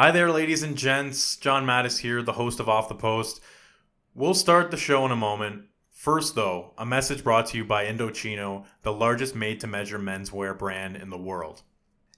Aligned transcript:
Hi 0.00 0.10
there, 0.10 0.30
ladies 0.30 0.62
and 0.62 0.78
gents. 0.78 1.36
John 1.36 1.66
Matisz 1.66 1.98
here, 1.98 2.22
the 2.22 2.32
host 2.32 2.58
of 2.58 2.70
Off 2.70 2.88
the 2.88 2.94
Post. 2.94 3.42
We'll 4.14 4.32
start 4.32 4.70
the 4.70 4.78
show 4.78 5.04
in 5.04 5.12
a 5.12 5.14
moment. 5.14 5.64
First, 5.90 6.34
though, 6.34 6.72
a 6.78 6.86
message 6.86 7.22
brought 7.22 7.44
to 7.48 7.58
you 7.58 7.66
by 7.66 7.84
Indochino, 7.84 8.64
the 8.80 8.94
largest 8.94 9.36
made 9.36 9.60
to 9.60 9.66
measure 9.66 9.98
menswear 9.98 10.58
brand 10.58 10.96
in 10.96 11.10
the 11.10 11.18
world. 11.18 11.64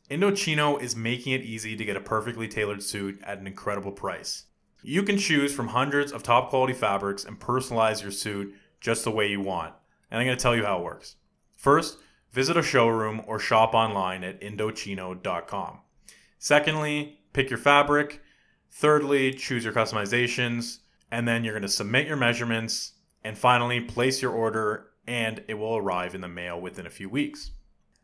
Indochino 0.09 0.81
is 0.81 0.95
making 0.95 1.33
it 1.33 1.43
easy 1.43 1.75
to 1.75 1.85
get 1.85 1.97
a 1.97 2.01
perfectly 2.01 2.47
tailored 2.47 2.85
suit 2.85 3.21
at 3.25 3.39
an 3.39 3.49
incredible 3.49 3.91
price. 3.91 4.45
You 4.85 5.03
can 5.03 5.19
choose 5.19 5.53
from 5.53 5.67
hundreds 5.67 6.13
of 6.13 6.23
top 6.23 6.51
quality 6.51 6.75
fabrics 6.75 7.25
and 7.25 7.41
personalize 7.41 8.01
your 8.01 8.13
suit 8.13 8.55
just 8.81 9.03
the 9.03 9.11
way 9.11 9.27
you 9.27 9.41
want. 9.41 9.75
And 10.09 10.21
I'm 10.21 10.27
going 10.29 10.39
to 10.39 10.43
tell 10.43 10.55
you 10.55 10.65
how 10.65 10.79
it 10.79 10.85
works. 10.85 11.17
First, 11.57 11.99
visit 12.31 12.57
a 12.57 12.63
showroom 12.63 13.23
or 13.27 13.41
shop 13.41 13.75
online 13.75 14.23
at 14.23 14.41
Indochino.com. 14.41 15.81
Secondly, 16.39 17.19
pick 17.33 17.51
your 17.51 17.59
fabric. 17.59 18.23
Thirdly, 18.71 19.33
choose 19.33 19.65
your 19.65 19.73
customizations. 19.73 20.79
And 21.11 21.29
then 21.29 21.45
you're 21.45 21.55
going 21.55 21.63
to 21.63 21.69
submit 21.69 22.07
your 22.07 22.17
measurements. 22.17 22.93
And 23.25 23.39
finally, 23.39 23.81
place 23.81 24.21
your 24.21 24.33
order, 24.33 24.89
and 25.07 25.43
it 25.47 25.55
will 25.55 25.77
arrive 25.77 26.15
in 26.15 26.21
the 26.21 26.29
mail 26.29 26.61
within 26.61 26.87
a 26.87 26.91
few 26.91 27.09
weeks. 27.09 27.53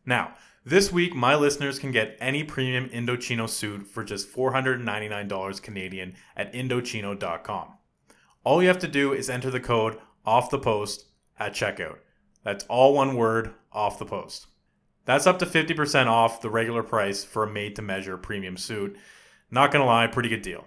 Now, 0.06 0.34
this 0.64 0.92
week, 0.92 1.14
my 1.14 1.34
listeners 1.34 1.78
can 1.78 1.92
get 1.92 2.16
any 2.20 2.44
premium 2.44 2.88
Indochino 2.90 3.48
suit 3.48 3.86
for 3.86 4.04
just 4.04 4.32
$499 4.32 5.62
Canadian 5.62 6.14
at 6.36 6.52
Indochino.com. 6.52 7.74
All 8.44 8.62
you 8.62 8.68
have 8.68 8.78
to 8.80 8.88
do 8.88 9.12
is 9.12 9.30
enter 9.30 9.50
the 9.50 9.60
code 9.60 9.98
off 10.24 10.50
the 10.50 10.58
post 10.58 11.06
at 11.38 11.52
checkout. 11.52 11.98
That's 12.44 12.64
all 12.64 12.94
one 12.94 13.16
word, 13.16 13.54
off 13.72 13.98
the 13.98 14.04
post. 14.04 14.46
That's 15.04 15.26
up 15.26 15.38
to 15.38 15.46
50% 15.46 16.06
off 16.06 16.42
the 16.42 16.50
regular 16.50 16.82
price 16.82 17.24
for 17.24 17.44
a 17.44 17.50
made 17.50 17.76
to 17.76 17.82
measure 17.82 18.16
premium 18.18 18.56
suit. 18.56 18.96
Not 19.50 19.72
gonna 19.72 19.86
lie, 19.86 20.06
pretty 20.06 20.28
good 20.28 20.42
deal. 20.42 20.66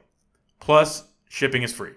Plus, 0.60 1.06
shipping 1.30 1.64
is 1.64 1.74
free. 1.74 1.94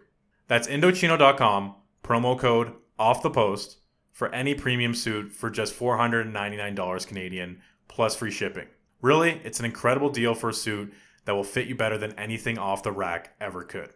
That's 0.49 0.69
Indochino.com, 0.69 1.75
promo 2.03 2.39
code 2.39 2.73
off 2.99 3.23
the 3.23 3.31
post 3.31 3.79
for 4.13 4.33
any 4.33 4.55
premium 4.55 4.95
suit 4.95 5.33
for 5.33 5.51
just 5.51 5.79
$499 5.79 7.07
Canadian 7.07 7.61
plus 7.89 8.15
free 8.15 8.31
shipping. 8.31 8.67
Really, 9.01 9.41
it's 9.45 9.59
an 9.59 9.65
incredible 9.65 10.09
deal 10.11 10.35
for 10.35 10.51
a 10.51 10.55
suit 10.55 10.93
that 11.25 11.35
will 11.35 11.45
fit 11.45 11.67
you 11.67 11.75
better 11.75 11.99
than 11.99 12.13
anything 12.19 12.59
off 12.59 12.83
the 12.83 12.93
rack 12.93 13.35
ever 13.41 13.65
could. 13.65 13.91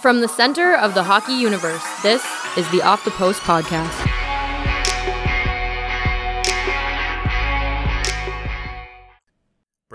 From 0.00 0.20
the 0.20 0.28
center 0.28 0.74
of 0.74 0.94
the 0.94 1.02
hockey 1.04 1.32
universe, 1.32 1.84
this 2.02 2.24
is 2.56 2.68
the 2.72 2.82
Off 2.82 3.04
the 3.04 3.12
Post 3.12 3.40
podcast. 3.42 4.01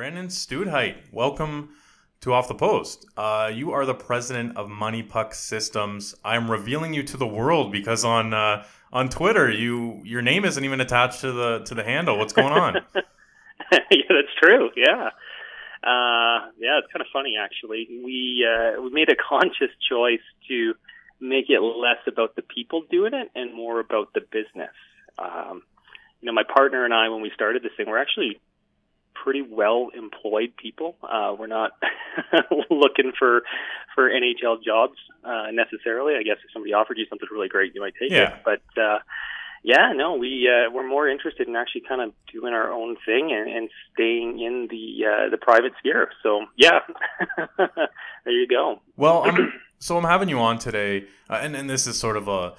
Brandon 0.07 0.27
Stutheit, 0.27 0.95
welcome 1.11 1.75
to 2.21 2.31
Off 2.31 2.47
the 2.47 2.55
Post. 2.55 3.05
Uh, 3.17 3.51
you 3.53 3.73
are 3.73 3.85
the 3.85 3.93
president 3.93 4.55
of 4.55 4.69
Money 4.69 5.03
Puck 5.03 5.35
Systems. 5.35 6.15
I'm 6.23 6.49
revealing 6.49 6.93
you 6.93 7.03
to 7.03 7.17
the 7.17 7.27
world 7.27 7.73
because 7.73 8.05
on 8.05 8.33
uh, 8.33 8.63
on 8.93 9.09
Twitter, 9.09 9.51
you 9.51 9.99
your 10.05 10.21
name 10.21 10.45
isn't 10.45 10.63
even 10.63 10.79
attached 10.79 11.19
to 11.21 11.33
the 11.33 11.59
to 11.65 11.75
the 11.75 11.83
handle. 11.83 12.17
What's 12.17 12.31
going 12.31 12.53
on? 12.53 12.75
yeah, 12.95 13.81
that's 14.07 14.33
true. 14.41 14.69
Yeah. 14.77 15.09
Uh, 15.83 16.55
yeah, 16.57 16.79
it's 16.79 16.87
kind 16.93 17.01
of 17.01 17.07
funny 17.11 17.35
actually. 17.37 17.89
We 18.01 18.47
uh, 18.47 18.81
we 18.81 18.91
made 18.91 19.09
a 19.09 19.15
conscious 19.29 19.75
choice 19.89 20.23
to 20.47 20.73
make 21.19 21.49
it 21.49 21.59
less 21.59 21.99
about 22.07 22.37
the 22.37 22.43
people 22.43 22.83
doing 22.89 23.13
it 23.13 23.29
and 23.35 23.53
more 23.53 23.81
about 23.81 24.13
the 24.13 24.21
business. 24.21 24.71
Um, 25.19 25.63
you 26.21 26.27
know, 26.27 26.33
my 26.33 26.43
partner 26.43 26.85
and 26.85 26.93
I, 26.93 27.09
when 27.09 27.21
we 27.21 27.29
started 27.35 27.61
this 27.61 27.73
thing, 27.75 27.87
we're 27.89 28.01
actually 28.01 28.39
pretty 29.23 29.41
well 29.41 29.89
employed 29.95 30.53
people. 30.57 30.95
Uh, 31.03 31.35
we're 31.37 31.47
not 31.47 31.71
looking 32.69 33.11
for 33.17 33.43
for 33.95 34.09
NHL 34.09 34.63
jobs 34.63 34.95
uh, 35.23 35.47
necessarily. 35.51 36.15
I 36.15 36.23
guess 36.23 36.37
if 36.45 36.51
somebody 36.53 36.73
offered 36.73 36.97
you 36.97 37.05
something 37.09 37.27
really 37.31 37.47
great, 37.49 37.73
you 37.75 37.81
might 37.81 37.93
take 37.99 38.11
Yeah. 38.11 38.35
it. 38.35 38.41
But 38.45 38.81
uh, 38.81 38.99
yeah, 39.63 39.91
no, 39.95 40.15
we 40.15 40.47
uh, 40.47 40.71
we're 40.71 40.87
more 40.87 41.09
interested 41.09 41.47
in 41.47 41.55
actually 41.55 41.81
kind 41.89 42.01
of 42.01 42.13
doing 42.31 42.53
our 42.53 42.71
own 42.71 42.95
thing 43.05 43.31
and, 43.31 43.49
and 43.49 43.69
staying 43.93 44.39
in 44.39 44.67
the 44.69 45.05
uh, 45.05 45.29
the 45.29 45.37
private 45.37 45.73
sphere. 45.79 46.09
So 46.23 46.45
yeah, 46.55 46.79
there 47.57 48.33
you 48.33 48.47
go. 48.47 48.81
Well, 48.95 49.23
I'm, 49.23 49.53
so 49.79 49.97
I'm 49.97 50.03
having 50.03 50.29
you 50.29 50.39
on 50.39 50.59
today, 50.59 51.05
uh, 51.29 51.39
and 51.41 51.55
and 51.55 51.69
this 51.69 51.87
is 51.87 51.99
sort 51.99 52.17
of 52.17 52.27
a 52.27 52.53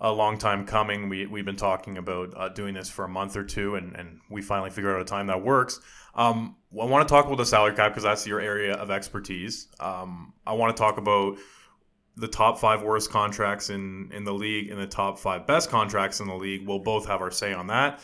a 0.00 0.12
long 0.12 0.38
time 0.38 0.64
coming. 0.64 1.08
We 1.08 1.26
we've 1.26 1.44
been 1.44 1.56
talking 1.56 1.98
about 1.98 2.32
uh, 2.36 2.48
doing 2.50 2.74
this 2.74 2.88
for 2.88 3.04
a 3.04 3.08
month 3.08 3.36
or 3.36 3.44
two, 3.44 3.74
and 3.74 3.94
and 3.96 4.20
we 4.30 4.42
finally 4.42 4.70
figured 4.70 4.94
out 4.94 5.00
a 5.00 5.04
time 5.04 5.26
that 5.28 5.42
works. 5.42 5.80
Um, 6.14 6.56
I 6.80 6.84
want 6.84 7.06
to 7.06 7.12
talk 7.12 7.26
about 7.26 7.38
the 7.38 7.46
salary 7.46 7.74
cap 7.74 7.92
because 7.92 8.02
that's 8.02 8.26
your 8.26 8.40
area 8.40 8.74
of 8.74 8.90
expertise. 8.90 9.68
Um, 9.80 10.34
I 10.46 10.52
want 10.52 10.76
to 10.76 10.80
talk 10.80 10.98
about 10.98 11.38
the 12.16 12.28
top 12.28 12.58
five 12.58 12.82
worst 12.82 13.10
contracts 13.10 13.70
in 13.70 14.10
in 14.12 14.24
the 14.24 14.32
league 14.32 14.70
and 14.70 14.80
the 14.80 14.86
top 14.86 15.18
five 15.18 15.46
best 15.46 15.70
contracts 15.70 16.20
in 16.20 16.26
the 16.26 16.34
league. 16.34 16.66
We'll 16.66 16.80
both 16.80 17.06
have 17.06 17.20
our 17.20 17.30
say 17.30 17.52
on 17.52 17.68
that. 17.68 18.00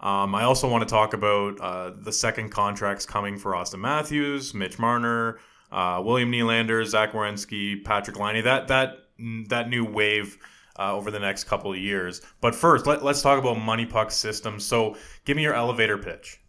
Um, 0.00 0.34
I 0.34 0.42
also 0.42 0.68
want 0.68 0.82
to 0.82 0.92
talk 0.92 1.14
about 1.14 1.60
uh, 1.60 1.92
the 1.96 2.12
second 2.12 2.50
contracts 2.50 3.06
coming 3.06 3.38
for 3.38 3.52
Auston 3.52 3.78
Matthews, 3.78 4.52
Mitch 4.52 4.78
Marner, 4.80 5.38
uh, 5.70 6.02
William 6.04 6.32
Nylander, 6.32 6.84
Zach 6.84 7.12
Werenski, 7.12 7.84
Patrick 7.84 8.18
Laine. 8.18 8.42
That 8.42 8.68
that 8.68 8.98
that 9.48 9.68
new 9.68 9.84
wave 9.84 10.38
uh, 10.78 10.94
over 10.94 11.10
the 11.10 11.20
next 11.20 11.44
couple 11.44 11.72
of 11.72 11.78
years. 11.78 12.20
But 12.40 12.54
first, 12.54 12.86
let, 12.86 13.04
let's 13.04 13.22
talk 13.22 13.38
about 13.38 13.58
Money 13.58 13.86
Puck 13.86 14.10
systems. 14.10 14.64
So, 14.64 14.96
give 15.24 15.36
me 15.36 15.42
your 15.42 15.54
elevator 15.54 15.98
pitch. 15.98 16.40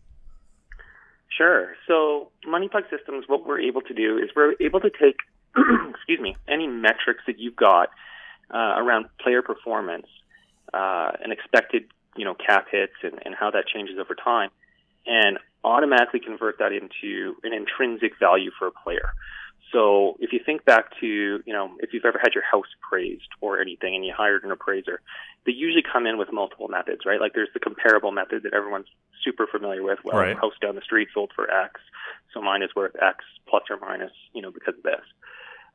Sure. 1.35 1.75
So 1.87 2.29
Money 2.45 2.69
Puck 2.69 2.83
Systems, 2.89 3.25
what 3.27 3.45
we're 3.45 3.59
able 3.59 3.81
to 3.81 3.93
do 3.93 4.17
is 4.17 4.29
we're 4.35 4.53
able 4.59 4.79
to 4.81 4.89
take, 4.89 5.17
excuse 5.89 6.19
me, 6.19 6.35
any 6.47 6.67
metrics 6.67 7.21
that 7.27 7.39
you've 7.39 7.55
got 7.55 7.89
uh, 8.53 8.75
around 8.77 9.05
player 9.19 9.41
performance 9.41 10.07
uh, 10.73 11.11
and 11.23 11.33
expected, 11.33 11.85
you 12.15 12.25
know, 12.25 12.35
cap 12.35 12.67
hits 12.71 12.93
and, 13.01 13.19
and 13.25 13.33
how 13.33 13.49
that 13.51 13.65
changes 13.67 13.97
over 13.99 14.15
time, 14.15 14.49
and 15.07 15.39
automatically 15.63 16.19
convert 16.19 16.59
that 16.59 16.71
into 16.71 17.35
an 17.43 17.53
intrinsic 17.53 18.19
value 18.19 18.51
for 18.57 18.67
a 18.67 18.71
player. 18.71 19.13
So 19.73 20.15
if 20.19 20.31
you 20.31 20.39
think 20.45 20.63
back 20.65 20.85
to, 21.01 21.07
you 21.07 21.53
know, 21.53 21.71
if 21.79 21.93
you've 21.93 22.05
ever 22.05 22.19
had 22.21 22.33
your 22.33 22.43
house 22.43 22.67
appraised 22.77 23.27
or 23.41 23.59
anything 23.59 23.95
and 23.95 24.05
you 24.05 24.13
hired 24.15 24.43
an 24.43 24.51
appraiser, 24.51 25.01
they 25.45 25.51
usually 25.51 25.83
come 25.83 26.05
in 26.05 26.17
with 26.17 26.31
multiple 26.31 26.67
methods, 26.69 27.01
right? 27.05 27.19
Like 27.19 27.33
there's 27.33 27.49
the 27.53 27.59
comparable 27.59 28.11
method 28.11 28.43
that 28.43 28.53
everyone's 28.53 28.87
super 29.25 29.47
familiar 29.47 29.81
with. 29.83 29.99
Well, 30.05 30.17
Right. 30.17 30.37
house 30.37 30.53
down 30.61 30.75
the 30.75 30.81
street 30.81 31.09
sold 31.13 31.31
for 31.35 31.49
X, 31.51 31.81
so 32.33 32.41
mine 32.41 32.61
is 32.61 32.69
worth 32.75 32.95
X 33.01 33.25
plus 33.49 33.63
or 33.69 33.77
minus, 33.77 34.13
you 34.33 34.41
know, 34.41 34.51
because 34.51 34.75
of 34.77 34.83
this. 34.83 35.03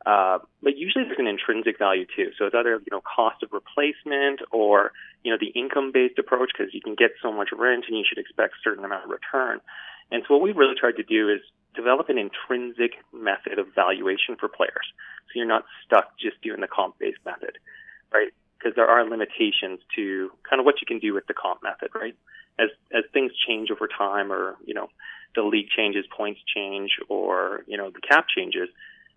Uh, 0.07 0.39
but 0.63 0.77
usually 0.79 1.05
there's 1.05 1.19
an 1.19 1.27
intrinsic 1.27 1.77
value 1.77 2.07
too. 2.17 2.31
So 2.39 2.47
it's 2.47 2.55
either 2.55 2.79
you 2.79 2.93
know 2.93 3.03
cost 3.03 3.43
of 3.43 3.53
replacement 3.53 4.41
or 4.53 4.93
you 5.25 5.33
know 5.33 5.39
the 5.41 5.51
income 5.59 5.91
based 5.93 6.19
approach 6.19 6.51
because 6.57 6.73
you 6.73 6.81
can 6.81 6.95
get 6.95 7.11
so 7.21 7.33
much 7.33 7.51
rent 7.53 7.85
and 7.89 7.99
you 7.99 8.05
should 8.09 8.19
expect 8.19 8.55
a 8.55 8.63
certain 8.63 8.85
amount 8.85 9.05
of 9.05 9.11
return. 9.11 9.61
And 10.11 10.23
so 10.27 10.35
what 10.35 10.43
we've 10.43 10.57
really 10.57 10.77
tried 10.79 10.97
to 10.97 11.03
do 11.03 11.29
is 11.29 11.41
develop 11.75 12.09
an 12.09 12.19
intrinsic 12.19 12.93
method 13.13 13.59
of 13.59 13.67
valuation 13.75 14.37
for 14.39 14.49
players. 14.49 14.87
So 15.29 15.33
you're 15.37 15.47
not 15.47 15.65
stuck 15.85 16.19
just 16.19 16.41
doing 16.43 16.61
the 16.61 16.69
comp 16.69 16.99
based 16.99 17.19
method, 17.25 17.59
right? 18.13 18.33
Because 18.59 18.75
there 18.75 18.89
are 18.89 19.09
limitations 19.09 19.81
to 19.97 20.31
kind 20.49 20.59
of 20.61 20.67
what 20.67 20.81
you 20.81 20.87
can 20.87 20.99
do 20.99 21.15
with 21.15 21.27
the 21.27 21.35
comp 21.35 21.63
method, 21.63 21.91
right? 21.95 22.17
as 22.59 22.69
as 22.93 23.05
things 23.13 23.33
change 23.47 23.71
over 23.71 23.89
time, 23.89 24.33
or 24.33 24.57
you 24.65 24.75
know, 24.75 24.89
the 25.35 25.43
league 25.43 25.69
changes, 25.75 26.05
points 26.15 26.41
change, 26.55 26.91
or 27.09 27.65
you 27.67 27.77
know, 27.77 27.91
the 27.91 28.01
cap 28.01 28.27
changes, 28.35 28.69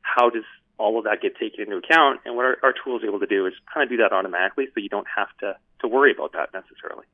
how 0.01 0.29
does 0.29 0.43
all 0.77 0.97
of 0.97 1.05
that 1.05 1.21
get 1.21 1.35
taken 1.37 1.65
into 1.65 1.77
account? 1.77 2.21
And 2.25 2.35
what 2.35 2.45
our, 2.45 2.57
our 2.63 2.73
tool 2.83 2.97
is 2.97 3.03
able 3.05 3.19
to 3.19 3.27
do 3.27 3.45
is 3.45 3.53
kind 3.73 3.83
of 3.83 3.89
do 3.89 3.97
that 3.97 4.13
automatically, 4.13 4.65
so 4.73 4.79
you 4.79 4.89
don't 4.89 5.07
have 5.15 5.29
to 5.39 5.55
to 5.81 5.87
worry 5.87 6.13
about 6.13 6.33
that 6.33 6.49
necessarily. 6.53 7.05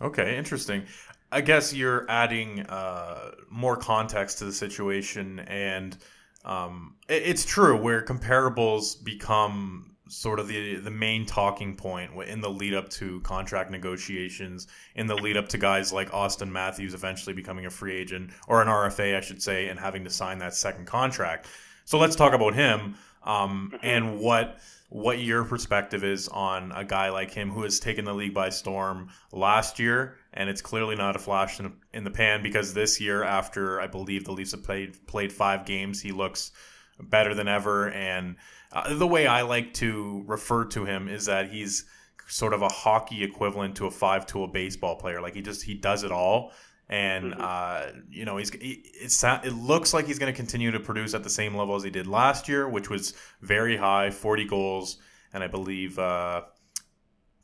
Okay, 0.00 0.36
interesting. 0.36 0.84
I 1.32 1.40
guess 1.40 1.72
you're 1.72 2.08
adding 2.10 2.60
uh, 2.60 3.32
more 3.50 3.76
context 3.76 4.38
to 4.38 4.44
the 4.44 4.52
situation, 4.52 5.40
and 5.40 5.96
um, 6.44 6.96
it, 7.08 7.22
it's 7.24 7.44
true 7.44 7.76
where 7.76 8.04
comparables 8.04 9.02
become 9.02 9.96
sort 10.08 10.38
of 10.38 10.46
the 10.46 10.76
the 10.76 10.90
main 10.90 11.24
talking 11.24 11.74
point 11.74 12.12
in 12.28 12.42
the 12.42 12.50
lead 12.50 12.74
up 12.74 12.90
to 12.90 13.20
contract 13.20 13.70
negotiations, 13.70 14.68
in 14.94 15.06
the 15.06 15.14
lead 15.14 15.38
up 15.38 15.48
to 15.48 15.58
guys 15.58 15.90
like 15.90 16.10
Auston 16.10 16.50
Matthews 16.50 16.92
eventually 16.92 17.32
becoming 17.32 17.64
a 17.64 17.70
free 17.70 17.96
agent 17.96 18.30
or 18.46 18.60
an 18.60 18.68
RFA, 18.68 19.16
I 19.16 19.20
should 19.22 19.42
say, 19.42 19.68
and 19.68 19.80
having 19.80 20.04
to 20.04 20.10
sign 20.10 20.38
that 20.38 20.54
second 20.54 20.86
contract. 20.86 21.46
So 21.86 21.98
let's 21.98 22.14
talk 22.14 22.34
about 22.34 22.54
him 22.54 22.96
um, 23.24 23.70
mm-hmm. 23.72 23.86
and 23.86 24.18
what 24.18 24.58
what 24.90 25.18
your 25.18 25.44
perspective 25.44 26.04
is 26.04 26.28
on 26.28 26.70
a 26.72 26.84
guy 26.84 27.08
like 27.08 27.30
him 27.30 27.50
who 27.50 27.62
has 27.62 27.80
taken 27.80 28.04
the 28.04 28.12
league 28.12 28.34
by 28.34 28.50
storm 28.50 29.08
last 29.32 29.78
year, 29.78 30.18
and 30.34 30.48
it's 30.48 30.62
clearly 30.62 30.96
not 30.96 31.16
a 31.16 31.18
flash 31.18 31.60
in, 31.60 31.72
in 31.92 32.04
the 32.04 32.10
pan 32.10 32.42
because 32.42 32.74
this 32.74 33.00
year, 33.00 33.22
after 33.22 33.80
I 33.80 33.86
believe 33.86 34.24
the 34.24 34.32
Leafs 34.32 34.52
have 34.52 34.64
played 34.64 35.06
played 35.06 35.32
five 35.32 35.64
games, 35.66 36.00
he 36.00 36.12
looks 36.12 36.52
better 37.00 37.34
than 37.34 37.48
ever. 37.48 37.90
And 37.90 38.36
uh, 38.72 38.94
the 38.94 39.06
way 39.06 39.26
I 39.26 39.42
like 39.42 39.74
to 39.74 40.24
refer 40.26 40.64
to 40.66 40.84
him 40.84 41.08
is 41.08 41.26
that 41.26 41.50
he's 41.50 41.84
sort 42.28 42.54
of 42.54 42.62
a 42.62 42.68
hockey 42.68 43.22
equivalent 43.22 43.76
to 43.76 43.86
a 43.86 43.90
five-tool 43.90 44.48
baseball 44.48 44.96
player. 44.96 45.20
Like 45.20 45.34
he 45.34 45.42
just 45.42 45.62
he 45.62 45.74
does 45.74 46.04
it 46.04 46.12
all 46.12 46.52
and 46.92 47.32
mm-hmm. 47.32 47.40
uh, 47.40 48.00
you 48.10 48.24
know 48.24 48.36
he's 48.36 48.50
he, 48.50 48.84
it's 48.94 49.24
it 49.24 49.54
looks 49.54 49.94
like 49.94 50.06
he's 50.06 50.18
going 50.18 50.32
to 50.32 50.36
continue 50.36 50.70
to 50.70 50.78
produce 50.78 51.14
at 51.14 51.24
the 51.24 51.30
same 51.30 51.54
level 51.54 51.74
as 51.74 51.82
he 51.82 51.90
did 51.90 52.06
last 52.06 52.48
year, 52.48 52.68
which 52.68 52.90
was 52.90 53.14
very 53.40 53.76
high, 53.76 54.10
40 54.10 54.44
goals, 54.44 54.98
and 55.32 55.42
I 55.42 55.46
believe 55.46 55.98
uh, 55.98 56.42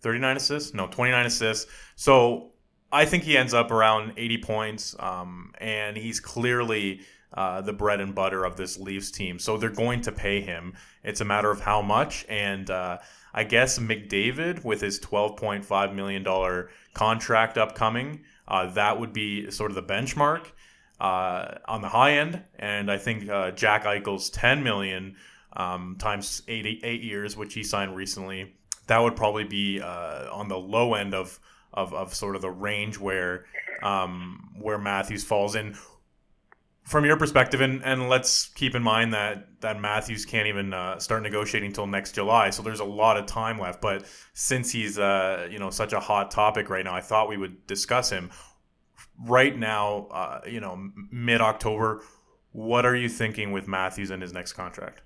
39 0.02 0.37
assists. 0.37 0.75
No, 0.75 0.87
29 0.87 1.26
assists. 1.26 1.70
So 1.96 2.52
I 2.90 3.05
think 3.05 3.25
he 3.25 3.37
ends 3.37 3.55
up 3.55 3.70
around 3.70 4.14
80 4.17 4.38
points, 4.38 4.96
um, 4.99 5.52
and 5.58 5.96
he's 5.96 6.20
clearly. 6.20 7.00
Uh, 7.31 7.61
the 7.61 7.75
bread 7.75 8.00
and 8.00 8.14
butter 8.14 8.46
of 8.46 8.56
this 8.56 8.79
Leafs 8.79 9.11
team. 9.11 9.38
So 9.38 9.58
they're 9.58 9.69
going 9.69 10.00
to 10.00 10.12
pay 10.12 10.40
him. 10.40 10.73
It's 11.05 11.20
a 11.20 11.26
matter 11.26 11.50
of 11.50 11.61
how 11.61 11.82
much. 11.82 12.25
And 12.26 12.70
uh, 12.70 12.99
I 13.35 13.44
guess 13.44 13.79
McDavid, 13.79 14.64
with 14.64 14.81
his 14.81 14.99
$12.5 14.99 15.94
million 15.94 16.25
contract 16.94 17.58
upcoming, 17.58 18.23
uh, 18.49 18.73
that 18.73 18.99
would 18.99 19.12
be 19.12 19.50
sort 19.50 19.70
of 19.70 19.75
the 19.75 19.82
benchmark 19.82 20.46
uh, 21.00 21.58
on 21.67 21.82
the 21.82 21.88
high 21.88 22.12
end, 22.12 22.43
and 22.58 22.91
I 22.91 22.99
think 22.99 23.29
uh, 23.29 23.52
Jack 23.52 23.84
Eichel's 23.84 24.31
10 24.31 24.62
million 24.62 25.17
um, 25.52 25.96
times 25.99 26.43
eight 26.49 27.02
years, 27.02 27.37
which 27.37 27.55
he 27.55 27.62
signed 27.62 27.94
recently, 27.94 28.55
that 28.87 28.99
would 28.99 29.17
probably 29.17 29.44
be 29.44 29.81
uh, 29.81 30.32
on 30.32 30.49
the 30.49 30.58
low 30.58 30.94
end 30.94 31.14
of, 31.14 31.38
of 31.73 31.93
of 31.94 32.15
sort 32.15 32.37
of 32.37 32.43
the 32.43 32.50
range 32.50 32.99
where 32.99 33.44
um, 33.82 34.55
where 34.61 34.79
Matthews 34.79 35.25
falls 35.25 35.55
in 35.55 35.76
from 36.88 37.05
your 37.05 37.19
perspective, 37.19 37.61
and, 37.61 37.85
and 37.85 38.09
let's 38.09 38.47
keep 38.49 38.75
in 38.75 38.82
mind 38.82 39.12
that 39.12 39.61
that 39.61 39.79
Matthews 39.79 40.25
can't 40.25 40.49
even 40.49 40.73
uh, 40.73 40.99
start 40.99 41.23
negotiating 41.23 41.69
until 41.69 41.87
next 41.87 42.12
July, 42.12 42.49
so 42.49 42.62
there's 42.62 42.81
a 42.81 42.85
lot 42.85 43.19
of 43.19 43.26
time 43.26 43.59
left. 43.59 43.82
But 43.82 44.06
since 44.32 44.73
he's 44.73 44.99
uh, 44.99 45.49
you 45.50 45.59
know 45.59 45.70
such 45.70 45.93
a 45.93 46.00
hot 46.00 46.31
topic 46.31 46.70
right 46.70 46.85
now, 46.85 46.94
I 46.94 47.03
thought 47.03 47.29
we 47.29 47.37
would 47.37 47.67
discuss 47.67 48.11
him. 48.11 48.31
Right 49.20 49.56
now, 49.56 50.06
uh, 50.11 50.41
you 50.47 50.61
know, 50.61 50.91
mid 51.11 51.41
October, 51.41 52.03
what 52.53 52.87
are 52.87 52.97
you 52.97 53.09
thinking 53.09 53.53
with 53.53 53.69
Matthews 53.69 54.11
and 54.11 54.23
his 54.23 54.32
next 54.32 54.55
contract? 54.55 55.03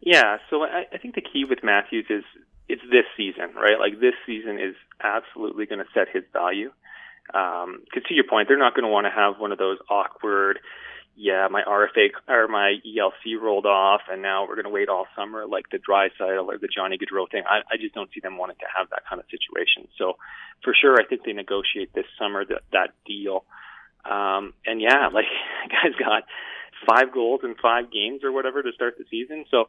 Yeah, 0.00 0.38
so 0.50 0.64
I, 0.64 0.84
I 0.92 0.98
think 0.98 1.14
the 1.14 1.22
key 1.22 1.44
with 1.48 1.60
Matthews 1.62 2.06
is 2.10 2.24
it's 2.72 2.82
this 2.90 3.04
season, 3.16 3.52
right? 3.54 3.78
Like 3.78 4.00
this 4.00 4.16
season 4.24 4.58
is 4.58 4.74
absolutely 4.96 5.66
going 5.66 5.80
to 5.80 5.90
set 5.92 6.08
his 6.08 6.24
value. 6.32 6.72
Because 7.26 7.68
um, 7.68 8.08
to 8.08 8.14
your 8.14 8.24
point, 8.24 8.48
they're 8.48 8.58
not 8.58 8.74
going 8.74 8.84
to 8.84 8.90
want 8.90 9.04
to 9.04 9.12
have 9.12 9.38
one 9.38 9.52
of 9.52 9.58
those 9.58 9.76
awkward, 9.90 10.58
yeah, 11.14 11.46
my 11.50 11.62
RFA 11.62 12.08
or 12.26 12.48
my 12.48 12.80
ELC 12.80 13.38
rolled 13.40 13.66
off, 13.66 14.00
and 14.10 14.22
now 14.22 14.48
we're 14.48 14.56
going 14.56 14.64
to 14.64 14.72
wait 14.72 14.88
all 14.88 15.06
summer 15.14 15.46
like 15.46 15.66
the 15.70 15.78
Draisaitl 15.78 16.48
or 16.48 16.56
the 16.56 16.68
Johnny 16.74 16.96
Gaudreau 16.96 17.30
thing. 17.30 17.44
I, 17.46 17.60
I 17.70 17.76
just 17.78 17.94
don't 17.94 18.08
see 18.14 18.20
them 18.20 18.38
wanting 18.38 18.56
to 18.60 18.66
have 18.76 18.88
that 18.90 19.02
kind 19.08 19.20
of 19.20 19.26
situation. 19.28 19.88
So, 19.98 20.16
for 20.64 20.74
sure, 20.74 20.96
I 20.98 21.04
think 21.04 21.22
they 21.24 21.32
negotiate 21.32 21.92
this 21.94 22.06
summer 22.18 22.44
that 22.46 22.62
that 22.72 22.96
deal. 23.06 23.44
Um, 24.04 24.54
and 24.64 24.80
yeah, 24.80 25.08
like 25.12 25.28
guys 25.68 25.92
got 25.98 26.24
five 26.88 27.12
goals 27.12 27.42
in 27.44 27.54
five 27.60 27.92
games 27.92 28.24
or 28.24 28.32
whatever 28.32 28.62
to 28.62 28.72
start 28.72 28.96
the 28.98 29.04
season. 29.10 29.44
So 29.50 29.66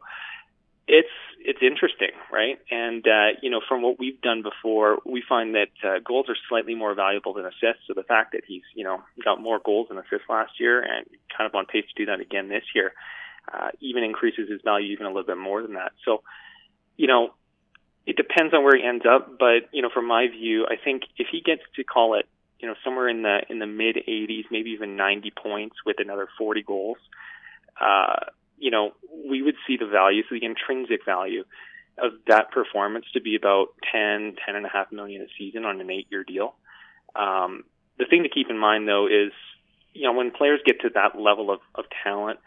it's 0.86 1.08
it's 1.40 1.60
interesting, 1.62 2.12
right? 2.32 2.58
And 2.70 3.06
uh, 3.06 3.38
you 3.42 3.50
know, 3.50 3.60
from 3.66 3.82
what 3.82 3.98
we've 3.98 4.20
done 4.20 4.42
before, 4.42 4.98
we 5.04 5.22
find 5.26 5.54
that 5.54 5.72
uh, 5.82 5.98
goals 6.04 6.26
are 6.28 6.36
slightly 6.48 6.74
more 6.74 6.94
valuable 6.94 7.34
than 7.34 7.44
assists. 7.44 7.86
So 7.86 7.94
the 7.94 8.02
fact 8.02 8.32
that 8.32 8.42
he's 8.46 8.62
you 8.74 8.84
know 8.84 9.02
got 9.24 9.40
more 9.40 9.60
goals 9.64 9.88
than 9.88 9.98
assists 9.98 10.28
last 10.28 10.52
year 10.58 10.82
and 10.82 11.06
kind 11.36 11.48
of 11.48 11.54
on 11.54 11.66
pace 11.66 11.84
to 11.86 12.04
do 12.04 12.06
that 12.10 12.20
again 12.20 12.48
this 12.48 12.64
year, 12.74 12.92
uh, 13.52 13.68
even 13.80 14.04
increases 14.04 14.50
his 14.50 14.60
value 14.62 14.92
even 14.92 15.06
a 15.06 15.08
little 15.08 15.24
bit 15.24 15.38
more 15.38 15.62
than 15.62 15.74
that. 15.74 15.92
So, 16.04 16.22
you 16.96 17.06
know, 17.06 17.34
it 18.06 18.16
depends 18.16 18.52
on 18.54 18.62
where 18.64 18.76
he 18.76 18.84
ends 18.84 19.04
up. 19.08 19.38
But 19.38 19.68
you 19.72 19.82
know, 19.82 19.90
from 19.92 20.06
my 20.06 20.28
view, 20.28 20.66
I 20.66 20.76
think 20.82 21.02
if 21.16 21.28
he 21.30 21.40
gets 21.40 21.62
to 21.76 21.84
call 21.84 22.18
it 22.18 22.26
you 22.60 22.68
know 22.68 22.74
somewhere 22.84 23.08
in 23.08 23.22
the 23.22 23.40
in 23.48 23.58
the 23.58 23.66
mid 23.66 23.96
80s, 23.96 24.44
maybe 24.50 24.70
even 24.70 24.96
90 24.96 25.32
points 25.42 25.76
with 25.84 25.96
another 25.98 26.28
40 26.38 26.62
goals. 26.62 26.98
Uh, 27.80 28.26
you 28.58 28.70
know, 28.70 28.92
we 29.28 29.42
would 29.42 29.56
see 29.66 29.76
the 29.76 29.86
value, 29.86 30.22
so 30.28 30.34
the 30.34 30.44
intrinsic 30.44 31.04
value 31.04 31.44
of 31.98 32.12
that 32.26 32.50
performance 32.50 33.06
to 33.12 33.20
be 33.20 33.36
about 33.36 33.68
10, 33.92 34.36
10 34.44 34.56
and 34.56 34.66
a 34.66 34.68
half 34.68 34.90
million 34.90 35.22
a 35.22 35.26
season 35.38 35.64
on 35.64 35.80
an 35.80 35.90
eight 35.90 36.06
year 36.10 36.24
deal. 36.24 36.54
Um, 37.14 37.64
the 37.98 38.06
thing 38.06 38.24
to 38.24 38.28
keep 38.28 38.50
in 38.50 38.58
mind 38.58 38.88
though 38.88 39.06
is, 39.06 39.32
you 39.92 40.02
know, 40.02 40.12
when 40.12 40.32
players 40.32 40.60
get 40.64 40.80
to 40.80 40.90
that 40.94 41.18
level 41.18 41.50
of, 41.50 41.60
of 41.74 41.84
talent, 42.02 42.40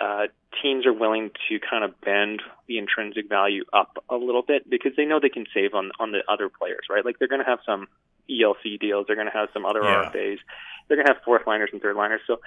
uh, 0.00 0.28
teams 0.62 0.86
are 0.86 0.92
willing 0.92 1.30
to 1.48 1.58
kind 1.60 1.84
of 1.84 2.00
bend 2.00 2.40
the 2.66 2.78
intrinsic 2.78 3.28
value 3.28 3.64
up 3.72 4.02
a 4.08 4.16
little 4.16 4.42
bit 4.42 4.68
because 4.68 4.92
they 4.96 5.04
know 5.04 5.20
they 5.20 5.28
can 5.28 5.44
save 5.52 5.74
on 5.74 5.90
on 6.00 6.10
the 6.12 6.20
other 6.26 6.48
players, 6.48 6.86
right? 6.88 7.04
Like 7.04 7.18
they're 7.18 7.28
going 7.28 7.44
to 7.44 7.50
have 7.50 7.58
some 7.66 7.86
ELC 8.28 8.80
deals, 8.80 9.06
they're 9.06 9.16
going 9.16 9.30
to 9.30 9.36
have 9.36 9.50
some 9.52 9.66
other 9.66 9.82
yeah. 9.82 10.10
RFAs, 10.10 10.38
they're 10.88 10.96
going 10.96 11.06
to 11.06 11.12
have 11.12 11.22
fourth 11.22 11.46
liners 11.46 11.70
and 11.72 11.82
third 11.82 11.96
liners. 11.96 12.22
So 12.26 12.40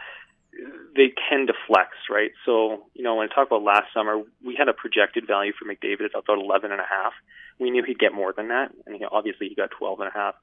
they 0.95 1.13
tend 1.29 1.47
to 1.47 1.53
flex, 1.67 1.89
right? 2.09 2.31
So, 2.45 2.85
you 2.93 3.03
know, 3.03 3.15
when 3.15 3.29
I 3.29 3.33
talk 3.33 3.47
about 3.47 3.63
last 3.63 3.93
summer, 3.93 4.21
we 4.45 4.55
had 4.55 4.69
a 4.69 4.73
projected 4.73 5.25
value 5.27 5.53
for 5.57 5.65
McDavid 5.65 6.05
at 6.05 6.11
about 6.15 6.39
11 6.39 6.71
and 6.71 6.79
a 6.79 6.85
half. 6.85 7.13
We 7.59 7.71
knew 7.71 7.83
he'd 7.83 7.99
get 7.99 8.13
more 8.13 8.33
than 8.33 8.49
that, 8.49 8.71
and 8.85 8.95
he, 8.95 9.05
obviously 9.05 9.49
he 9.49 9.55
got 9.55 9.71
12 9.71 9.99
and 10.01 10.09
a 10.09 10.13
half. 10.13 10.35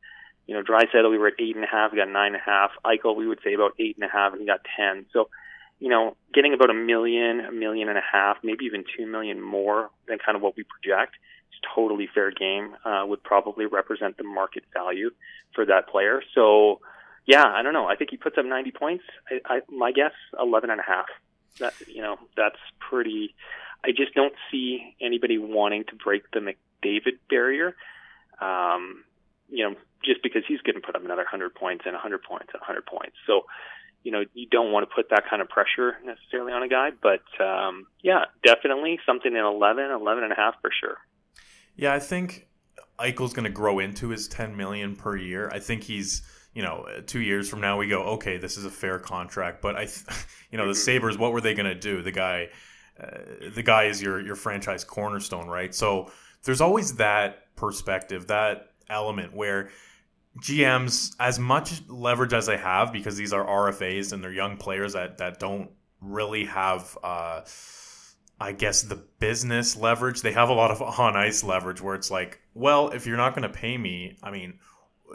You 0.47 0.55
know, 0.55 0.63
Draisaitl, 0.63 1.11
we 1.11 1.19
were 1.19 1.29
at 1.29 1.35
eight 1.39 1.55
and 1.55 1.65
a 1.65 1.69
half, 1.69 1.93
he 1.93 1.97
got 1.97 2.09
nine 2.09 2.35
and 2.35 2.37
a 2.37 2.45
half. 2.45 2.71
Eichel, 2.85 3.15
we 3.15 3.27
would 3.27 3.41
say 3.45 3.55
about 3.55 3.73
eight 3.79 3.97
and 3.97 4.09
a 4.09 4.13
half, 4.13 4.33
and 4.33 4.41
he 4.41 4.47
got 4.47 4.61
10. 4.77 5.07
So, 5.13 5.29
you 5.79 5.89
know, 5.89 6.17
getting 6.35 6.55
about 6.55 6.71
a 6.71 6.75
million, 6.75 7.41
a 7.41 7.53
million 7.53 7.89
and 7.89 7.99
a 7.99 8.03
half, 8.13 8.39
maybe 8.43 8.65
even 8.65 8.85
two 8.97 9.07
million 9.07 9.41
more 9.41 9.91
than 10.09 10.19
kind 10.19 10.37
of 10.37 10.43
what 10.43 10.57
we 10.57 10.65
project 10.65 11.15
is 11.53 11.61
totally 11.75 12.09
fair 12.13 12.31
game. 12.31 12.75
Uh, 12.85 13.05
would 13.07 13.23
probably 13.23 13.67
represent 13.67 14.17
the 14.17 14.25
market 14.25 14.65
value 14.75 15.11
for 15.55 15.65
that 15.67 15.89
player. 15.89 16.21
So, 16.35 16.81
yeah, 17.27 17.45
I 17.45 17.63
don't 17.63 17.73
know. 17.73 17.87
I 17.87 17.97
think 17.97 18.11
he 18.11 18.17
puts 18.17 18.39
up 18.39 18.45
90 18.45 18.71
points. 18.73 19.05
I, 19.31 19.57
I, 19.57 19.61
my 19.69 19.93
guess, 19.93 20.13
11 20.39 20.71
and 20.71 20.81
a 20.81 20.83
half. 20.83 21.07
That 21.59 21.75
you 21.87 22.01
know, 22.01 22.17
that's 22.37 22.59
pretty. 22.79 23.35
I 23.85 23.91
just 23.91 24.15
don't 24.15 24.35
see 24.51 24.95
anybody 25.01 25.39
wanting 25.39 25.85
to 25.89 25.97
break 25.97 26.23
the 26.33 26.41
McDavid 26.41 27.19
barrier. 27.29 27.75
Um, 28.41 29.05
you 29.49 29.69
know, 29.69 29.75
just 30.05 30.23
because 30.23 30.43
he's 30.47 30.61
going 30.61 30.77
to 30.77 30.81
put 30.81 30.95
up 30.97 31.05
another 31.05 31.23
100 31.23 31.55
points 31.55 31.85
and 31.87 31.95
100 31.95 32.23
points 32.23 32.49
and 32.53 32.61
100 32.61 32.87
points. 32.87 33.17
So, 33.27 33.43
you 34.03 34.13
know, 34.13 34.25
you 34.33 34.47
don't 34.51 34.73
want 34.73 34.89
to 34.89 34.95
put 34.95 35.11
that 35.11 35.25
kind 35.29 35.43
of 35.43 35.49
pressure 35.49 35.97
necessarily 36.05 36.53
on 36.53 36.63
a 36.63 36.69
guy. 36.69 36.91
But 36.91 37.23
um, 37.43 37.87
yeah, 38.03 38.27
definitely 38.45 38.99
something 39.05 39.33
in 39.33 39.45
11, 39.45 39.91
11 39.91 40.25
and 40.25 40.33
a 40.33 40.37
half 40.37 40.55
for 40.63 40.71
sure. 40.79 40.99
Yeah, 41.77 41.93
I 41.93 41.99
think 41.99 42.49
Eichel's 42.99 43.33
going 43.33 43.45
to 43.45 43.51
grow 43.51 43.79
into 43.79 44.09
his 44.09 44.29
10 44.29 44.57
million 44.57 44.97
per 44.97 45.17
year. 45.17 45.51
I 45.53 45.59
think 45.59 45.85
he's 45.85 46.23
you 46.55 46.63
know, 46.63 46.87
two 47.07 47.21
years 47.21 47.49
from 47.49 47.61
now 47.61 47.79
we 47.79 47.87
go, 47.87 48.03
okay, 48.03 48.37
this 48.37 48.57
is 48.57 48.65
a 48.65 48.71
fair 48.71 48.99
contract. 48.99 49.63
But 49.63 49.77
I, 49.77 49.85
th- 49.85 50.05
you 50.51 50.59
know, 50.59 50.67
the 50.67 50.73
mm-hmm. 50.73 50.79
Sabres, 50.79 51.19
what 51.19 51.33
were 51.33 51.41
they 51.41 51.55
going 51.55 51.67
to 51.67 51.75
do? 51.75 52.03
The 52.03 52.13
guy, 52.13 52.49
uh, 53.01 53.19
the 53.55 53.63
guy 53.63 53.85
is 53.85 54.03
your 54.03 54.21
your 54.21 54.37
franchise 54.37 54.85
cornerstone, 54.85 55.47
right? 55.47 55.75
So 55.75 56.11
there's 56.45 56.61
always 56.61 56.97
that 56.97 57.55
perspective, 57.57 58.27
that 58.29 58.73
element 58.89 59.35
where 59.35 59.71
GMs, 60.41 61.15
as 61.19 61.39
much 61.39 61.83
leverage 61.89 62.33
as 62.33 62.47
they 62.47 62.57
have, 62.57 62.93
because 62.93 63.17
these 63.17 63.33
are 63.33 63.45
RFAs 63.45 64.13
and 64.13 64.23
they're 64.23 64.33
young 64.33 64.57
players 64.57 64.93
that 64.95 65.19
that 65.19 65.39
don't 65.39 65.71
really 66.01 66.45
have. 66.47 66.97
Uh, 67.03 67.43
I 68.43 68.53
guess 68.53 68.81
the 68.83 68.97
business 68.97 69.77
leverage. 69.77 70.23
They 70.23 70.33
have 70.33 70.49
a 70.49 70.55
lot 70.55 70.71
of 70.71 70.81
on 70.99 71.17
ice 71.17 71.45
leverage 71.45 71.81
where 71.81 71.95
it's 71.95 72.11
like, 72.11 72.41
well, 72.55 72.89
if 72.89 73.07
you're 73.07 73.19
not 73.19 73.35
going 73.35 73.51
to 73.51 73.55
pay 73.55 73.77
me, 73.77 74.17
I 74.23 74.31
mean, 74.31 74.59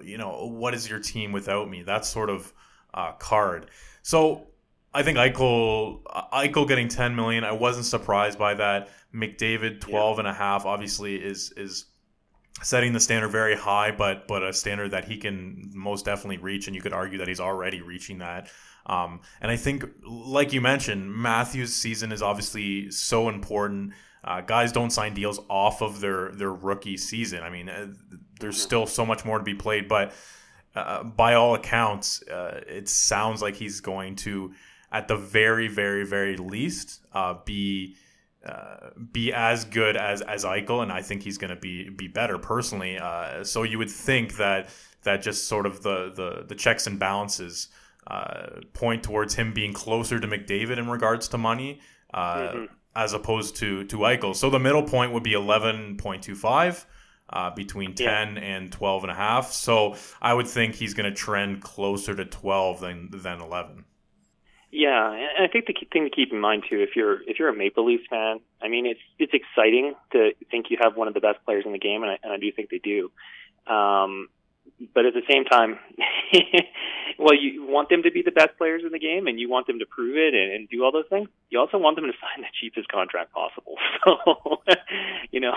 you 0.04 0.18
know, 0.18 0.48
what 0.48 0.74
is 0.74 0.90
your 0.90 1.00
team 1.00 1.32
without 1.32 1.70
me? 1.70 1.84
That 1.84 2.06
sort 2.06 2.30
of 2.30 2.54
uh, 2.94 3.14
card. 3.14 3.70
So 4.02 4.48
I 4.94 5.04
think 5.04 5.18
Eichel 5.18 6.04
Eichel 6.34 6.68
getting 6.68 6.88
10 6.88 7.16
million. 7.16 7.44
I 7.44 7.52
wasn't 7.52 7.86
surprised 7.86 8.40
by 8.40 8.54
that. 8.56 8.90
McDavid 9.14 9.82
12 9.82 10.16
yeah. 10.16 10.20
and 10.20 10.28
a 10.28 10.34
half 10.34 10.66
obviously 10.66 11.16
is 11.16 11.52
is 11.58 11.86
setting 12.62 12.94
the 12.94 13.00
standard 13.00 13.30
very 13.30 13.56
high, 13.56 13.92
but 13.92 14.28
but 14.28 14.44
a 14.44 14.54
standard 14.54 14.92
that 14.92 15.06
he 15.06 15.18
can 15.18 15.72
most 15.74 16.06
definitely 16.06 16.38
reach, 16.38 16.68
and 16.68 16.76
you 16.76 16.82
could 16.82 16.94
argue 16.94 17.18
that 17.20 17.28
he's 17.28 17.40
already 17.40 17.82
reaching 17.82 18.20
that. 18.20 18.50
Um, 18.86 19.22
and 19.42 19.52
I 19.52 19.56
think, 19.56 19.84
like 20.08 20.54
you 20.54 20.62
mentioned, 20.62 21.14
Matthews' 21.14 21.76
season 21.76 22.12
is 22.12 22.22
obviously 22.22 22.92
so 22.92 23.30
important. 23.30 23.94
Uh, 24.24 24.42
guys 24.42 24.72
don't 24.72 24.92
sign 24.92 25.14
deals 25.14 25.40
off 25.50 25.82
of 25.82 26.00
their 26.00 26.32
their 26.32 26.54
rookie 26.54 26.98
season. 26.98 27.44
I 27.44 27.50
mean, 27.50 27.70
uh, 27.70 27.88
there's 28.40 28.62
still 28.62 28.86
so 28.86 29.06
much 29.06 29.26
more 29.26 29.38
to 29.38 29.44
be 29.44 29.54
played, 29.54 29.88
but 29.88 30.14
uh, 30.76 31.04
by 31.04 31.36
all 31.36 31.56
accounts, 31.56 32.22
uh, 32.24 32.62
it 32.68 32.90
sounds 32.90 33.42
like 33.42 33.56
he's 33.56 33.80
going 33.80 34.16
to, 34.16 34.54
at 34.92 35.08
the 35.08 35.16
very, 35.16 35.68
very, 35.68 36.06
very 36.06 36.38
least, 36.38 37.02
uh, 37.14 37.36
be 37.46 37.96
uh, 38.46 38.92
be 39.12 39.34
as 39.34 39.66
good 39.66 39.98
as 39.98 40.22
as 40.22 40.44
Eichel, 40.44 40.84
and 40.84 40.92
I 40.92 41.02
think 41.02 41.24
he's 41.24 41.40
going 41.40 41.50
to 41.50 41.60
be 41.60 41.90
be 41.90 42.08
better 42.08 42.38
personally. 42.38 43.00
so 43.44 43.64
you 43.64 43.80
would 43.80 43.90
think 43.90 44.38
that 44.38 44.70
that 45.04 45.24
just 45.24 45.48
sort 45.48 45.66
of 45.66 45.82
the 45.82 46.12
the, 46.14 46.46
the 46.48 46.56
checks 46.56 46.86
and 46.86 47.00
balances 47.00 47.70
point 48.74 49.02
towards 49.02 49.34
him 49.34 49.54
being 49.54 49.74
closer 49.74 50.20
to 50.20 50.28
McDavid 50.28 50.78
in 50.78 50.90
regards 50.90 51.28
to 51.30 51.38
money. 51.38 51.80
Mm-hmm 52.14 52.66
as 52.96 53.14
opposed 53.14 53.58
to 53.58 53.84
to 53.86 53.98
Eichel. 53.98 54.36
So 54.36 54.50
the 54.50 54.60
middle 54.60 54.84
point 54.84 55.12
would 55.12 55.24
be 55.24 55.34
11.25 55.34 56.86
uh, 57.30 57.50
between 57.52 57.94
10 57.94 58.06
yeah. 58.06 58.42
and 58.42 58.72
12 58.72 59.04
and 59.04 59.12
a 59.12 59.16
half. 59.16 59.52
So 59.52 59.96
I 60.22 60.34
would 60.34 60.48
think 60.48 60.76
he's 60.76 60.94
going 60.94 61.10
to 61.10 61.16
trend 61.16 61.62
closer 61.62 62.16
to 62.16 62.26
12 62.26 62.82
than 62.82 63.10
than 63.12 63.42
11. 63.42 63.86
Yeah, 64.72 65.14
and 65.14 65.46
I 65.46 65.48
think 65.48 65.68
the 65.68 65.74
thing 65.94 66.04
to 66.04 66.10
keep 66.10 66.34
in 66.34 66.40
mind 66.40 66.64
too, 66.70 66.82
if 66.82 66.98
you're 66.98 67.22
if 67.30 67.40
you're 67.40 67.48
a 67.48 67.56
Maple 67.56 67.86
Leafs 67.86 68.04
fan, 68.10 68.42
I 68.62 68.68
mean 68.68 68.86
it's 68.86 69.00
it's 69.18 69.34
exciting 69.34 69.96
to 70.12 70.32
think 70.52 70.66
you 70.70 70.78
have 70.82 70.98
one 70.98 71.08
of 71.08 71.14
the 71.14 71.22
best 71.22 71.40
players 71.46 71.64
in 71.66 71.72
the 71.72 71.80
game, 71.80 72.04
and 72.04 72.12
I, 72.12 72.18
and 72.22 72.34
I 72.34 72.38
do 72.38 72.52
think 72.52 72.70
they 72.70 72.80
do. 72.80 73.10
Um, 73.72 74.28
but 74.94 75.06
at 75.06 75.14
the 75.14 75.22
same 75.30 75.46
time, 75.46 75.80
well, 77.20 77.34
you 77.34 77.66
want 77.66 77.90
them 77.90 78.04
to 78.04 78.12
be 78.12 78.22
the 78.22 78.32
best 78.32 78.58
players 78.58 78.84
in 78.86 78.92
the 78.92 79.00
game, 79.00 79.28
and 79.28 79.40
you 79.40 79.50
want 79.50 79.68
them 79.68 79.80
to 79.80 79.86
prove 79.86 80.18
it 80.18 80.34
and, 80.34 80.52
and 80.52 80.70
do 80.70 80.84
all 80.84 80.92
those 80.92 81.08
things. 81.10 81.30
You 81.50 81.60
also 81.60 81.78
want 81.78 81.96
them 81.96 82.06
to 82.06 82.12
sign 82.12 82.44
the 82.44 82.48
cheapest 82.60 82.90
contract 82.90 83.34
possible. 83.34 83.76
So, 84.06 84.62
you 85.32 85.40
know, 85.40 85.54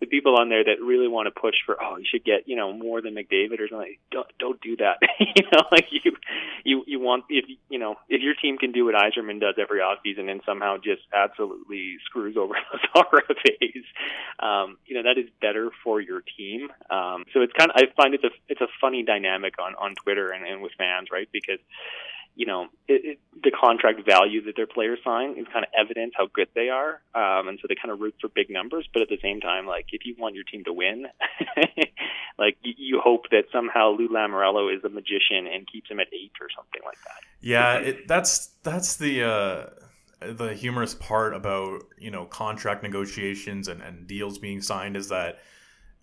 the 0.00 0.06
people 0.06 0.36
on 0.38 0.48
there 0.48 0.64
that 0.64 0.82
really 0.82 1.08
want 1.08 1.26
to 1.26 1.40
push 1.40 1.54
for, 1.64 1.76
oh, 1.82 1.96
you 1.96 2.04
should 2.10 2.24
get, 2.24 2.46
you 2.46 2.56
know, 2.56 2.72
more 2.72 3.00
than 3.00 3.14
McDavid 3.14 3.60
or 3.60 3.68
something. 3.68 3.96
Don't 4.10 4.26
don't 4.38 4.60
do 4.60 4.76
that. 4.76 4.98
you 5.20 5.44
know, 5.52 5.62
like 5.70 5.86
you 5.90 6.12
you 6.64 6.84
you 6.86 7.00
want 7.00 7.24
if 7.28 7.44
you 7.68 7.78
know 7.78 7.96
if 8.08 8.22
your 8.22 8.34
team 8.34 8.58
can 8.58 8.72
do 8.72 8.84
what 8.84 8.94
Yzerman 8.94 9.40
does 9.40 9.54
every 9.60 9.80
offseason 9.80 10.30
and 10.30 10.40
somehow 10.46 10.76
just 10.76 11.02
absolutely 11.12 11.96
screws 12.06 12.36
over 12.36 12.54
those 12.72 13.04
RFAs, 13.04 14.44
um, 14.44 14.78
you 14.86 14.94
know, 14.96 15.02
that 15.02 15.18
is 15.18 15.28
better 15.40 15.70
for 15.82 16.00
your 16.00 16.22
team. 16.36 16.68
Um, 16.90 17.24
so 17.32 17.40
it's 17.40 17.52
kind 17.52 17.70
of 17.70 17.76
I 17.76 17.82
find 17.96 18.14
it's 18.14 18.24
a 18.24 18.30
it's 18.48 18.60
a 18.60 18.68
funny 18.80 19.02
dynamic 19.02 19.54
on 19.58 19.74
on 19.74 19.94
Twitter 19.94 20.30
and, 20.30 20.46
and 20.46 20.62
with 20.62 20.72
fans, 20.78 21.08
right? 21.12 21.28
Because 21.32 21.58
you 22.36 22.46
know, 22.46 22.66
it, 22.88 23.04
it, 23.04 23.18
the 23.42 23.50
contract 23.50 24.00
value 24.06 24.44
that 24.44 24.56
their 24.56 24.66
players 24.66 24.98
sign 25.04 25.38
is 25.38 25.46
kind 25.52 25.64
of 25.64 25.70
evident 25.78 26.14
how 26.16 26.26
good 26.32 26.48
they 26.54 26.68
are, 26.68 27.00
um, 27.14 27.48
and 27.48 27.58
so 27.60 27.66
they 27.68 27.74
kind 27.74 27.92
of 27.92 28.00
root 28.00 28.14
for 28.20 28.28
big 28.28 28.50
numbers. 28.50 28.88
But 28.92 29.02
at 29.02 29.08
the 29.08 29.18
same 29.22 29.40
time, 29.40 29.66
like 29.66 29.86
if 29.92 30.04
you 30.04 30.14
want 30.18 30.34
your 30.34 30.44
team 30.44 30.64
to 30.64 30.72
win, 30.72 31.06
like 32.38 32.56
you, 32.62 32.74
you 32.76 33.00
hope 33.02 33.30
that 33.30 33.44
somehow 33.52 33.90
Lou 33.90 34.08
Lamoriello 34.08 34.74
is 34.76 34.82
a 34.84 34.88
magician 34.88 35.46
and 35.52 35.66
keeps 35.70 35.90
him 35.90 36.00
at 36.00 36.08
eight 36.12 36.32
or 36.40 36.48
something 36.56 36.82
like 36.84 36.98
that. 37.04 37.20
Yeah, 37.40 37.76
it, 37.76 38.08
that's 38.08 38.48
that's 38.62 38.96
the. 38.96 39.24
Uh 39.24 39.66
the 40.32 40.54
humorous 40.54 40.94
part 40.94 41.34
about 41.34 41.82
you 41.98 42.10
know 42.10 42.24
contract 42.24 42.82
negotiations 42.82 43.68
and, 43.68 43.82
and 43.82 44.06
deals 44.06 44.38
being 44.38 44.62
signed 44.62 44.96
is 44.96 45.10
that 45.10 45.38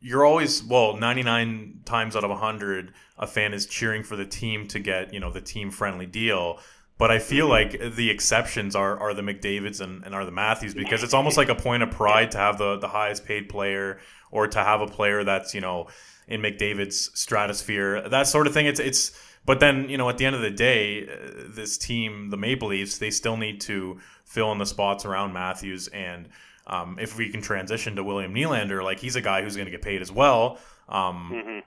you're 0.02 0.26
always 0.26 0.64
well 0.64 0.98
99 0.98 1.82
times 1.86 2.16
out 2.16 2.24
of 2.24 2.30
100 2.30 2.92
a 3.20 3.28
fan 3.28 3.54
is 3.54 3.66
cheering 3.66 4.04
for 4.04 4.16
the 4.16 4.26
team 4.26 4.68
to 4.68 4.80
get 4.80 5.14
you 5.14 5.20
know 5.20 5.32
the 5.32 5.42
team 5.42 5.70
friendly 5.72 6.06
deal 6.06 6.60
but 7.02 7.10
I 7.10 7.18
feel 7.18 7.50
mm-hmm. 7.50 7.82
like 7.82 7.96
the 7.96 8.12
exceptions 8.12 8.76
are, 8.76 8.96
are 9.00 9.16
the 9.16 9.24
McDavids 9.24 9.82
and, 9.82 10.04
and 10.06 10.14
are 10.14 10.24
the 10.24 10.32
Matthews 10.32 10.76
because 10.76 11.02
it's 11.02 11.16
almost 11.16 11.36
like 11.36 11.50
a 11.50 11.56
point 11.56 11.82
of 11.82 11.90
pride 11.90 12.30
to 12.34 12.38
have 12.38 12.60
the, 12.60 12.78
the 12.78 12.88
highest 12.88 13.26
paid 13.26 13.50
player 13.50 13.98
or 14.30 14.46
to 14.46 14.64
have 14.64 14.82
a 14.82 14.86
player 14.86 15.24
that's, 15.24 15.56
you 15.56 15.62
know, 15.62 15.88
in 16.28 16.42
McDavid's 16.44 17.10
stratosphere, 17.20 18.08
that 18.10 18.28
sort 18.28 18.46
of 18.46 18.54
thing. 18.54 18.68
It's, 18.68 18.80
it's, 18.80 19.20
but 19.48 19.60
then, 19.60 19.90
you 19.90 19.98
know, 19.98 20.10
at 20.10 20.20
the 20.20 20.28
end 20.28 20.36
of 20.36 20.44
the 20.44 20.52
day, 20.52 21.10
this 21.48 21.76
team, 21.76 22.30
the 22.30 22.38
Maple 22.38 22.68
Leafs, 22.68 23.00
they 23.00 23.10
still 23.10 23.36
need 23.36 23.62
to 23.62 24.00
fill 24.24 24.52
in 24.52 24.60
the 24.60 24.68
spots 24.68 25.04
around 25.04 25.34
Matthews 25.34 25.88
and, 25.88 26.30
um, 26.72 26.98
if 27.00 27.18
we 27.18 27.30
can 27.30 27.42
transition 27.42 27.96
to 27.98 28.04
William 28.04 28.34
Nylander, 28.34 28.84
like 28.84 29.00
he's 29.00 29.16
a 29.16 29.22
guy 29.22 29.42
who's 29.42 29.56
going 29.56 29.66
to 29.66 29.72
get 29.72 29.82
paid 29.82 30.02
as 30.02 30.12
well. 30.12 30.58
Um, 30.90 31.32
mm-hmm. 31.34 31.60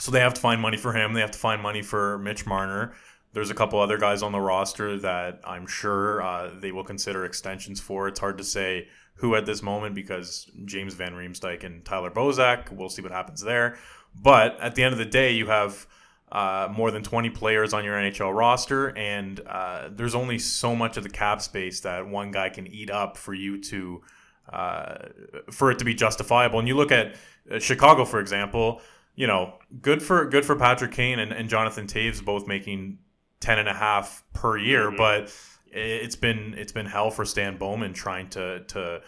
So 0.00 0.10
they 0.10 0.20
have 0.20 0.34
to 0.34 0.40
find 0.40 0.60
money 0.60 0.76
for 0.76 0.92
him. 0.92 1.12
They 1.12 1.20
have 1.20 1.30
to 1.30 1.38
find 1.38 1.62
money 1.62 1.82
for 1.82 2.18
Mitch 2.18 2.46
Marner. 2.46 2.94
There's 3.32 3.50
a 3.50 3.54
couple 3.54 3.78
other 3.80 3.98
guys 3.98 4.22
on 4.22 4.32
the 4.32 4.40
roster 4.40 4.98
that 4.98 5.40
I'm 5.44 5.66
sure 5.66 6.22
uh, 6.22 6.50
they 6.58 6.72
will 6.72 6.84
consider 6.84 7.24
extensions 7.24 7.80
for. 7.80 8.08
It's 8.08 8.20
hard 8.20 8.38
to 8.38 8.44
say 8.44 8.88
who 9.14 9.34
at 9.34 9.46
this 9.46 9.62
moment 9.62 9.94
because 9.94 10.50
James 10.64 10.94
Van 10.94 11.12
Riemsdyk 11.12 11.64
and 11.64 11.84
Tyler 11.84 12.10
Bozak. 12.10 12.72
We'll 12.72 12.88
see 12.88 13.02
what 13.02 13.12
happens 13.12 13.42
there. 13.42 13.78
But 14.20 14.58
at 14.60 14.74
the 14.74 14.82
end 14.82 14.92
of 14.92 14.98
the 14.98 15.04
day, 15.04 15.32
you 15.32 15.46
have 15.46 15.86
uh, 16.30 16.68
more 16.70 16.90
than 16.90 17.02
20 17.02 17.30
players 17.30 17.72
on 17.72 17.84
your 17.84 17.96
NHL 17.96 18.36
roster, 18.36 18.96
and 18.96 19.40
uh, 19.40 19.88
there's 19.90 20.14
only 20.14 20.38
so 20.38 20.74
much 20.74 20.96
of 20.96 21.02
the 21.02 21.08
cap 21.08 21.42
space 21.42 21.80
that 21.80 22.06
one 22.06 22.30
guy 22.30 22.48
can 22.48 22.66
eat 22.66 22.90
up 22.90 23.16
for 23.16 23.34
you 23.34 23.60
to 23.62 24.02
uh, 24.52 25.08
for 25.50 25.70
it 25.70 25.78
to 25.78 25.84
be 25.84 25.94
justifiable. 25.94 26.58
And 26.58 26.68
you 26.68 26.76
look 26.76 26.92
at 26.92 27.16
uh, 27.50 27.58
Chicago, 27.58 28.04
for 28.04 28.20
example. 28.20 28.80
You 29.14 29.26
know, 29.26 29.54
good 29.82 30.00
for 30.00 30.26
good 30.26 30.44
for 30.44 30.54
Patrick 30.54 30.92
Kane 30.92 31.18
and, 31.18 31.32
and 31.32 31.48
Jonathan 31.48 31.88
Toews 31.88 32.24
both 32.24 32.46
making 32.46 32.98
ten 33.40 33.58
and 33.58 33.68
a 33.68 33.74
half 33.74 34.22
per 34.32 34.56
year, 34.56 34.86
mm-hmm. 34.86 34.96
but 34.96 35.34
it's 35.66 36.16
been 36.16 36.54
it's 36.56 36.72
been 36.72 36.86
hell 36.86 37.10
for 37.10 37.24
Stan 37.24 37.56
Bowman 37.56 37.92
trying 37.92 38.28
to 38.30 38.60
to 38.64 39.00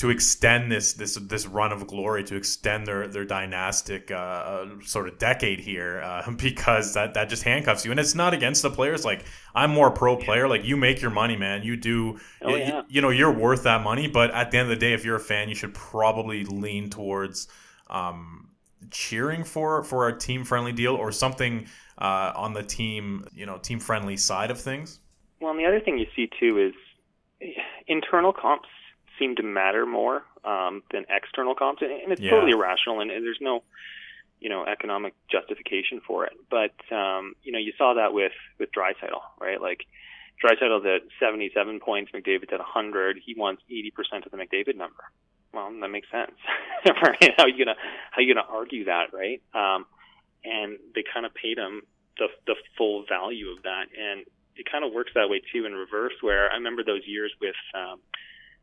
to 0.00 0.08
extend 0.08 0.72
this 0.72 0.94
this 0.94 1.16
this 1.16 1.46
run 1.46 1.72
of 1.72 1.86
glory 1.86 2.24
to 2.24 2.34
extend 2.34 2.86
their 2.86 3.06
their 3.06 3.26
dynastic 3.26 4.10
uh, 4.10 4.14
uh, 4.14 4.68
sort 4.82 5.06
of 5.06 5.18
decade 5.18 5.60
here 5.60 6.00
uh, 6.00 6.30
because 6.38 6.94
that 6.94 7.12
that 7.12 7.28
just 7.28 7.42
handcuffs 7.42 7.84
you. 7.84 7.90
And 7.90 8.00
it's 8.00 8.14
not 8.14 8.32
against 8.32 8.62
the 8.62 8.70
players. 8.70 9.04
Like 9.04 9.26
I'm 9.54 9.70
more 9.70 9.90
pro 9.90 10.16
player. 10.16 10.48
Like 10.48 10.64
you 10.64 10.78
make 10.78 11.02
your 11.02 11.10
money 11.10 11.36
man. 11.36 11.64
You 11.64 11.76
do 11.76 12.18
oh, 12.40 12.54
yeah. 12.54 12.76
you, 12.78 12.84
you, 12.88 13.00
know 13.02 13.10
you're 13.10 13.30
worth 13.30 13.64
that 13.64 13.82
money. 13.82 14.08
But 14.08 14.30
at 14.30 14.50
the 14.50 14.56
end 14.56 14.70
of 14.72 14.78
the 14.78 14.80
day 14.80 14.94
if 14.94 15.04
you're 15.04 15.16
a 15.16 15.20
fan 15.20 15.50
you 15.50 15.54
should 15.54 15.74
probably 15.74 16.44
lean 16.44 16.88
towards 16.88 17.48
um, 17.90 18.48
cheering 18.90 19.44
for 19.44 19.84
for 19.84 20.08
a 20.08 20.18
team 20.18 20.44
friendly 20.44 20.72
deal 20.72 20.94
or 20.94 21.12
something 21.12 21.66
uh, 21.98 22.32
on 22.34 22.54
the 22.54 22.62
team 22.62 23.26
you 23.34 23.44
know 23.44 23.58
team 23.58 23.78
friendly 23.78 24.16
side 24.16 24.50
of 24.50 24.58
things. 24.58 25.00
Well 25.42 25.50
and 25.50 25.60
the 25.60 25.66
other 25.66 25.80
thing 25.80 25.98
you 25.98 26.06
see 26.16 26.30
too 26.40 26.58
is 26.58 27.52
internal 27.86 28.32
comps 28.32 28.68
seem 29.20 29.36
to 29.36 29.44
matter 29.44 29.86
more 29.86 30.24
um, 30.44 30.82
than 30.90 31.04
external 31.08 31.54
comps, 31.54 31.82
and 31.82 32.10
it's 32.10 32.20
yeah. 32.20 32.30
totally 32.30 32.52
irrational, 32.52 33.00
and, 33.00 33.12
and 33.12 33.24
there's 33.24 33.38
no 33.40 33.62
you 34.40 34.48
know 34.48 34.64
economic 34.64 35.14
justification 35.30 36.00
for 36.04 36.24
it. 36.24 36.32
But 36.50 36.74
um, 36.94 37.34
you 37.44 37.52
know, 37.52 37.58
you 37.58 37.72
saw 37.78 37.94
that 37.94 38.12
with 38.12 38.32
with 38.58 38.70
Draisaitl, 38.72 39.20
right? 39.40 39.60
Like 39.60 39.84
Draisaitl's 40.42 40.86
at 40.86 41.02
77 41.20 41.80
points, 41.80 42.10
McDavid's 42.12 42.52
at 42.52 42.58
100. 42.58 43.18
He 43.24 43.34
wants 43.36 43.62
80% 43.70 44.24
of 44.24 44.32
the 44.32 44.38
McDavid 44.38 44.76
number. 44.76 45.04
Well, 45.52 45.70
that 45.80 45.88
makes 45.88 46.08
sense, 46.10 46.32
right? 46.86 47.30
How 47.36 47.44
are 47.44 47.48
you 47.48 47.64
gonna 47.64 47.76
how 48.10 48.18
are 48.18 48.22
you 48.22 48.34
gonna 48.34 48.46
argue 48.48 48.84
that, 48.86 49.12
right? 49.12 49.42
Um, 49.54 49.84
and 50.44 50.78
they 50.94 51.04
kind 51.12 51.26
of 51.26 51.34
paid 51.34 51.58
him 51.58 51.82
the 52.18 52.28
the 52.46 52.54
full 52.78 53.04
value 53.08 53.50
of 53.50 53.62
that, 53.64 53.86
and 53.92 54.24
it 54.56 54.70
kind 54.70 54.84
of 54.84 54.92
works 54.92 55.12
that 55.14 55.28
way 55.28 55.42
too 55.52 55.66
in 55.66 55.72
reverse. 55.72 56.14
Where 56.20 56.50
I 56.50 56.54
remember 56.54 56.84
those 56.84 57.02
years 57.04 57.32
with 57.40 57.56
um, 57.74 58.00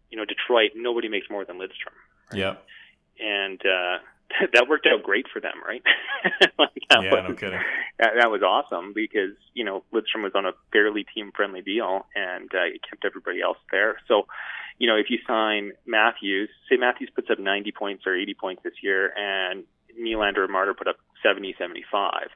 you 0.10 0.18
know, 0.18 0.26
Detroit, 0.26 0.72
nobody 0.76 1.10
makes 1.10 1.30
more 1.30 1.46
than 1.46 1.58
Lidstrom. 1.58 1.96
Right? 2.32 2.40
Yeah. 2.40 2.56
And 3.20 3.60
uh, 3.62 3.98
that 4.54 4.68
worked 4.68 4.88
out 4.88 5.04
great 5.04 5.26
for 5.32 5.40
them, 5.40 5.56
right? 5.66 5.82
like 6.60 6.70
yeah, 6.92 7.12
was, 7.12 7.26
no 7.30 7.36
kidding. 7.36 7.60
That, 8.00 8.14
that 8.22 8.32
was 8.32 8.42
awesome 8.42 8.94
because 8.94 9.36
you 9.54 9.64
know 9.64 9.84
Lidstrom 9.94 10.24
was 10.24 10.34
on 10.36 10.46
a 10.46 10.52
fairly 10.72 11.06
team-friendly 11.16 11.62
deal, 11.62 12.06
and 12.16 12.50
uh, 12.54 12.68
it 12.74 12.82
kept 12.88 13.06
everybody 13.06 13.42
else 13.42 13.58
there. 13.72 13.98
So, 14.08 14.28
you 14.78 14.88
know, 14.88 14.96
if 14.96 15.08
you 15.10 15.20
sign 15.28 15.72
Matthews, 15.86 16.50
say 16.70 16.78
Matthews 16.78 17.10
puts 17.14 17.30
up 17.32 17.40
90 17.40 17.72
points 17.72 18.04
or 18.06 18.16
80 18.16 18.36
points 18.36 18.64
this 18.64 18.74
year, 18.84 19.12
and 19.16 19.64
Nylander 20.00 20.44
and 20.44 20.52
Marner 20.52 20.74
put 20.74 20.88
up 20.88 20.98
70, 21.24 21.56
75. 21.58 22.30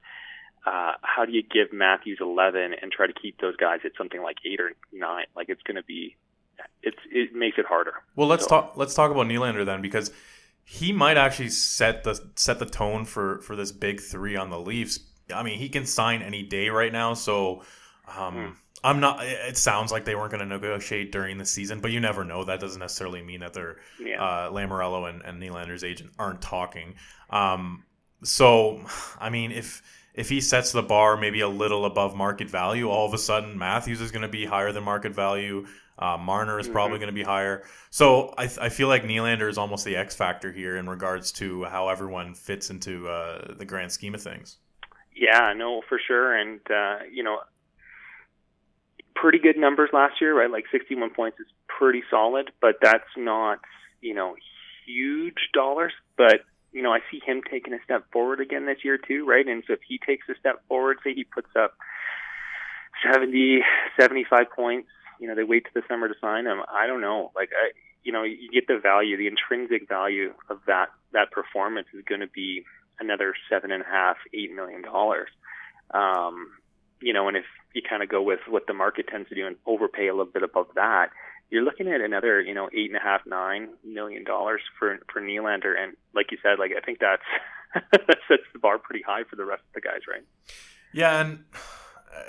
Uh, 0.65 0.93
how 1.01 1.25
do 1.25 1.31
you 1.31 1.41
give 1.41 1.73
Matthews 1.73 2.19
11 2.21 2.75
and 2.81 2.91
try 2.91 3.07
to 3.07 3.13
keep 3.13 3.39
those 3.39 3.55
guys 3.55 3.79
at 3.83 3.91
something 3.97 4.21
like 4.21 4.37
eight 4.45 4.59
or 4.59 4.71
nine? 4.93 5.25
Like 5.35 5.49
it's 5.49 5.61
going 5.63 5.77
to 5.77 5.83
be 5.83 6.15
it's 6.83 6.97
it 7.11 7.33
makes 7.33 7.57
it 7.57 7.65
harder. 7.65 7.93
Well, 8.15 8.27
let's 8.27 8.43
so. 8.43 8.49
talk 8.49 8.73
let's 8.75 8.93
talk 8.93 9.11
about 9.11 9.27
Nylander 9.27 9.65
then 9.65 9.81
because 9.81 10.11
he 10.63 10.93
might 10.93 11.17
actually 11.17 11.49
set 11.49 12.03
the 12.03 12.19
set 12.35 12.59
the 12.59 12.65
tone 12.65 13.05
for 13.05 13.39
for 13.41 13.55
this 13.55 13.71
big 13.71 13.99
three 13.99 14.35
on 14.35 14.49
the 14.49 14.59
Leafs. 14.59 14.99
I 15.33 15.43
mean, 15.43 15.59
he 15.59 15.69
can 15.69 15.85
sign 15.85 16.21
any 16.21 16.43
day 16.43 16.69
right 16.69 16.91
now, 16.91 17.13
so 17.13 17.63
um, 18.07 18.35
mm. 18.35 18.53
I'm 18.83 18.99
not. 18.99 19.23
It 19.23 19.57
sounds 19.57 19.91
like 19.91 20.05
they 20.05 20.15
weren't 20.15 20.31
going 20.31 20.47
to 20.47 20.53
negotiate 20.53 21.11
during 21.11 21.37
the 21.37 21.45
season, 21.45 21.81
but 21.81 21.91
you 21.91 21.99
never 21.99 22.23
know. 22.23 22.43
That 22.43 22.59
doesn't 22.59 22.79
necessarily 22.79 23.21
mean 23.21 23.41
that 23.41 23.53
they're 23.53 23.77
yeah. 23.99 24.21
uh, 24.21 24.51
Lamoriello 24.51 25.09
and, 25.09 25.21
and 25.23 25.41
Nylander's 25.41 25.83
agent 25.83 26.11
aren't 26.17 26.41
talking. 26.41 26.95
Um, 27.29 27.83
so, 28.23 28.83
I 29.19 29.29
mean, 29.29 29.51
if 29.51 29.81
if 30.13 30.29
he 30.29 30.41
sets 30.41 30.71
the 30.71 30.81
bar 30.81 31.15
maybe 31.15 31.41
a 31.41 31.47
little 31.47 31.85
above 31.85 32.15
market 32.15 32.49
value, 32.49 32.89
all 32.89 33.05
of 33.05 33.13
a 33.13 33.17
sudden 33.17 33.57
Matthews 33.57 34.01
is 34.01 34.11
going 34.11 34.23
to 34.23 34.27
be 34.27 34.45
higher 34.45 34.71
than 34.71 34.83
market 34.83 35.13
value. 35.13 35.67
Uh, 36.01 36.17
Marner 36.17 36.59
is 36.59 36.67
probably 36.67 36.95
mm-hmm. 36.95 37.03
going 37.03 37.13
to 37.13 37.19
be 37.19 37.23
higher. 37.23 37.63
So 37.89 38.33
I, 38.37 38.43
I 38.43 38.69
feel 38.69 38.87
like 38.87 39.03
Nylander 39.03 39.49
is 39.49 39.57
almost 39.57 39.85
the 39.85 39.95
X 39.95 40.15
factor 40.15 40.51
here 40.51 40.77
in 40.77 40.89
regards 40.89 41.31
to 41.33 41.63
how 41.65 41.89
everyone 41.89 42.33
fits 42.33 42.69
into 42.69 43.07
uh, 43.07 43.53
the 43.53 43.65
grand 43.65 43.91
scheme 43.91 44.15
of 44.15 44.21
things. 44.21 44.57
Yeah, 45.15 45.53
no, 45.55 45.81
for 45.87 45.99
sure. 46.05 46.35
And, 46.35 46.59
uh, 46.69 47.05
you 47.11 47.23
know, 47.23 47.37
pretty 49.15 49.39
good 49.39 49.57
numbers 49.57 49.89
last 49.93 50.15
year, 50.19 50.37
right? 50.37 50.49
Like 50.49 50.65
61 50.71 51.11
points 51.11 51.39
is 51.39 51.47
pretty 51.67 52.01
solid, 52.09 52.51
but 52.59 52.75
that's 52.81 53.03
not, 53.15 53.59
you 54.01 54.15
know, 54.15 54.35
huge 54.85 55.49
dollars. 55.53 55.93
But 56.17 56.41
you 56.71 56.81
know, 56.81 56.91
I 56.91 56.99
see 57.11 57.19
him 57.25 57.41
taking 57.49 57.73
a 57.73 57.83
step 57.83 58.05
forward 58.11 58.39
again 58.39 58.65
this 58.65 58.79
year 58.83 58.97
too, 58.97 59.25
right? 59.25 59.45
And 59.45 59.63
so 59.67 59.73
if 59.73 59.79
he 59.87 59.99
takes 60.05 60.27
a 60.29 60.39
step 60.39 60.63
forward, 60.67 60.97
say 61.03 61.13
he 61.13 61.25
puts 61.25 61.49
up 61.55 61.75
70, 63.11 63.61
75 63.99 64.51
points, 64.55 64.89
you 65.21 65.27
know, 65.27 65.35
they 65.35 65.43
wait 65.43 65.63
to 65.65 65.69
the 65.73 65.83
summer 65.87 66.07
to 66.07 66.15
sign 66.19 66.45
him. 66.45 66.61
I 66.67 66.87
don't 66.87 66.99
know. 66.99 67.31
Like, 67.35 67.49
I, 67.53 67.71
you 68.03 68.11
know, 68.11 68.23
you 68.23 68.49
get 68.51 68.67
the 68.67 68.79
value, 68.81 69.15
the 69.15 69.27
intrinsic 69.27 69.87
value 69.87 70.33
of 70.49 70.59
that 70.65 70.87
that 71.13 71.31
performance 71.31 71.87
is 71.93 72.03
going 72.09 72.21
to 72.21 72.27
be 72.27 72.63
another 72.99 73.35
seven 73.49 73.71
and 73.71 73.83
a 73.83 73.85
half, 73.85 74.17
eight 74.33 74.51
million 74.51 74.81
dollars. 74.81 75.29
Um, 75.91 76.47
you 77.01 77.13
know, 77.13 77.27
and 77.27 77.37
if 77.37 77.45
you 77.73 77.83
kind 77.87 78.01
of 78.01 78.09
go 78.09 78.21
with 78.21 78.39
what 78.49 78.65
the 78.65 78.73
market 78.73 79.07
tends 79.07 79.29
to 79.29 79.35
do 79.35 79.45
and 79.45 79.55
overpay 79.67 80.07
a 80.07 80.11
little 80.11 80.31
bit 80.31 80.43
above 80.43 80.67
that, 80.75 81.09
you're 81.51 81.63
looking 81.63 81.87
at 81.87 82.01
another, 82.01 82.41
you 82.41 82.55
know, 82.55 82.69
eight 82.73 82.89
and 82.89 82.95
a 82.95 83.03
half, 83.03 83.21
nine 83.27 83.69
million 83.85 84.23
dollars 84.23 84.61
for 84.79 84.97
for 85.13 85.21
Nylander, 85.21 85.79
and 85.79 85.95
like 86.15 86.31
you 86.31 86.39
said, 86.41 86.57
like 86.57 86.71
I 86.75 86.83
think 86.83 86.97
that's 86.99 87.21
that 87.91 88.17
sets 88.27 88.43
the 88.53 88.59
bar 88.59 88.79
pretty 88.79 89.03
high 89.05 89.23
for 89.29 89.35
the 89.35 89.45
rest 89.45 89.61
of 89.67 89.73
the 89.75 89.81
guys, 89.81 90.01
right? 90.09 90.23
Yeah, 90.93 91.21
and 91.21 91.43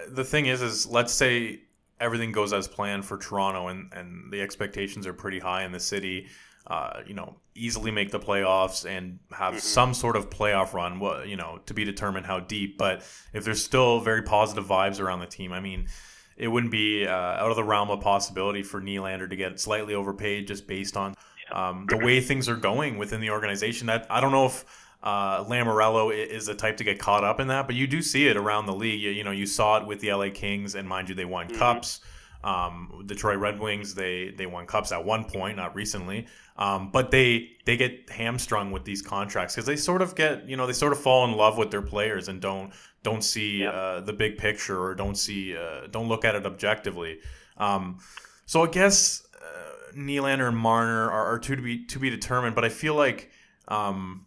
the 0.09 0.25
thing 0.25 0.47
is, 0.47 0.61
is 0.61 0.87
let's 0.87 1.13
say 1.13 1.61
everything 2.03 2.33
goes 2.33 2.53
as 2.53 2.69
planned 2.69 3.05
for 3.05 3.17
Toronto, 3.17 3.69
and 3.69 3.93
and 3.93 4.33
the 4.33 4.43
expectations 4.43 5.07
are 5.07 5.15
pretty 5.15 5.39
high 5.39 5.65
in 5.65 5.73
the 5.73 5.81
city. 5.81 6.27
Uh, 6.67 7.01
you 7.07 7.15
know, 7.15 7.37
easily 7.57 7.91
make 7.91 8.13
the 8.13 8.21
playoffs 8.21 8.89
and 8.89 9.19
have 9.33 9.55
mm-hmm. 9.55 9.61
some 9.61 9.95
sort 9.95 10.17
of 10.17 10.31
playoff 10.31 10.73
run. 10.75 11.01
Well, 11.01 11.25
you 11.25 11.37
know, 11.37 11.61
to 11.67 11.75
be 11.75 11.85
determined 11.85 12.27
how 12.27 12.41
deep. 12.41 12.79
But 12.79 13.03
if 13.33 13.45
there's 13.45 13.63
still 13.63 14.01
very 14.01 14.23
positive 14.23 14.67
vibes 14.67 15.01
around 15.01 15.21
the 15.21 15.27
team, 15.27 15.53
I 15.53 15.61
mean 15.61 15.89
it 16.37 16.49
wouldn't 16.49 16.73
be 16.73 17.07
uh, 17.07 17.13
out 17.13 17.51
of 17.51 17.57
the 17.57 17.65
realm 17.65 17.91
of 17.91 18.01
possibility 18.01 18.63
for 18.63 18.81
Nylander 18.81 19.29
to 19.29 19.37
get 19.37 19.61
slightly 19.61 19.95
overpaid 19.95 20.47
just 20.47 20.67
based 20.67 20.97
on 20.97 21.15
um, 21.53 21.87
the 21.89 21.99
way 21.99 22.21
things 22.21 22.49
are 22.49 22.57
going 22.57 22.99
within 22.99 23.21
the 23.21 23.31
organization. 23.31 23.87
That 23.87 24.07
I 24.11 24.21
don't 24.21 24.33
know 24.33 24.47
if 24.47 24.65
uh, 25.03 25.45
Lamoriello 25.45 26.15
is 26.15 26.47
the 26.47 26.55
type 26.55 26.77
to 26.77 26.85
get 26.85 26.99
caught 26.99 27.25
up 27.25 27.41
in 27.41 27.49
that, 27.49 27.67
but 27.67 27.75
you 27.75 27.87
do 27.87 28.01
see 28.03 28.29
it 28.29 28.37
around 28.37 28.67
the 28.67 28.75
league. 28.75 29.01
You, 29.01 29.11
you 29.11 29.25
know, 29.25 29.33
you 29.33 29.47
saw 29.47 29.79
it 29.79 29.87
with 29.87 30.01
the 30.01 30.13
LA 30.13 30.29
Kings, 30.33 30.75
and 30.75 30.89
mind 30.89 31.09
you, 31.09 31.15
they 31.15 31.25
won 31.25 31.49
mm-hmm. 31.49 31.59
cups. 31.59 32.01
Um, 32.45 33.05
Detroit 33.07 33.39
Red 33.39 33.61
Wings, 33.61 33.95
they 33.95 34.31
they 34.31 34.47
won 34.47 34.67
cups 34.67 34.91
at 34.91 35.05
one 35.05 35.25
point, 35.25 35.57
not 35.57 35.75
recently. 35.75 36.27
Um, 36.57 36.91
but 36.91 37.11
they 37.11 37.53
they 37.65 37.77
get 37.77 38.11
hamstrung 38.11 38.73
with 38.73 38.85
these 38.85 39.01
contracts 39.01 39.55
because 39.55 39.67
they 39.67 39.77
sort 39.77 40.03
of 40.03 40.15
get 40.15 40.49
you 40.49 40.57
know 40.57 40.67
they 40.67 40.73
sort 40.73 40.93
of 40.93 41.01
fall 41.01 41.25
in 41.25 41.33
love 41.33 41.57
with 41.57 41.71
their 41.71 41.83
players 41.83 42.29
and 42.29 42.41
don't 42.41 42.73
don't 43.03 43.23
see 43.23 43.61
yeah. 43.61 43.71
uh, 43.71 44.01
the 44.01 44.13
big 44.13 44.39
picture 44.39 44.81
or 44.81 44.95
don't 44.95 45.17
see 45.17 45.57
uh, 45.57 45.87
don't 45.91 46.09
look 46.09 46.25
at 46.25 46.35
it 46.35 46.45
objectively. 46.45 47.21
Um, 47.59 47.99
so 48.45 48.65
I 48.65 48.69
guess 48.69 49.27
uh, 49.41 49.93
Nylander 49.97 50.49
and 50.49 50.57
Marner 50.57 51.11
are, 51.11 51.35
are 51.35 51.39
two 51.39 51.57
to 51.57 51.63
be 51.63 51.87
to 51.87 51.99
be 51.99 52.11
determined, 52.11 52.55
but 52.55 52.65
I 52.65 52.69
feel 52.69 52.95
like 52.95 53.31
um, 53.69 54.27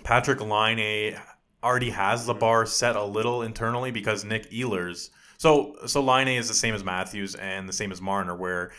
Patrik 0.00 0.40
Laine 0.40 1.16
already 1.62 1.90
has 1.90 2.26
the 2.26 2.34
bar 2.34 2.66
set 2.66 2.96
a 2.96 3.04
little 3.04 3.42
internally 3.42 3.90
because 3.90 4.24
Nick 4.24 4.50
Ehlers. 4.50 5.10
So 5.38 5.76
so 5.86 6.02
Laine 6.02 6.28
is 6.38 6.48
the 6.48 6.54
same 6.54 6.74
as 6.74 6.84
Matthews 6.84 7.34
and 7.34 7.68
the 7.68 7.72
same 7.72 7.92
as 7.92 8.00
Marner, 8.00 8.34
where 8.34 8.72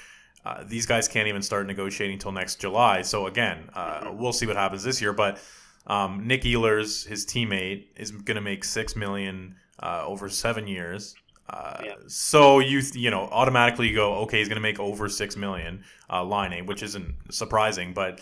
uh, 0.45 0.63
these 0.65 0.85
guys 0.85 1.07
can't 1.07 1.27
even 1.27 1.41
start 1.41 1.67
negotiating 1.67 2.15
until 2.15 2.31
next 2.31 2.59
July. 2.59 3.01
So 3.01 3.27
again, 3.27 3.69
uh, 3.73 4.11
we'll 4.13 4.33
see 4.33 4.45
what 4.45 4.55
happens 4.55 4.83
this 4.83 5.01
year. 5.01 5.13
But 5.13 5.39
um, 5.87 6.27
Nick 6.27 6.41
Ehlers, 6.43 7.07
his 7.07 7.25
teammate, 7.25 7.87
is 7.95 8.11
going 8.11 8.35
to 8.35 8.41
make 8.41 8.63
six 8.63 8.95
million 8.95 9.55
uh, 9.81 10.03
over 10.05 10.29
seven 10.29 10.67
years. 10.67 11.15
Uh, 11.49 11.81
yeah. 11.83 11.95
So 12.07 12.59
you 12.59 12.81
you 12.93 13.11
know 13.11 13.27
automatically 13.31 13.89
you 13.89 13.95
go 13.95 14.15
okay 14.19 14.39
he's 14.39 14.47
going 14.47 14.55
to 14.55 14.61
make 14.61 14.79
over 14.79 15.09
six 15.09 15.35
million 15.35 15.83
uh, 16.09 16.23
Laine, 16.23 16.65
which 16.65 16.83
isn't 16.83 17.13
surprising, 17.29 17.93
but 17.93 18.21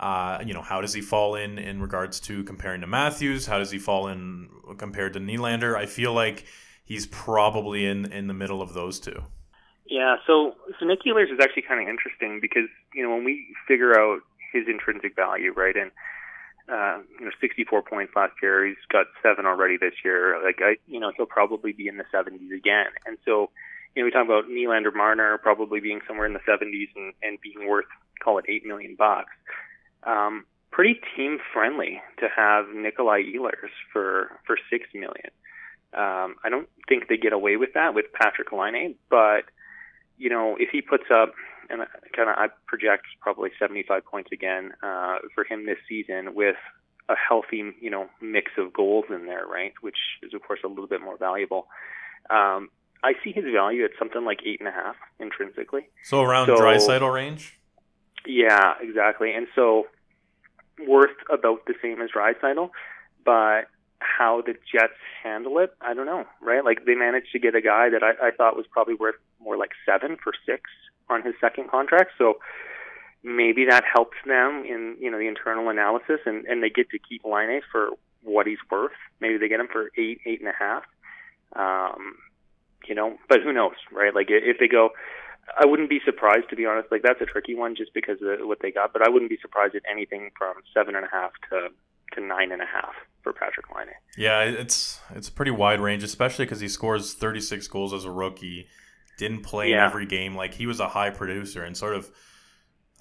uh, 0.00 0.42
you 0.44 0.54
know 0.54 0.62
how 0.62 0.80
does 0.80 0.94
he 0.94 1.02
fall 1.02 1.34
in 1.34 1.58
in 1.58 1.80
regards 1.80 2.18
to 2.20 2.42
comparing 2.44 2.80
to 2.80 2.86
Matthews? 2.86 3.46
How 3.46 3.58
does 3.58 3.70
he 3.70 3.78
fall 3.78 4.08
in 4.08 4.48
compared 4.78 5.12
to 5.12 5.20
Nylander? 5.20 5.76
I 5.76 5.86
feel 5.86 6.14
like 6.14 6.46
he's 6.84 7.06
probably 7.06 7.84
in 7.84 8.10
in 8.10 8.26
the 8.26 8.34
middle 8.34 8.62
of 8.62 8.72
those 8.72 8.98
two. 8.98 9.22
Yeah, 9.86 10.16
so 10.26 10.54
so 10.78 10.86
Nick 10.86 11.00
Ehlers 11.06 11.32
is 11.32 11.38
actually 11.40 11.62
kind 11.68 11.82
of 11.82 11.88
interesting 11.88 12.40
because 12.40 12.68
you 12.94 13.02
know 13.02 13.14
when 13.14 13.24
we 13.24 13.54
figure 13.68 13.98
out 13.98 14.20
his 14.52 14.64
intrinsic 14.66 15.14
value, 15.14 15.52
right, 15.54 15.76
and 15.76 15.90
uh, 16.70 16.98
you 17.18 17.24
know, 17.26 17.32
64 17.40 17.82
points 17.82 18.12
last 18.14 18.32
year. 18.40 18.66
He's 18.66 18.76
got 18.92 19.06
seven 19.22 19.44
already 19.44 19.76
this 19.76 19.94
year. 20.04 20.40
Like 20.42 20.60
I, 20.62 20.76
you 20.86 21.00
know, 21.00 21.10
he'll 21.16 21.26
probably 21.26 21.72
be 21.72 21.88
in 21.88 21.96
the 21.96 22.04
70s 22.14 22.56
again. 22.56 22.86
And 23.06 23.18
so, 23.24 23.50
you 23.94 24.02
know, 24.02 24.04
we 24.04 24.12
talk 24.12 24.24
about 24.24 24.48
Nylander 24.48 24.94
Marner 24.94 25.36
probably 25.38 25.80
being 25.80 26.00
somewhere 26.06 26.26
in 26.26 26.32
the 26.32 26.40
70s 26.48 26.88
and, 26.94 27.12
and 27.22 27.40
being 27.40 27.68
worth 27.68 27.86
call 28.22 28.38
it 28.38 28.44
eight 28.48 28.64
million 28.64 28.94
bucks. 28.96 29.32
Um, 30.04 30.44
pretty 30.70 31.00
team 31.16 31.38
friendly 31.52 32.00
to 32.18 32.28
have 32.34 32.66
Nikolaj 32.66 33.34
Ehlers 33.34 33.70
for 33.92 34.30
for 34.46 34.56
six 34.70 34.86
million. 34.94 35.30
Um, 35.92 36.36
I 36.44 36.48
don't 36.48 36.68
think 36.88 37.08
they 37.08 37.16
get 37.16 37.32
away 37.32 37.56
with 37.56 37.70
that 37.74 37.94
with 37.94 38.06
Patrick 38.12 38.52
Laine, 38.52 38.94
but 39.08 39.44
you 40.18 40.28
know, 40.28 40.56
if 40.58 40.68
he 40.70 40.82
puts 40.82 41.04
up 41.12 41.32
and 41.68 41.82
kind 42.14 42.28
of 42.28 42.36
I 42.36 42.48
project 42.66 43.06
probably 43.20 43.50
75 43.58 44.04
points 44.04 44.30
again 44.32 44.72
uh, 44.82 45.16
for 45.34 45.44
him 45.44 45.66
this 45.66 45.78
season 45.88 46.34
with 46.34 46.56
a 47.08 47.14
healthy, 47.16 47.72
you 47.80 47.90
know, 47.90 48.08
mix 48.20 48.52
of 48.56 48.72
goals 48.72 49.06
in 49.08 49.26
there, 49.26 49.46
right? 49.46 49.72
Which 49.80 49.98
is 50.22 50.34
of 50.34 50.42
course 50.42 50.60
a 50.64 50.68
little 50.68 50.86
bit 50.86 51.00
more 51.00 51.16
valuable. 51.16 51.66
Um, 52.28 52.68
I 53.02 53.14
see 53.24 53.32
his 53.32 53.44
value 53.52 53.84
at 53.84 53.92
something 53.98 54.24
like 54.24 54.40
eight 54.44 54.60
and 54.60 54.68
a 54.68 54.72
half 54.72 54.96
intrinsically. 55.18 55.88
So 56.04 56.22
around 56.22 56.46
so, 56.46 56.56
range. 57.10 57.59
Yeah, 58.26 58.74
exactly. 58.80 59.32
And 59.32 59.46
so 59.54 59.86
worth 60.86 61.16
about 61.30 61.66
the 61.66 61.74
same 61.82 62.00
as 62.00 62.10
Draisaitl, 62.10 62.70
but 63.24 63.62
how 64.00 64.42
the 64.44 64.54
Jets 64.72 64.98
handle 65.22 65.58
it, 65.58 65.74
I 65.80 65.94
don't 65.94 66.06
know, 66.06 66.24
right? 66.40 66.64
Like 66.64 66.84
they 66.86 66.94
managed 66.94 67.32
to 67.32 67.38
get 67.38 67.54
a 67.54 67.60
guy 67.60 67.90
that 67.90 68.02
I, 68.02 68.28
I 68.28 68.30
thought 68.30 68.56
was 68.56 68.66
probably 68.70 68.94
worth 68.94 69.16
more 69.40 69.56
like 69.56 69.70
seven 69.84 70.16
for 70.22 70.32
six 70.46 70.62
on 71.08 71.22
his 71.22 71.34
second 71.40 71.70
contract. 71.70 72.12
So 72.16 72.38
maybe 73.22 73.66
that 73.68 73.84
helps 73.84 74.16
them 74.26 74.64
in 74.66 74.96
you 75.00 75.10
know 75.10 75.18
the 75.18 75.28
internal 75.28 75.68
analysis, 75.68 76.20
and 76.24 76.44
and 76.46 76.62
they 76.62 76.70
get 76.70 76.90
to 76.90 76.98
keep 76.98 77.24
Laine 77.24 77.60
for 77.70 77.90
what 78.22 78.46
he's 78.46 78.58
worth. 78.70 78.92
Maybe 79.20 79.36
they 79.38 79.48
get 79.48 79.60
him 79.60 79.68
for 79.70 79.90
eight, 79.96 80.20
eight 80.26 80.40
and 80.40 80.48
a 80.48 80.54
half. 80.58 80.84
Um, 81.54 82.16
you 82.86 82.94
know, 82.94 83.16
but 83.28 83.40
who 83.42 83.52
knows, 83.52 83.76
right? 83.92 84.14
Like 84.14 84.28
if 84.30 84.58
they 84.58 84.68
go, 84.68 84.90
I 85.58 85.66
wouldn't 85.66 85.90
be 85.90 86.00
surprised 86.04 86.48
to 86.50 86.56
be 86.56 86.66
honest. 86.66 86.90
Like 86.90 87.02
that's 87.02 87.20
a 87.20 87.26
tricky 87.26 87.54
one 87.54 87.74
just 87.76 87.92
because 87.94 88.18
of 88.22 88.46
what 88.46 88.58
they 88.60 88.70
got, 88.70 88.92
but 88.92 89.02
I 89.02 89.08
wouldn't 89.08 89.30
be 89.30 89.38
surprised 89.40 89.74
at 89.74 89.82
anything 89.90 90.30
from 90.36 90.54
seven 90.74 90.94
and 90.94 91.04
a 91.04 91.08
half 91.10 91.32
to 91.50 91.68
to 92.14 92.20
nine 92.20 92.52
and 92.52 92.60
a 92.60 92.66
half 92.66 92.94
for 93.22 93.32
Patrick 93.32 93.66
Laine. 93.74 93.94
Yeah, 94.16 94.42
it's 94.42 95.00
it's 95.14 95.28
a 95.28 95.32
pretty 95.32 95.50
wide 95.50 95.80
range, 95.80 96.02
especially 96.02 96.44
because 96.44 96.60
he 96.60 96.68
scores 96.68 97.14
36 97.14 97.66
goals 97.68 97.92
as 97.92 98.04
a 98.04 98.10
rookie 98.10 98.68
didn't 99.18 99.42
play 99.42 99.70
yeah. 99.70 99.84
in 99.84 99.90
every 99.90 100.06
game. 100.06 100.34
Like 100.34 100.54
he 100.54 100.66
was 100.66 100.80
a 100.80 100.88
high 100.88 101.10
producer 101.10 101.62
and 101.62 101.76
sort 101.76 101.94
of. 101.94 102.10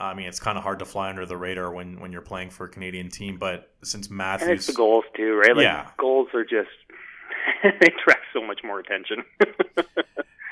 I 0.02 0.14
mean, 0.14 0.28
it's 0.28 0.40
kind 0.40 0.58
of 0.58 0.64
hard 0.64 0.80
to 0.80 0.86
fly 0.86 1.10
under 1.10 1.26
the 1.26 1.36
radar 1.36 1.74
when, 1.74 2.00
when 2.00 2.14
you're 2.14 2.22
playing 2.22 2.52
for 2.52 2.66
a 2.66 2.70
Canadian 2.70 3.10
team, 3.10 3.38
but 3.38 3.74
since 3.84 4.10
Matthews, 4.10 4.48
and 4.48 4.58
it's 4.58 4.68
the 4.68 4.72
goals 4.72 5.04
too, 5.14 5.36
right? 5.36 5.54
Like 5.54 5.64
yeah, 5.64 5.90
goals 5.98 6.30
are 6.34 6.46
just 6.46 6.70
they 7.64 7.88
attract 7.88 8.24
so 8.32 8.42
much 8.42 8.62
more 8.64 8.80
attention. 8.80 9.26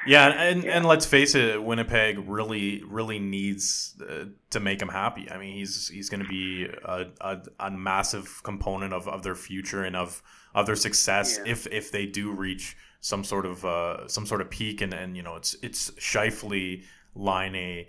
yeah, 0.08 0.28
and 0.28 0.63
yeah. 0.63 0.78
and 0.78 0.86
let's 0.86 1.06
face 1.06 1.36
it, 1.36 1.62
Winnipeg 1.63 2.20
really 2.28 2.84
really 2.84 3.20
needs 3.20 3.96
uh, 4.02 4.26
to 4.50 4.60
make 4.60 4.82
him 4.82 4.89
happy. 4.89 5.30
I 5.30 5.38
mean, 5.38 5.54
he's 5.54 5.89
he's 5.89 6.10
going 6.10 6.24
to 6.24 6.30
be 6.30 6.65
a, 6.65 7.08
a, 7.22 7.41
a, 7.60 7.72
massive 7.72 8.41
component 8.43 8.93
of, 8.93 9.08
of 9.08 9.24
their 9.24 9.36
future 9.36 9.84
and 9.84 9.96
of 9.96 10.24
of 10.56 10.65
their 10.65 10.76
success 10.76 11.38
yeah. 11.38 11.52
if 11.52 11.67
if 11.67 11.91
they 11.91 12.06
do 12.06 12.32
reach 12.32 12.78
some 13.02 13.24
sort 13.24 13.46
of 13.46 13.63
uh, 13.65 14.08
some 14.08 14.26
sort 14.26 14.41
of 14.41 14.50
peak, 14.50 14.82
and 14.82 14.93
and 14.93 15.15
you 15.15 15.24
know 15.24 15.36
it's 15.36 15.56
it's 15.62 15.91
Scheifele, 15.91 16.84
Laine, 17.15 17.86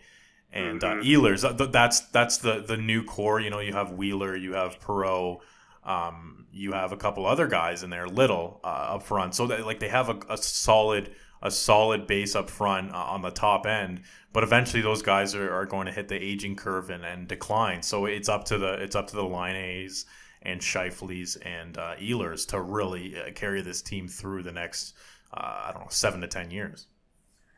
and 0.53 0.83
uh, 0.83 0.95
mm-hmm. 0.95 1.25
Ehlers. 1.25 1.73
That's 1.73 2.01
that's 2.01 2.39
the 2.39 2.61
the 2.67 2.77
new 2.77 3.05
core. 3.05 3.41
You 3.41 3.51
know, 3.51 3.61
you 3.61 3.73
have 3.73 3.93
Wheeler, 3.93 4.37
you 4.37 4.55
have 4.55 4.81
Perreault, 4.81 5.41
um, 5.85 6.47
you 6.53 6.73
have 6.73 6.93
a 6.93 6.97
couple 6.97 7.27
other 7.27 7.47
guys 7.47 7.83
in 7.83 7.91
there, 7.91 8.07
little 8.07 8.61
uh, 8.65 8.95
up 8.95 9.03
front. 9.03 9.35
So 9.35 9.47
that 9.49 9.67
like 9.67 9.81
they 9.81 9.89
have 9.89 10.09
a, 10.09 10.19
a 10.29 10.37
solid 10.37 11.15
a 11.43 11.51
solid 11.51 12.07
base 12.07 12.35
up 12.35 12.51
front 12.51 12.93
uh, 12.93 12.97
on 12.97 13.23
the 13.23 13.31
top 13.31 13.67
end. 13.67 14.03
But 14.33 14.43
eventually, 14.43 14.83
those 14.83 15.03
guys 15.03 15.35
are, 15.35 15.53
are 15.53 15.67
going 15.67 15.87
to 15.87 15.93
hit 15.93 16.09
the 16.09 16.23
aging 16.23 16.57
curve 16.57 16.91
and, 16.91 17.05
and 17.05 17.27
decline. 17.27 17.83
So 17.83 18.07
it's 18.07 18.29
up 18.29 18.45
to 18.47 18.59
the 18.59 18.75
it's 18.75 18.97
up 18.97 19.09
to 19.09 19.17
the 19.17 19.25
Laine's 19.25 20.07
and 20.43 20.61
Scheifele's 20.61 21.37
and 21.37 21.77
uh, 21.77 21.97
Ehlers 21.97 22.47
to 22.49 22.61
really 22.61 23.19
uh, 23.19 23.33
carry 23.33 23.63
this 23.63 23.83
team 23.83 24.07
through 24.09 24.43
the 24.43 24.53
next 24.53 24.95
uh, 25.33 25.65
I 25.67 25.71
don't 25.73 25.83
know 25.83 25.89
seven 25.91 26.21
to 26.21 26.29
ten 26.29 26.51
years. 26.51 26.87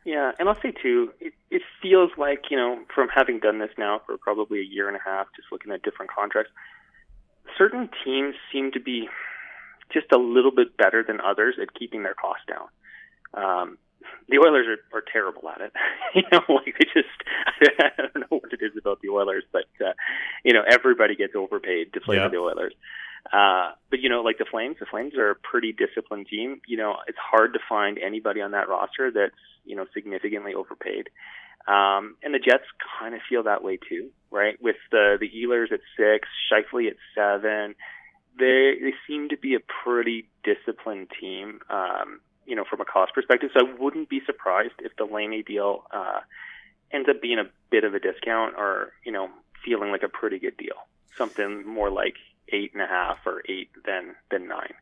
Yeah, 0.03 0.31
and 0.39 0.49
I'll 0.49 0.59
say 0.61 0.71
too, 0.71 1.11
it, 1.19 1.33
it 1.51 1.61
feels 1.81 2.09
like 2.17 2.45
you 2.49 2.57
know 2.57 2.79
from 2.93 3.09
having 3.09 3.39
done 3.39 3.59
this 3.59 3.71
now 3.77 4.01
for 4.05 4.17
probably 4.17 4.59
a 4.59 4.63
year 4.63 4.87
and 4.87 4.97
a 4.97 5.01
half, 5.03 5.27
just 5.35 5.51
looking 5.51 5.71
at 5.71 5.83
different 5.83 6.11
contracts, 6.11 6.51
certain 7.57 7.89
teams 8.03 8.35
seem 8.51 8.71
to 8.71 8.79
be 8.79 9.09
just 9.93 10.11
a 10.11 10.17
little 10.17 10.51
bit 10.51 10.75
better 10.77 11.03
than 11.03 11.19
others 11.21 11.55
at 11.61 11.73
keeping 11.73 12.03
their 12.03 12.13
costs 12.15 12.45
down. 12.47 12.67
Um, 13.33 13.77
the 14.29 14.39
Oilers 14.39 14.67
are, 14.67 14.97
are 14.97 15.03
terrible 15.11 15.49
at 15.49 15.61
it. 15.61 15.73
you 16.15 16.23
know, 16.31 16.41
like 16.49 16.75
they 16.79 16.85
just 16.93 17.79
I 17.79 18.01
don't 18.01 18.31
know 18.31 18.39
what 18.39 18.53
it 18.53 18.61
is 18.61 18.77
about 18.77 19.01
the 19.01 19.09
Oilers, 19.09 19.43
but 19.51 19.65
uh, 19.85 19.93
you 20.43 20.53
know 20.53 20.63
everybody 20.67 21.15
gets 21.15 21.35
overpaid 21.35 21.93
to 21.93 22.01
play 22.01 22.17
yeah. 22.17 22.25
for 22.25 22.31
the 22.31 22.37
Oilers. 22.37 22.73
Uh, 23.31 23.71
but 23.89 23.99
you 23.99 24.09
know, 24.09 24.21
like 24.21 24.37
the 24.39 24.45
Flames, 24.49 24.77
the 24.79 24.85
Flames 24.85 25.13
are 25.15 25.31
a 25.31 25.35
pretty 25.35 25.73
disciplined 25.73 26.27
team. 26.27 26.61
You 26.67 26.77
know, 26.77 26.95
it's 27.07 27.17
hard 27.19 27.53
to 27.53 27.59
find 27.69 27.99
anybody 27.99 28.41
on 28.41 28.51
that 28.51 28.67
roster 28.67 29.11
that's 29.11 29.35
you 29.65 29.75
know 29.75 29.85
significantly 29.93 30.53
overpaid. 30.53 31.09
Um, 31.67 32.15
and 32.23 32.33
the 32.33 32.39
Jets 32.39 32.65
kind 32.99 33.13
of 33.13 33.21
feel 33.29 33.43
that 33.43 33.63
way 33.63 33.77
too, 33.77 34.09
right? 34.31 34.57
With 34.61 34.77
the 34.91 35.17
the 35.19 35.29
Ehlers 35.29 35.71
at 35.71 35.81
six, 35.95 36.27
Scheifele 36.51 36.89
at 36.89 36.97
seven, 37.15 37.75
they 38.39 38.73
they 38.81 38.93
seem 39.07 39.29
to 39.29 39.37
be 39.37 39.55
a 39.55 39.59
pretty 39.83 40.27
disciplined 40.43 41.09
team. 41.19 41.59
Um, 41.69 42.21
you 42.45 42.55
know, 42.55 42.63
from 42.69 42.81
a 42.81 42.85
cost 42.85 43.13
perspective. 43.13 43.49
So 43.53 43.65
I 43.65 43.73
wouldn't 43.79 44.09
be 44.09 44.21
surprised 44.25 44.73
if 44.79 44.95
the 44.97 45.05
Laine 45.05 45.43
deal 45.45 45.83
uh, 45.91 46.19
ends 46.91 47.07
up 47.09 47.21
being 47.21 47.39
a 47.39 47.45
bit 47.69 47.83
of 47.83 47.93
a 47.93 47.99
discount, 47.99 48.55
or 48.57 48.93
you 49.05 49.11
know, 49.11 49.29
feeling 49.63 49.91
like 49.91 50.03
a 50.03 50.09
pretty 50.09 50.39
good 50.39 50.57
deal. 50.57 50.75
Something 51.17 51.65
more 51.67 51.89
like 51.89 52.15
eight 52.49 52.73
and 52.73 52.81
a 52.81 52.87
half 52.87 53.19
or 53.25 53.41
eight 53.47 53.69
than 53.85 54.15
than 54.29 54.47
nine. 54.47 54.73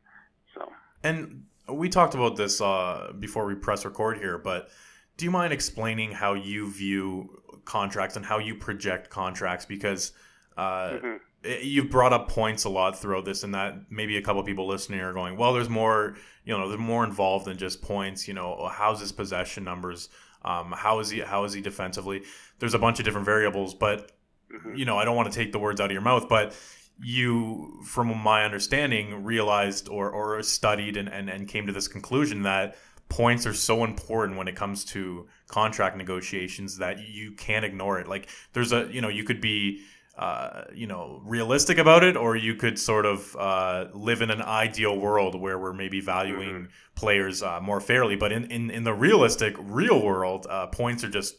So 0.54 0.72
and 1.04 1.46
we 1.68 1.90
talked 1.90 2.16
about 2.16 2.36
this 2.36 2.62
uh, 2.62 3.12
before 3.20 3.46
we 3.46 3.56
press 3.56 3.86
record 3.86 4.18
here, 4.18 4.38
but 4.38 4.70
do 5.18 5.26
you 5.26 5.32
mind 5.32 5.54
explaining 5.54 6.12
how 6.12 6.34
you 6.34 6.72
view 6.72 7.42
contracts 7.66 8.16
and 8.16 8.26
how 8.26 8.40
you 8.40 8.56
project 8.56 9.10
contracts? 9.10 9.66
Because 9.66 10.14
uh, 10.58 10.92
mm-hmm. 10.92 11.18
You've 11.44 11.90
brought 11.90 12.14
up 12.14 12.30
points 12.30 12.64
a 12.66 12.70
lot 12.70 13.00
throughout 13.00 13.26
this, 13.26 13.44
and 13.44 13.54
that 13.54 13.90
maybe 13.90 14.18
a 14.18 14.22
couple 14.22 14.44
people 14.44 14.68
listening 14.68 15.00
are 15.00 15.14
going, 15.14 15.38
"Well, 15.38 15.54
there's 15.54 15.70
more. 15.70 16.16
You 16.46 16.58
know, 16.58 16.68
there's 16.68 16.80
more 16.80 17.04
involved 17.04 17.46
than 17.46 17.58
just 17.58 17.82
points. 17.82 18.28
You 18.28 18.34
know, 18.34 18.70
how's 18.72 19.00
his 19.00 19.12
possession 19.12 19.64
numbers? 19.64 20.10
Um, 20.44 20.74
how 20.76 21.00
is 21.00 21.10
he? 21.10 21.20
How 21.20 21.44
is 21.44 21.54
he 21.54 21.62
defensively? 21.62 22.24
There's 22.60 22.74
a 22.74 22.80
bunch 22.80 23.00
of 23.00 23.06
different 23.06 23.26
variables, 23.26 23.74
but." 23.74 24.12
Mm-hmm. 24.52 24.78
You 24.78 24.86
know, 24.86 24.98
I 24.98 25.06
don't 25.06 25.16
want 25.16 25.32
to 25.32 25.38
take 25.38 25.52
the 25.52 25.60
words 25.60 25.80
out 25.80 25.86
of 25.86 25.92
your 25.92 26.02
mouth, 26.02 26.28
but 26.28 26.56
you, 27.00 27.82
from 27.86 28.18
my 28.18 28.44
understanding, 28.44 29.24
realized 29.24 29.88
or, 29.88 30.10
or 30.10 30.42
studied 30.42 30.98
and, 30.98 31.08
and, 31.08 31.30
and 31.30 31.48
came 31.48 31.68
to 31.68 31.72
this 31.72 31.88
conclusion 31.88 32.42
that 32.42 32.76
points 33.10 33.46
are 33.46 33.54
so 33.54 33.84
important 33.84 34.38
when 34.38 34.48
it 34.48 34.56
comes 34.56 34.84
to 34.86 35.28
contract 35.48 35.98
negotiations 35.98 36.78
that 36.78 37.08
you 37.08 37.32
can't 37.34 37.64
ignore 37.64 38.00
it. 38.00 38.08
Like 38.08 38.28
there's 38.54 38.72
a, 38.72 38.90
you 38.92 39.02
know, 39.02 39.08
you 39.08 39.24
could 39.24 39.40
be, 39.40 39.82
uh, 40.20 40.66
you 40.76 40.86
know, 40.86 41.22
realistic 41.24 41.78
about 41.78 42.04
it, 42.04 42.18
or 42.18 42.36
you 42.36 42.54
could 42.54 42.78
sort 42.78 43.06
of 43.06 43.38
uh, 43.40 43.86
live 43.94 44.22
in 44.22 44.30
an 44.30 44.42
ideal 44.42 45.00
world 45.00 45.40
where 45.40 45.58
we're 45.58 45.72
maybe 45.72 46.02
valuing 46.02 46.50
mm-hmm. 46.50 46.94
players 46.94 47.42
uh, 47.42 47.62
more 47.62 47.80
fairly. 47.80 48.18
But 48.18 48.34
in, 48.34 48.52
in, 48.52 48.70
in 48.70 48.84
the 48.84 48.94
realistic, 48.94 49.56
real 49.58 50.04
world, 50.04 50.46
uh, 50.50 50.68
points 50.68 51.06
are 51.06 51.10
just 51.10 51.38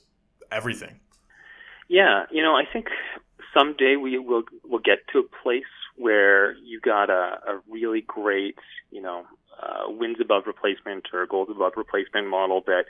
everything. 0.50 0.98
Yeah, 1.88 2.24
you 2.30 2.42
know, 2.42 2.56
I 2.56 2.64
think 2.72 2.86
someday 3.52 3.96
we 3.96 4.18
will 4.18 4.44
will 4.64 4.78
get 4.78 5.06
to 5.12 5.18
a 5.18 5.42
place 5.42 5.64
where 5.96 6.54
you 6.54 6.80
got 6.80 7.10
a, 7.10 7.38
a 7.46 7.60
really 7.68 8.00
great, 8.00 8.56
you 8.90 9.02
know, 9.02 9.26
uh, 9.62 9.90
wins 9.90 10.16
above 10.22 10.44
replacement 10.46 11.08
or 11.12 11.26
goals 11.26 11.48
above 11.50 11.74
replacement 11.76 12.28
model 12.28 12.62
that, 12.66 12.84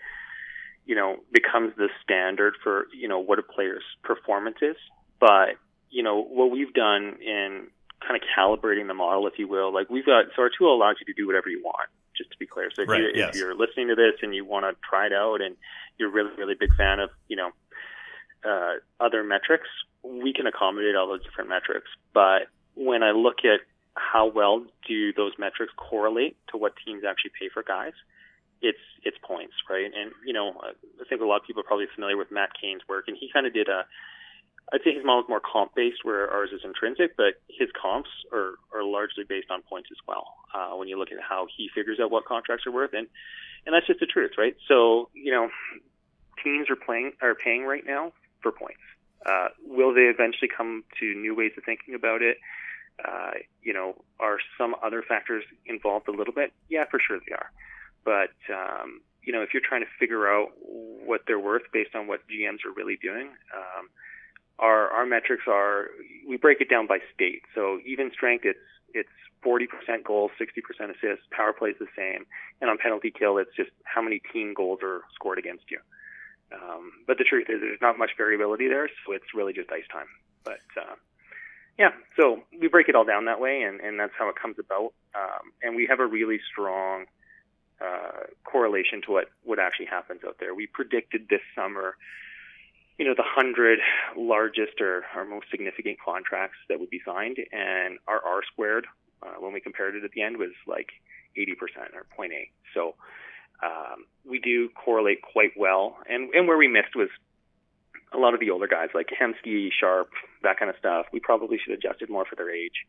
you 0.86 0.94
know, 0.94 1.16
becomes 1.32 1.72
the 1.76 1.88
standard 2.04 2.54
for 2.62 2.86
you 2.94 3.08
know 3.08 3.18
what 3.18 3.40
a 3.40 3.42
player's 3.42 3.82
performance 4.04 4.58
is. 4.62 4.76
But 5.18 5.56
you 5.90 6.02
know 6.02 6.22
what 6.22 6.50
we've 6.50 6.72
done 6.72 7.18
in 7.20 7.68
kind 8.00 8.16
of 8.16 8.22
calibrating 8.36 8.86
the 8.86 8.94
model, 8.94 9.26
if 9.26 9.38
you 9.38 9.48
will, 9.48 9.72
like 9.72 9.90
we've 9.90 10.06
got 10.06 10.26
so 10.36 10.42
our 10.42 10.50
tool 10.56 10.74
allows 10.74 10.96
you 11.00 11.12
to 11.12 11.20
do 11.20 11.26
whatever 11.26 11.48
you 11.48 11.62
want. 11.62 11.88
Just 12.16 12.32
to 12.32 12.38
be 12.38 12.46
clear, 12.46 12.70
so 12.74 12.82
if, 12.82 12.88
right, 12.88 13.00
you're, 13.00 13.16
yes. 13.16 13.30
if 13.30 13.36
you're 13.36 13.54
listening 13.54 13.88
to 13.88 13.94
this 13.94 14.12
and 14.20 14.34
you 14.34 14.44
want 14.44 14.66
to 14.66 14.76
try 14.86 15.06
it 15.06 15.12
out, 15.12 15.40
and 15.40 15.56
you're 15.98 16.10
really 16.10 16.30
really 16.36 16.54
big 16.58 16.74
fan 16.76 17.00
of 17.00 17.10
you 17.28 17.36
know 17.36 17.50
uh, 18.44 18.74
other 18.98 19.22
metrics, 19.24 19.68
we 20.02 20.32
can 20.32 20.46
accommodate 20.46 20.96
all 20.96 21.08
those 21.08 21.22
different 21.24 21.48
metrics. 21.48 21.88
But 22.12 22.48
when 22.74 23.02
I 23.02 23.12
look 23.12 23.44
at 23.44 23.60
how 23.94 24.30
well 24.30 24.64
do 24.86 25.12
those 25.12 25.32
metrics 25.38 25.72
correlate 25.76 26.36
to 26.50 26.56
what 26.56 26.74
teams 26.84 27.04
actually 27.08 27.32
pay 27.38 27.48
for 27.52 27.62
guys, 27.62 27.92
it's 28.62 28.78
it's 29.02 29.16
points, 29.22 29.54
right? 29.68 29.84
And 29.86 30.12
you 30.24 30.32
know, 30.32 30.60
I 30.62 31.04
think 31.08 31.20
a 31.20 31.24
lot 31.24 31.40
of 31.40 31.46
people 31.46 31.60
are 31.60 31.64
probably 31.66 31.86
familiar 31.94 32.16
with 32.16 32.30
Matt 32.30 32.50
Cane's 32.60 32.82
work, 32.88 33.04
and 33.08 33.16
he 33.18 33.30
kind 33.32 33.46
of 33.46 33.54
did 33.54 33.68
a. 33.68 33.84
I'd 34.72 34.80
say 34.84 34.94
his 34.94 35.04
model 35.04 35.22
is 35.22 35.28
more 35.28 35.40
comp 35.40 35.74
based, 35.74 36.04
where 36.04 36.30
ours 36.30 36.50
is 36.52 36.60
intrinsic, 36.64 37.16
but 37.16 37.42
his 37.48 37.68
comps 37.80 38.10
are, 38.32 38.54
are 38.74 38.84
largely 38.84 39.24
based 39.24 39.50
on 39.50 39.62
points 39.62 39.88
as 39.90 39.98
well. 40.06 40.26
Uh, 40.54 40.76
when 40.76 40.88
you 40.88 40.98
look 40.98 41.10
at 41.10 41.18
how 41.20 41.46
he 41.56 41.68
figures 41.74 41.98
out 42.00 42.10
what 42.10 42.24
contracts 42.24 42.66
are 42.66 42.72
worth, 42.72 42.92
and 42.92 43.08
and 43.66 43.74
that's 43.74 43.86
just 43.86 44.00
the 44.00 44.06
truth, 44.06 44.32
right? 44.38 44.56
So 44.68 45.10
you 45.12 45.32
know, 45.32 45.48
teams 46.42 46.70
are 46.70 46.76
playing 46.76 47.12
are 47.20 47.34
paying 47.34 47.64
right 47.64 47.84
now 47.84 48.12
for 48.42 48.52
points. 48.52 48.80
Uh, 49.26 49.48
will 49.66 49.92
they 49.92 50.02
eventually 50.02 50.48
come 50.48 50.84
to 50.98 51.14
new 51.14 51.34
ways 51.34 51.52
of 51.58 51.64
thinking 51.64 51.94
about 51.94 52.22
it? 52.22 52.38
Uh, 53.04 53.32
you 53.62 53.72
know, 53.72 54.02
are 54.18 54.38
some 54.58 54.74
other 54.82 55.02
factors 55.02 55.44
involved 55.66 56.08
a 56.08 56.12
little 56.12 56.34
bit? 56.34 56.52
Yeah, 56.68 56.84
for 56.90 57.00
sure 57.00 57.18
they 57.26 57.34
are. 57.34 57.50
But 58.04 58.34
um, 58.52 59.00
you 59.22 59.32
know, 59.32 59.42
if 59.42 59.50
you're 59.52 59.62
trying 59.66 59.82
to 59.82 59.90
figure 59.98 60.28
out 60.28 60.48
what 60.62 61.22
they're 61.26 61.40
worth 61.40 61.62
based 61.72 61.94
on 61.94 62.06
what 62.06 62.20
GMs 62.28 62.64
are 62.64 62.72
really 62.74 62.98
doing, 63.02 63.28
um, 63.54 63.88
our 64.60 64.90
our 64.90 65.06
metrics 65.06 65.44
are 65.48 65.88
we 66.28 66.36
break 66.36 66.60
it 66.60 66.68
down 66.70 66.86
by 66.86 66.98
state. 67.14 67.42
So 67.54 67.80
even 67.84 68.10
strength, 68.12 68.44
it's 68.44 68.58
it's 68.92 69.08
40% 69.44 70.04
goals, 70.04 70.30
60% 70.38 70.90
assists. 70.90 71.24
Power 71.30 71.52
play 71.52 71.70
is 71.70 71.76
the 71.80 71.86
same, 71.96 72.26
and 72.60 72.70
on 72.70 72.78
penalty 72.78 73.10
kill, 73.10 73.38
it's 73.38 73.54
just 73.56 73.70
how 73.84 74.02
many 74.02 74.20
team 74.32 74.52
goals 74.54 74.80
are 74.82 75.02
scored 75.14 75.38
against 75.38 75.64
you. 75.70 75.78
Um, 76.52 76.92
but 77.06 77.18
the 77.18 77.24
truth 77.24 77.46
is, 77.48 77.60
there's 77.60 77.80
not 77.80 77.98
much 77.98 78.10
variability 78.16 78.68
there, 78.68 78.88
so 79.06 79.12
it's 79.12 79.34
really 79.34 79.52
just 79.52 79.70
ice 79.70 79.86
time. 79.92 80.08
But 80.44 80.60
uh, 80.76 80.96
yeah, 81.78 81.90
so 82.18 82.42
we 82.60 82.68
break 82.68 82.88
it 82.88 82.94
all 82.94 83.04
down 83.04 83.26
that 83.26 83.40
way, 83.40 83.62
and, 83.62 83.80
and 83.80 83.98
that's 83.98 84.12
how 84.18 84.28
it 84.28 84.36
comes 84.36 84.56
about. 84.58 84.92
Um, 85.14 85.52
and 85.62 85.76
we 85.76 85.86
have 85.88 86.00
a 86.00 86.06
really 86.06 86.40
strong 86.50 87.06
uh, 87.80 88.26
correlation 88.44 89.00
to 89.06 89.12
what 89.12 89.30
what 89.42 89.58
actually 89.58 89.86
happens 89.86 90.20
out 90.26 90.36
there. 90.38 90.54
We 90.54 90.66
predicted 90.66 91.28
this 91.30 91.40
summer, 91.54 91.96
you 93.00 93.06
know, 93.06 93.14
the 93.16 93.24
hundred 93.24 93.78
largest 94.14 94.78
or, 94.78 95.04
or 95.16 95.24
most 95.24 95.46
significant 95.50 95.96
contracts 96.04 96.58
that 96.68 96.78
would 96.78 96.90
be 96.90 97.00
signed, 97.02 97.38
and 97.50 97.98
our 98.06 98.20
R 98.22 98.42
squared 98.52 98.86
uh, 99.22 99.40
when 99.40 99.54
we 99.54 99.60
compared 99.62 99.94
it 99.96 100.04
at 100.04 100.10
the 100.10 100.20
end 100.20 100.36
was 100.36 100.50
like 100.66 100.90
80% 101.34 101.56
or 101.94 102.04
0.8. 102.18 102.28
So 102.74 102.96
um, 103.62 104.04
we 104.28 104.38
do 104.38 104.68
correlate 104.68 105.22
quite 105.22 105.52
well. 105.56 105.96
And 106.10 106.28
and 106.34 106.46
where 106.46 106.58
we 106.58 106.68
missed 106.68 106.94
was 106.94 107.08
a 108.12 108.18
lot 108.18 108.34
of 108.34 108.40
the 108.40 108.50
older 108.50 108.68
guys 108.68 108.90
like 108.94 109.08
Hemsky, 109.08 109.70
Sharp, 109.72 110.10
that 110.42 110.58
kind 110.58 110.68
of 110.68 110.76
stuff. 110.76 111.06
We 111.10 111.20
probably 111.20 111.56
should 111.56 111.70
have 111.70 111.78
adjusted 111.78 112.10
more 112.10 112.26
for 112.26 112.36
their 112.36 112.54
age, 112.54 112.84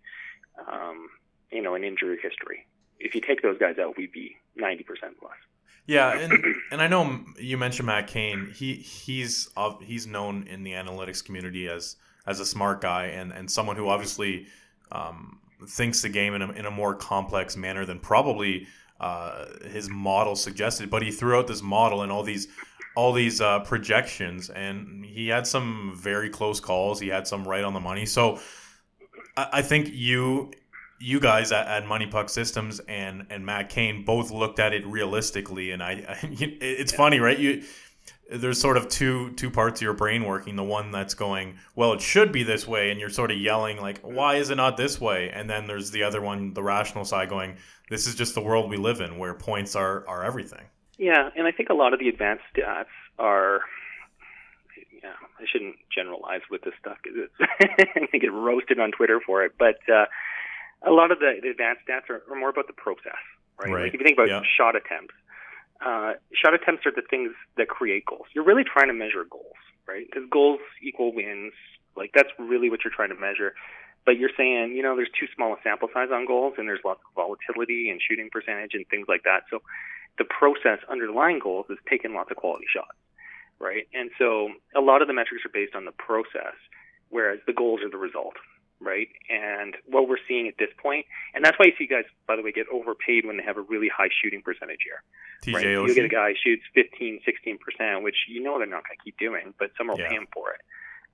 um, 0.69 1.07
you 1.53 1.61
know, 1.61 1.73
and 1.73 1.85
injury 1.85 2.19
history. 2.21 2.67
If 2.99 3.15
you 3.15 3.21
take 3.21 3.41
those 3.41 3.57
guys 3.57 3.77
out, 3.79 3.95
we'd 3.97 4.11
be 4.11 4.35
ninety 4.57 4.83
percent 4.83 5.13
plus. 5.21 5.39
Yeah, 5.87 6.17
and 6.17 6.33
and 6.71 6.81
I 6.81 6.87
know 6.87 7.19
you 7.37 7.57
mentioned 7.57 7.87
Matt 7.87 8.07
Cane. 8.07 8.51
He 8.55 8.75
he's 8.75 9.49
he's 9.81 10.07
known 10.07 10.47
in 10.47 10.63
the 10.63 10.71
analytics 10.71 11.23
community 11.23 11.67
as 11.67 11.95
as 12.27 12.39
a 12.39 12.45
smart 12.45 12.81
guy 12.81 13.05
and 13.07 13.31
and 13.31 13.49
someone 13.49 13.75
who 13.75 13.89
obviously 13.89 14.47
um, 14.91 15.39
thinks 15.67 16.01
the 16.01 16.09
game 16.09 16.33
in 16.33 16.41
a, 16.41 16.51
in 16.51 16.65
a 16.65 16.71
more 16.71 16.95
complex 16.95 17.57
manner 17.57 17.85
than 17.85 17.99
probably 17.99 18.67
uh, 18.99 19.45
his 19.69 19.89
model 19.89 20.35
suggested. 20.35 20.89
But 20.89 21.01
he 21.01 21.11
threw 21.11 21.37
out 21.37 21.47
this 21.47 21.61
model 21.61 22.03
and 22.03 22.11
all 22.11 22.23
these 22.23 22.47
all 22.95 23.13
these 23.13 23.41
uh, 23.41 23.59
projections, 23.61 24.49
and 24.49 25.03
he 25.05 25.29
had 25.29 25.47
some 25.47 25.93
very 25.95 26.29
close 26.29 26.59
calls. 26.59 26.99
He 26.99 27.07
had 27.07 27.27
some 27.27 27.47
right 27.47 27.63
on 27.63 27.73
the 27.73 27.79
money. 27.79 28.05
So 28.05 28.39
I, 29.37 29.47
I 29.53 29.61
think 29.61 29.89
you 29.91 30.51
you 31.01 31.19
guys 31.19 31.51
at, 31.51 31.67
at 31.67 31.87
Money 31.87 32.07
Puck 32.07 32.29
Systems 32.29 32.79
and 32.87 33.25
and 33.29 33.45
Matt 33.45 33.69
Cane 33.69 34.05
both 34.05 34.31
looked 34.31 34.59
at 34.59 34.73
it 34.73 34.85
realistically, 34.85 35.71
and 35.71 35.81
I, 35.81 35.91
I 36.07 36.17
it's 36.23 36.93
yeah. 36.93 36.97
funny, 36.97 37.19
right? 37.19 37.37
You 37.37 37.63
there's 38.31 38.59
sort 38.59 38.77
of 38.77 38.87
two 38.87 39.31
two 39.31 39.49
parts 39.49 39.81
of 39.81 39.83
your 39.83 39.93
brain 39.93 40.23
working. 40.23 40.55
The 40.55 40.63
one 40.63 40.91
that's 40.91 41.13
going, 41.13 41.57
well, 41.75 41.93
it 41.93 42.01
should 42.01 42.31
be 42.31 42.43
this 42.43 42.67
way, 42.67 42.91
and 42.91 42.99
you're 42.99 43.09
sort 43.09 43.31
of 43.31 43.37
yelling 43.37 43.77
like, 43.77 43.99
why 44.01 44.35
is 44.35 44.49
it 44.49 44.55
not 44.55 44.77
this 44.77 45.01
way? 45.01 45.29
And 45.31 45.49
then 45.49 45.67
there's 45.67 45.91
the 45.91 46.03
other 46.03 46.21
one, 46.21 46.53
the 46.53 46.63
rational 46.63 47.03
side, 47.03 47.29
going, 47.29 47.57
this 47.89 48.07
is 48.07 48.15
just 48.15 48.33
the 48.33 48.41
world 48.41 48.69
we 48.69 48.77
live 48.77 49.01
in, 49.01 49.17
where 49.17 49.33
points 49.33 49.75
are 49.75 50.07
are 50.07 50.23
everything. 50.23 50.63
Yeah, 50.97 51.29
and 51.35 51.47
I 51.47 51.51
think 51.51 51.69
a 51.69 51.73
lot 51.73 51.93
of 51.93 51.99
the 51.99 52.07
advanced 52.07 52.43
stats 52.55 52.85
are. 53.19 53.61
Yeah, 55.03 55.13
I 55.39 55.45
shouldn't 55.51 55.77
generalize 55.93 56.41
with 56.49 56.61
this 56.61 56.75
stuff 56.79 56.97
because 57.03 57.29
I 58.13 58.17
get 58.17 58.31
roasted 58.31 58.79
on 58.79 58.91
Twitter 58.91 59.19
for 59.25 59.43
it. 59.43 59.53
But 59.57 59.79
uh, 59.91 60.05
a 60.85 60.91
lot 60.91 61.11
of 61.11 61.19
the, 61.19 61.39
the 61.41 61.49
advanced 61.49 61.81
stats 61.87 62.09
are, 62.09 62.23
are 62.29 62.39
more 62.39 62.49
about 62.49 62.67
the 62.67 62.73
process, 62.73 63.19
right? 63.59 63.71
Right. 63.71 63.83
Like 63.83 63.93
if 63.93 63.99
you 63.99 64.05
think 64.05 64.17
about 64.17 64.29
Yeah. 64.29 64.41
shot 64.57 64.75
attempts, 64.75 65.13
uh, 65.81 66.13
shot 66.33 66.53
attempts 66.53 66.85
are 66.85 66.91
the 66.91 67.03
things 67.09 67.31
that 67.57 67.67
create 67.67 68.05
goals. 68.05 68.27
You're 68.33 68.45
really 68.45 68.63
trying 68.63 68.87
to 68.87 68.93
measure 68.93 69.25
goals, 69.29 69.57
right? 69.87 70.05
Because 70.05 70.27
goals 70.29 70.59
equal 70.81 71.13
wins. 71.13 71.53
Like 71.95 72.11
that's 72.13 72.29
really 72.37 72.69
what 72.69 72.83
you're 72.83 72.93
trying 72.93 73.09
to 73.09 73.19
measure. 73.19 73.53
But 74.05 74.17
you're 74.17 74.31
saying, 74.35 74.73
you 74.75 74.81
know, 74.81 74.95
there's 74.95 75.11
too 75.19 75.27
small 75.35 75.53
a 75.53 75.57
sample 75.63 75.89
size 75.93 76.09
on 76.11 76.25
goals, 76.25 76.55
and 76.57 76.67
there's 76.67 76.79
lots 76.83 77.01
of 77.05 77.13
volatility 77.13 77.89
and 77.89 78.01
shooting 78.01 78.29
percentage 78.31 78.73
and 78.73 78.87
things 78.89 79.05
like 79.07 79.23
that. 79.23 79.43
So 79.49 79.61
the 80.17 80.25
process 80.25 80.79
underlying 80.89 81.39
goals 81.39 81.67
is 81.69 81.77
taking 81.89 82.13
lots 82.15 82.31
of 82.31 82.37
quality 82.37 82.65
shots, 82.71 82.97
right? 83.59 83.87
And 83.93 84.09
so 84.17 84.49
a 84.75 84.81
lot 84.81 85.01
of 85.01 85.07
the 85.07 85.13
metrics 85.13 85.45
are 85.45 85.53
based 85.53 85.75
on 85.75 85.85
the 85.85 85.91
process, 85.93 86.57
whereas 87.09 87.39
the 87.45 87.53
goals 87.53 87.81
are 87.81 87.89
the 87.89 87.97
result, 87.97 88.33
right? 88.81 89.07
And 89.29 89.77
what 89.85 90.09
we're 90.09 90.21
seeing 90.27 90.47
at 90.47 90.55
this 90.57 90.69
point, 90.81 91.05
and 91.33 91.45
that's 91.45 91.57
why 91.57 91.67
you 91.67 91.73
see 91.77 91.87
guys, 91.87 92.05
by 92.27 92.35
the 92.35 92.41
way, 92.41 92.51
get 92.51 92.65
overpaid 92.71 93.25
when 93.25 93.37
they 93.37 93.43
have 93.43 93.57
a 93.57 93.61
really 93.61 93.87
high 93.95 94.09
shooting 94.21 94.41
percentage 94.41 94.79
year. 94.85 95.03
TJ 95.43 95.53
Right. 95.55 95.87
You 95.87 95.95
get 95.95 96.05
a 96.05 96.09
guy 96.09 96.29
who 96.29 96.35
shoots 96.43 96.63
15, 96.73 97.21
16%, 97.25 98.03
which 98.03 98.15
you 98.27 98.41
know 98.41 98.57
they're 98.57 98.67
not 98.67 98.83
going 98.83 98.97
to 98.97 99.03
keep 99.03 99.17
doing, 99.17 99.53
but 99.57 99.71
some 99.77 99.87
will 99.87 99.99
Yeah. 99.99 100.09
pay 100.09 100.15
him 100.15 100.27
for 100.33 100.51
it. 100.51 100.61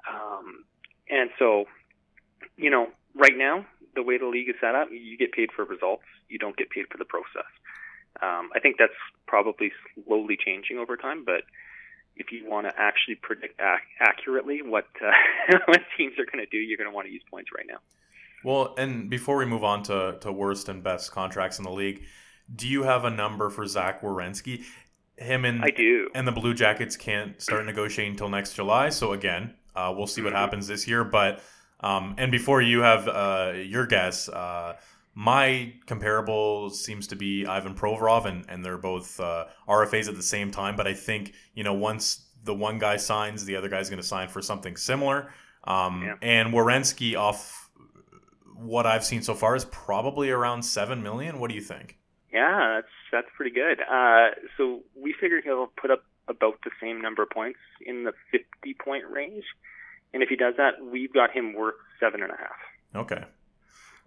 Um, 0.10 0.65
and 1.10 1.30
so, 1.38 1.65
you 2.58 2.69
know, 2.69 2.88
right 3.15 3.36
now, 3.36 3.65
the 3.95 4.03
way 4.03 4.17
the 4.17 4.27
league 4.27 4.49
is 4.49 4.56
set 4.62 4.75
up, 4.75 4.89
you 4.91 5.17
get 5.17 5.32
paid 5.32 5.51
for 5.51 5.65
results. 5.65 6.03
You 6.30 6.38
don't 6.39 6.56
get 6.56 6.69
paid 6.69 6.86
for 6.91 6.97
the 6.97 7.06
process. 7.06 7.49
Um, 8.21 8.49
I 8.56 8.60
think 8.60 8.77
that's 8.77 8.97
probably 9.27 9.71
slowly 10.06 10.38
changing 10.38 10.77
over 10.80 10.97
time, 10.97 11.23
but 11.23 11.43
if 12.19 12.32
you 12.32 12.49
want 12.49 12.67
to 12.67 12.73
actually 12.77 13.15
predict 13.15 13.60
ac- 13.60 13.84
accurately 13.99 14.62
what 14.62 14.86
uh, 15.06 15.58
what 15.65 15.82
teams 15.97 16.13
are 16.19 16.25
going 16.25 16.43
to 16.43 16.49
do, 16.49 16.58
you're 16.58 16.77
going 16.77 16.89
to 16.89 16.95
want 16.95 17.08
to 17.08 17.13
use 17.13 17.23
points 17.30 17.49
right 17.56 17.65
now. 17.69 17.77
Well, 18.43 18.75
and 18.77 19.10
before 19.10 19.38
we 19.38 19.45
move 19.45 19.63
on 19.63 19.84
to, 19.84 20.17
to 20.21 20.32
worst 20.32 20.69
and 20.69 20.84
best 20.84 21.12
contracts 21.12 21.58
in 21.58 21.63
the 21.63 21.71
league, 21.71 22.03
do 22.56 22.67
you 22.67 22.84
have 22.84 23.03
a 23.03 23.10
number 23.10 23.49
for 23.49 23.65
Zach 23.65 24.01
Werenski? 24.01 24.63
Him 25.17 25.45
and 25.45 25.63
I 25.63 25.71
do. 25.71 26.10
and 26.13 26.27
the 26.27 26.32
Blue 26.32 26.53
Jackets 26.53 26.95
can't 26.95 27.41
start 27.41 27.65
negotiating 27.65 28.12
until 28.13 28.30
next 28.30 28.53
July. 28.53 28.89
So 28.89 29.13
again, 29.13 29.56
uh, 29.75 29.91
we'll 29.97 30.06
see 30.08 30.21
what 30.21 30.34
Mhm. 30.34 30.38
happens 30.38 30.67
this 30.67 30.88
year. 30.88 31.03
But 31.03 31.41
um, 31.80 32.15
and 32.17 32.32
before 32.32 32.62
you 32.62 32.82
have 32.82 33.08
uh, 33.08 33.53
your 33.56 33.86
guess, 33.88 34.30
uh, 34.30 34.75
my 35.17 35.73
comparable 35.88 36.69
seems 36.69 37.08
to 37.08 37.15
be 37.15 37.43
Ivan 37.43 37.73
Provorov, 37.73 38.25
and, 38.25 38.45
and 38.49 38.63
they're 38.63 38.77
both 38.77 39.19
uh, 39.19 39.45
RFAs 39.67 40.08
at 40.08 40.15
the 40.15 40.21
same 40.21 40.51
time. 40.51 40.75
But 40.75 40.86
I 40.86 40.93
think 40.93 41.34
you 41.56 41.63
know 41.63 41.73
once 41.73 42.27
the 42.43 42.53
one 42.53 42.77
guy 42.77 42.97
signs, 42.97 43.43
the 43.43 43.56
other 43.56 43.67
guy's 43.67 43.89
going 43.89 44.01
to 44.01 44.08
sign 44.08 44.27
for 44.27 44.43
something 44.43 44.77
similar. 44.77 45.34
Um, 45.63 46.03
Yeah. 46.06 46.13
And 46.21 46.53
Werenski, 46.53 47.17
off 47.17 47.71
what 48.53 48.86
I've 48.86 49.03
seen 49.03 49.23
so 49.23 49.34
far, 49.34 49.56
is 49.56 49.65
probably 49.65 50.30
around 50.30 50.62
seven 50.62 51.01
million. 51.01 51.39
What 51.39 51.49
do 51.49 51.56
you 51.56 51.62
think? 51.62 51.97
Yeah, 52.32 52.75
that's 52.75 52.93
that's 53.12 53.27
pretty 53.36 53.56
good. 53.56 53.82
Uh, 53.82 54.36
so 54.56 54.84
we 54.95 55.15
figured 55.19 55.45
he'll 55.45 55.71
put 55.82 55.89
up 55.89 56.03
about 56.27 56.60
the 56.63 56.71
same 56.80 57.01
number 57.01 57.23
of 57.23 57.32
points 57.32 57.60
in 57.84 58.03
the 58.03 58.13
50 58.32 58.75
point 58.75 59.06
range, 59.12 59.45
and 60.13 60.21
if 60.21 60.30
he 60.30 60.36
does 60.36 60.53
that, 60.58 60.73
we've 60.80 61.12
got 61.12 61.32
him 61.32 61.56
worth 61.56 61.73
seven 61.99 62.21
and 62.21 62.32
a 62.32 62.38
half. 62.38 63.01
Okay, 63.03 63.23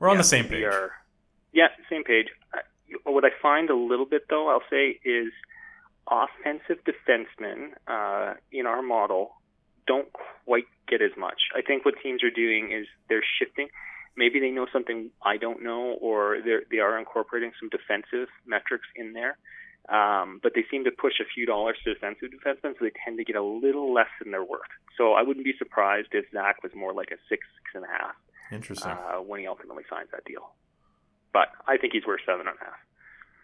we're 0.00 0.08
on 0.08 0.16
Yeah, 0.16 0.18
the 0.22 0.24
same 0.24 0.48
page. 0.48 0.64
are- 0.64 0.92
yeah, 1.52 1.68
same 1.88 2.02
page. 2.04 2.28
Uh, 2.52 2.58
What 3.04 3.24
I 3.24 3.30
find 3.40 3.70
a 3.70 3.74
little 3.76 4.06
bit 4.06 4.26
though, 4.28 4.48
I'll 4.48 4.64
say, 4.68 4.98
is 5.04 5.32
offensive 6.08 6.78
defensemen 6.84 7.74
uh, 7.86 8.34
in 8.50 8.66
our 8.66 8.82
model 8.82 9.36
don't 9.86 10.12
quite 10.44 10.66
get 10.88 11.00
as 11.02 11.16
much. 11.16 11.40
I 11.54 11.62
think 11.62 11.84
what 11.84 11.94
teams 12.02 12.22
are 12.22 12.30
doing 12.30 12.70
is 12.72 12.86
they're 13.08 13.24
shifting. 13.38 13.68
Maybe 14.16 14.38
they 14.40 14.50
know 14.50 14.66
something 14.72 15.10
I 15.22 15.36
don't 15.36 15.62
know, 15.62 15.96
or 16.00 16.38
they're, 16.44 16.98
incorporating 16.98 17.52
some 17.58 17.68
defensive 17.70 18.28
metrics 18.46 18.86
in 18.94 19.12
there. 19.14 19.36
Um, 19.88 20.38
but 20.42 20.52
they 20.54 20.64
seem 20.70 20.84
to 20.84 20.90
push 20.90 21.14
a 21.20 21.24
few 21.24 21.46
dollars 21.46 21.76
to 21.84 21.94
defensive 21.94 22.28
defensemen, 22.30 22.78
so 22.78 22.84
they 22.84 22.92
tend 23.04 23.18
to 23.18 23.24
get 23.24 23.34
a 23.36 23.42
little 23.42 23.92
less 23.92 24.08
than 24.20 24.30
their 24.30 24.44
worth. 24.44 24.70
So 24.96 25.14
I 25.14 25.22
wouldn't 25.22 25.44
be 25.44 25.54
surprised 25.58 26.08
if 26.12 26.26
Zach 26.32 26.62
was 26.62 26.72
more 26.74 26.92
like 26.92 27.10
a 27.10 27.18
six, 27.28 27.46
six 27.56 27.70
and 27.74 27.84
a 27.84 27.88
half 27.88 28.14
Interesting. 28.52 28.92
uh, 28.92 29.20
when 29.20 29.40
he 29.40 29.46
ultimately 29.46 29.84
signs 29.88 30.08
that 30.12 30.24
deal. 30.24 30.52
But 31.32 31.48
I 31.66 31.76
think 31.76 31.92
he's 31.92 32.06
worth 32.06 32.20
seven 32.26 32.46
and 32.46 32.56
a 32.60 32.64
half. 32.64 32.74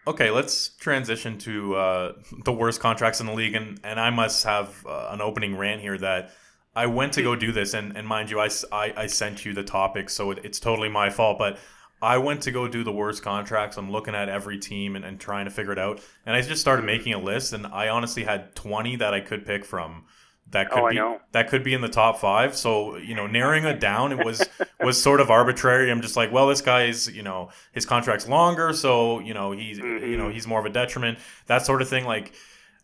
Okay, 0.07 0.29
let's 0.29 0.69
transition 0.69 1.37
to 1.39 1.75
uh, 1.75 2.13
the 2.45 2.53
worst 2.53 2.79
contracts 2.79 3.19
in 3.19 3.25
the 3.25 3.33
league, 3.33 3.55
and, 3.55 3.79
and 3.83 3.99
I 3.99 4.09
must 4.09 4.45
have 4.45 4.85
uh, 4.85 5.09
an 5.11 5.19
opening 5.19 5.57
rant 5.57 5.81
here 5.81 5.97
that 5.97 6.31
I 6.75 6.85
went 6.85 7.13
to 7.13 7.23
go 7.23 7.35
do 7.35 7.51
this, 7.51 7.73
and, 7.73 7.97
and 7.97 8.07
mind 8.07 8.29
you, 8.29 8.39
I 8.39 8.49
I 8.71 9.07
sent 9.07 9.45
you 9.45 9.53
the 9.53 9.63
topic, 9.63 10.09
so 10.09 10.31
it, 10.31 10.39
it's 10.45 10.59
totally 10.59 10.89
my 10.89 11.09
fault, 11.09 11.37
but 11.37 11.59
I 12.01 12.19
went 12.19 12.41
to 12.43 12.51
go 12.51 12.67
do 12.67 12.83
the 12.83 12.91
worst 12.91 13.23
contracts. 13.23 13.77
I'm 13.77 13.91
looking 13.91 14.13
at 14.15 14.29
every 14.29 14.59
team 14.59 14.95
and, 14.95 15.03
and 15.03 15.19
trying 15.19 15.45
to 15.45 15.51
figure 15.51 15.71
it 15.71 15.79
out, 15.79 15.99
and 16.25 16.35
I 16.35 16.41
just 16.41 16.61
started 16.61 16.85
making 16.85 17.13
a 17.13 17.19
list, 17.19 17.51
and 17.51 17.65
I 17.65 17.89
honestly 17.89 18.23
had 18.23 18.55
20 18.55 18.97
that 18.97 19.13
I 19.13 19.19
could 19.19 19.45
pick 19.45 19.65
from. 19.65 20.05
That 20.51 20.69
could 20.71 20.79
Oh, 20.79 20.89
be 20.89 21.23
that 21.33 21.49
could 21.49 21.63
be 21.63 21.73
in 21.73 21.81
the 21.81 21.89
top 21.89 22.19
five. 22.19 22.55
So 22.55 22.95
you 22.97 23.13
know, 23.15 23.27
narrowing 23.27 23.65
it 23.65 23.79
down, 23.81 24.11
it 24.13 24.23
was 24.25 24.47
was 24.79 25.01
sort 25.01 25.19
of 25.19 25.29
arbitrary. 25.29 25.91
I'm 25.91 26.01
just 26.01 26.15
like, 26.15 26.31
well, 26.31 26.47
this 26.47 26.61
guy's 26.61 27.07
you 27.13 27.21
know 27.23 27.49
his 27.73 27.85
contract's 27.85 28.27
longer, 28.29 28.71
so 28.73 29.19
you 29.19 29.33
know 29.33 29.51
he's 29.51 29.77
you 29.77 30.15
know 30.17 30.29
Mhm. 30.29 30.33
he's 30.33 30.47
more 30.47 30.59
of 30.59 30.65
a 30.65 30.69
detriment. 30.69 31.19
That 31.47 31.65
sort 31.65 31.81
of 31.81 31.89
thing. 31.89 32.05
Like, 32.05 32.31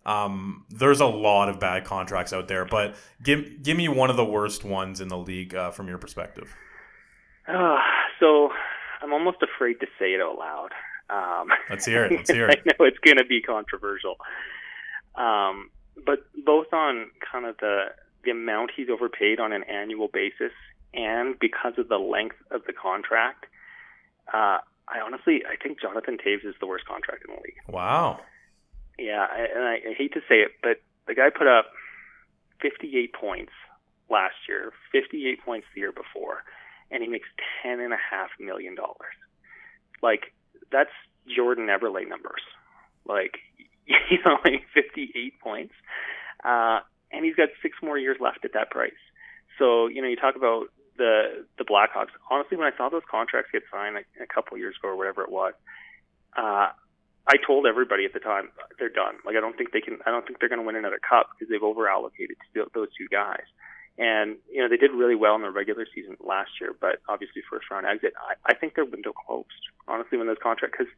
um, 0.05 0.65
there's 0.69 0.99
a 0.99 1.05
lot 1.05 1.47
of 1.47 1.59
bad 1.61 1.85
contracts 1.85 2.33
out 2.33 2.49
there, 2.49 2.65
but 2.65 2.95
give 3.23 3.63
give 3.63 3.77
me 3.77 3.87
one 3.87 4.09
of 4.09 4.17
the 4.17 4.25
worst 4.25 4.65
ones 4.65 4.99
in 4.99 5.07
the 5.07 5.17
league 5.17 5.55
uh, 5.55 5.71
from 5.71 5.87
your 5.87 5.97
perspective. 5.97 6.53
Uh, 7.47 7.77
so 8.19 8.49
I'm 9.01 9.13
almost 9.13 9.37
afraid 9.41 9.79
to 9.79 9.87
say 9.97 10.13
it 10.13 10.19
out 10.21 10.37
loud. 10.37 10.69
Um, 11.09 11.47
Let's 11.69 11.85
hear 11.85 12.03
it. 12.05 12.11
Let's 12.11 12.29
hear 12.37 12.49
it. 12.49 12.59
I 12.65 12.69
know 12.79 12.85
it's 12.85 12.97
going 12.99 13.17
to 13.17 13.25
be 13.25 13.41
controversial. 13.41 14.15
Um, 15.15 15.69
but 16.05 16.25
both 16.45 16.71
on 16.73 17.11
kind 17.19 17.45
of 17.45 17.57
the 17.57 17.85
the 18.23 18.31
amount 18.31 18.71
he's 18.75 18.87
overpaid 18.89 19.39
on 19.39 19.51
an 19.51 19.63
annual 19.63 20.07
basis, 20.07 20.53
and 20.93 21.37
because 21.39 21.73
of 21.77 21.89
the 21.89 21.97
length 21.97 22.37
of 22.51 22.61
the 22.65 22.73
contract, 22.73 23.45
uh, 24.33 24.59
I 24.87 24.99
honestly 25.03 25.43
I 25.45 25.61
think 25.61 25.81
Jonathan 25.81 26.17
Toews 26.17 26.45
is 26.45 26.55
the 26.59 26.67
worst 26.67 26.85
contract 26.85 27.23
in 27.27 27.35
the 27.35 27.41
league. 27.41 27.57
Wow. 27.67 28.19
Yeah, 28.97 29.25
I, 29.29 29.47
and 29.55 29.63
I, 29.63 29.73
I 29.89 29.93
hate 29.97 30.13
to 30.13 30.21
say 30.29 30.35
it, 30.35 30.51
but 30.61 30.81
the 31.07 31.15
guy 31.15 31.29
put 31.35 31.47
up 31.47 31.65
58 32.61 33.11
points 33.13 33.51
last 34.09 34.35
year, 34.47 34.71
58 34.91 35.43
points 35.43 35.65
the 35.73 35.81
year 35.81 35.91
before, 35.91 36.43
and 36.91 37.01
he 37.01 37.09
makes 37.09 37.27
ten 37.61 37.79
and 37.79 37.93
a 37.93 37.97
half 37.97 38.29
million 38.39 38.75
dollars. 38.75 39.17
Like 40.01 40.33
that's 40.71 40.91
Jordan 41.27 41.67
Eberle 41.67 42.07
numbers. 42.07 42.41
Like 43.05 43.39
you 44.09 44.17
know, 44.25 44.37
like 44.43 44.63
58 44.73 45.39
points, 45.39 45.73
uh, 46.43 46.79
and 47.11 47.25
he's 47.25 47.35
got 47.35 47.49
six 47.61 47.77
more 47.81 47.97
years 47.97 48.17
left 48.19 48.45
at 48.45 48.53
that 48.53 48.71
price. 48.71 48.91
So 49.59 49.87
you 49.87 50.01
know, 50.01 50.07
you 50.07 50.15
talk 50.15 50.35
about 50.35 50.67
the 50.97 51.45
the 51.57 51.63
Blackhawks. 51.63 52.13
Honestly, 52.29 52.57
when 52.57 52.71
I 52.71 52.75
saw 52.77 52.89
those 52.89 53.03
contracts 53.09 53.51
get 53.51 53.63
signed 53.71 53.95
like, 53.95 54.07
a 54.21 54.27
couple 54.27 54.57
years 54.57 54.75
ago 54.79 54.89
or 54.89 54.97
whatever 54.97 55.21
it 55.23 55.31
was, 55.31 55.53
uh, 56.37 56.69
I 57.27 57.37
told 57.45 57.65
everybody 57.65 58.05
at 58.05 58.13
the 58.13 58.19
time 58.19 58.49
they're 58.79 58.89
done. 58.89 59.15
Like 59.25 59.35
I 59.35 59.39
don't 59.39 59.57
think 59.57 59.71
they 59.71 59.81
can. 59.81 59.99
I 60.05 60.11
don't 60.11 60.25
think 60.25 60.39
they're 60.39 60.49
going 60.49 60.61
to 60.61 60.65
win 60.65 60.75
another 60.75 60.99
cup 60.99 61.29
because 61.31 61.49
they've 61.49 61.63
over 61.63 61.87
allocated 61.87 62.37
to 62.53 62.65
those 62.73 62.89
two 62.97 63.07
guys. 63.07 63.45
And 63.97 64.37
you 64.51 64.61
know 64.61 64.69
they 64.69 64.77
did 64.77 64.91
really 64.91 65.15
well 65.15 65.35
in 65.35 65.41
the 65.41 65.51
regular 65.51 65.85
season 65.93 66.17
last 66.19 66.51
year, 66.59 66.75
but 66.79 66.99
obviously 67.07 67.41
first 67.49 67.69
round 67.71 67.85
exit. 67.85 68.13
I, 68.17 68.51
I 68.51 68.55
think 68.55 68.75
their 68.75 68.85
window 68.85 69.13
closed. 69.13 69.47
Honestly, 69.87 70.17
when 70.17 70.27
those 70.27 70.41
contracts, 70.41 70.75
because 70.77 70.91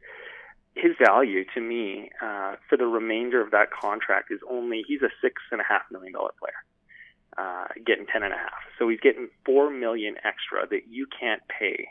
his 0.76 0.92
value 1.02 1.44
to 1.54 1.60
me 1.60 2.10
uh, 2.22 2.56
for 2.68 2.76
the 2.76 2.86
remainder 2.86 3.40
of 3.40 3.50
that 3.50 3.70
contract 3.72 4.30
is 4.30 4.40
only 4.48 4.84
he's 4.86 5.02
a 5.02 5.10
six 5.22 5.42
and 5.50 5.60
a 5.60 5.64
half 5.64 5.82
million 5.90 6.12
dollar 6.12 6.32
player, 6.38 6.60
uh, 7.38 7.68
getting 7.84 8.06
ten 8.06 8.22
and 8.22 8.32
a 8.32 8.36
half. 8.36 8.60
So 8.78 8.88
he's 8.88 9.00
getting 9.00 9.28
four 9.44 9.70
million 9.70 10.16
extra 10.22 10.68
that 10.68 10.88
you 10.88 11.06
can't 11.18 11.42
pay 11.48 11.88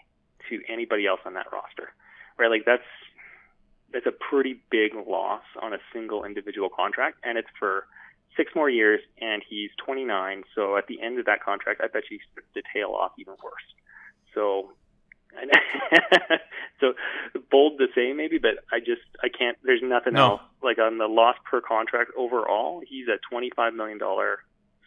to 0.49 0.61
anybody 0.71 1.07
else 1.07 1.19
on 1.25 1.33
that 1.33 1.47
roster, 1.51 1.89
right? 2.37 2.49
Like 2.49 2.63
that's 2.65 2.87
that's 3.91 4.05
a 4.05 4.13
pretty 4.13 4.61
big 4.69 4.93
loss 4.93 5.43
on 5.61 5.73
a 5.73 5.79
single 5.91 6.23
individual 6.23 6.69
contract, 6.69 7.17
and 7.23 7.37
it's 7.37 7.49
for 7.57 7.87
six 8.37 8.51
more 8.55 8.69
years, 8.69 9.01
and 9.19 9.41
he's 9.49 9.71
29. 9.83 10.43
So 10.53 10.77
at 10.77 10.85
the 10.87 11.01
end 11.01 11.19
of 11.19 11.25
that 11.25 11.41
contract, 11.43 11.81
I 11.81 11.87
bet 11.87 12.03
you 12.11 12.19
he 12.19 12.21
starts 12.31 12.49
to 12.53 12.61
tail 12.73 12.91
off 12.91 13.13
even 13.17 13.33
worse. 13.41 13.65
So 14.35 14.73
so 16.79 16.93
bold 17.51 17.79
to 17.79 17.87
say 17.95 18.13
maybe, 18.13 18.37
but 18.37 18.63
I 18.71 18.79
just 18.79 19.01
I 19.23 19.27
can't. 19.29 19.57
There's 19.63 19.81
nothing 19.83 20.13
No. 20.13 20.31
else 20.31 20.41
like 20.63 20.79
on 20.79 20.97
the 20.97 21.07
loss 21.07 21.35
per 21.49 21.61
contract 21.61 22.11
overall. 22.17 22.81
He's 22.87 23.07
a 23.07 23.17
25 23.29 23.73
million 23.73 23.97
dollar 23.97 24.39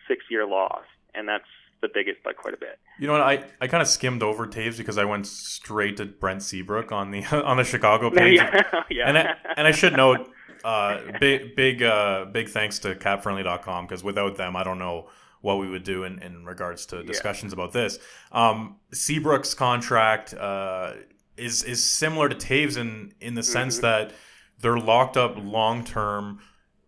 six 0.07 0.25
year 0.31 0.47
loss, 0.47 0.85
and 1.15 1.29
that's 1.29 1.45
the 1.81 1.89
biggest 1.93 2.23
by 2.25 2.33
quite 2.33 2.55
a 2.55 2.57
bit. 2.57 2.79
You 2.99 3.07
know 3.07 3.13
what? 3.13 3.23
I, 3.23 3.45
I 3.61 3.69
kind 3.69 3.81
of 3.83 3.89
skimmed 3.89 4.23
over 4.23 4.47
Toews 4.47 4.77
because 4.79 4.99
I 4.99 5.05
went 5.05 5.27
straight 5.27 5.97
to 5.99 6.07
Brent 6.07 6.43
Seabrook 6.43 6.91
on 6.93 7.11
the 7.11 7.25
on 7.45 7.57
the 7.57 7.65
Chicago 7.65 8.11
page. 8.15 8.37
yeah, 8.37 8.63
yeah. 8.91 9.09
and 9.09 9.19
I, 9.19 9.35
and 9.57 9.67
I 9.69 9.71
should 9.73 9.93
note, 9.97 10.29
uh, 10.65 10.99
big 11.21 11.55
big 11.55 11.83
uh, 11.83 12.25
big 12.33 12.49
thanks 12.49 12.79
to 12.81 12.95
CapFriendly.com 12.95 13.87
because 13.87 14.03
without 14.03 14.37
them, 14.37 14.57
I 14.57 14.65
don't 14.65 14.79
know 14.79 15.09
what 15.41 15.59
we 15.59 15.69
would 15.69 15.85
do 15.85 16.05
in, 16.05 16.19
in 16.21 16.45
regards 16.45 16.87
to 16.87 17.03
discussions 17.05 17.53
about 17.53 17.73
this. 17.73 17.99
Um, 18.33 18.77
Seabrook's 18.93 19.55
contract 19.55 20.35
uh, 20.35 20.95
is 21.37 21.63
is 21.63 21.85
similar 21.85 22.29
to 22.29 22.35
Toews 22.35 22.77
in 22.77 23.13
in 23.21 23.35
the 23.35 23.43
sense 23.43 23.79
that 23.79 24.13
they're 24.61 24.79
locked 24.79 25.17
up 25.17 25.35
long 25.37 25.85
term. 25.85 26.41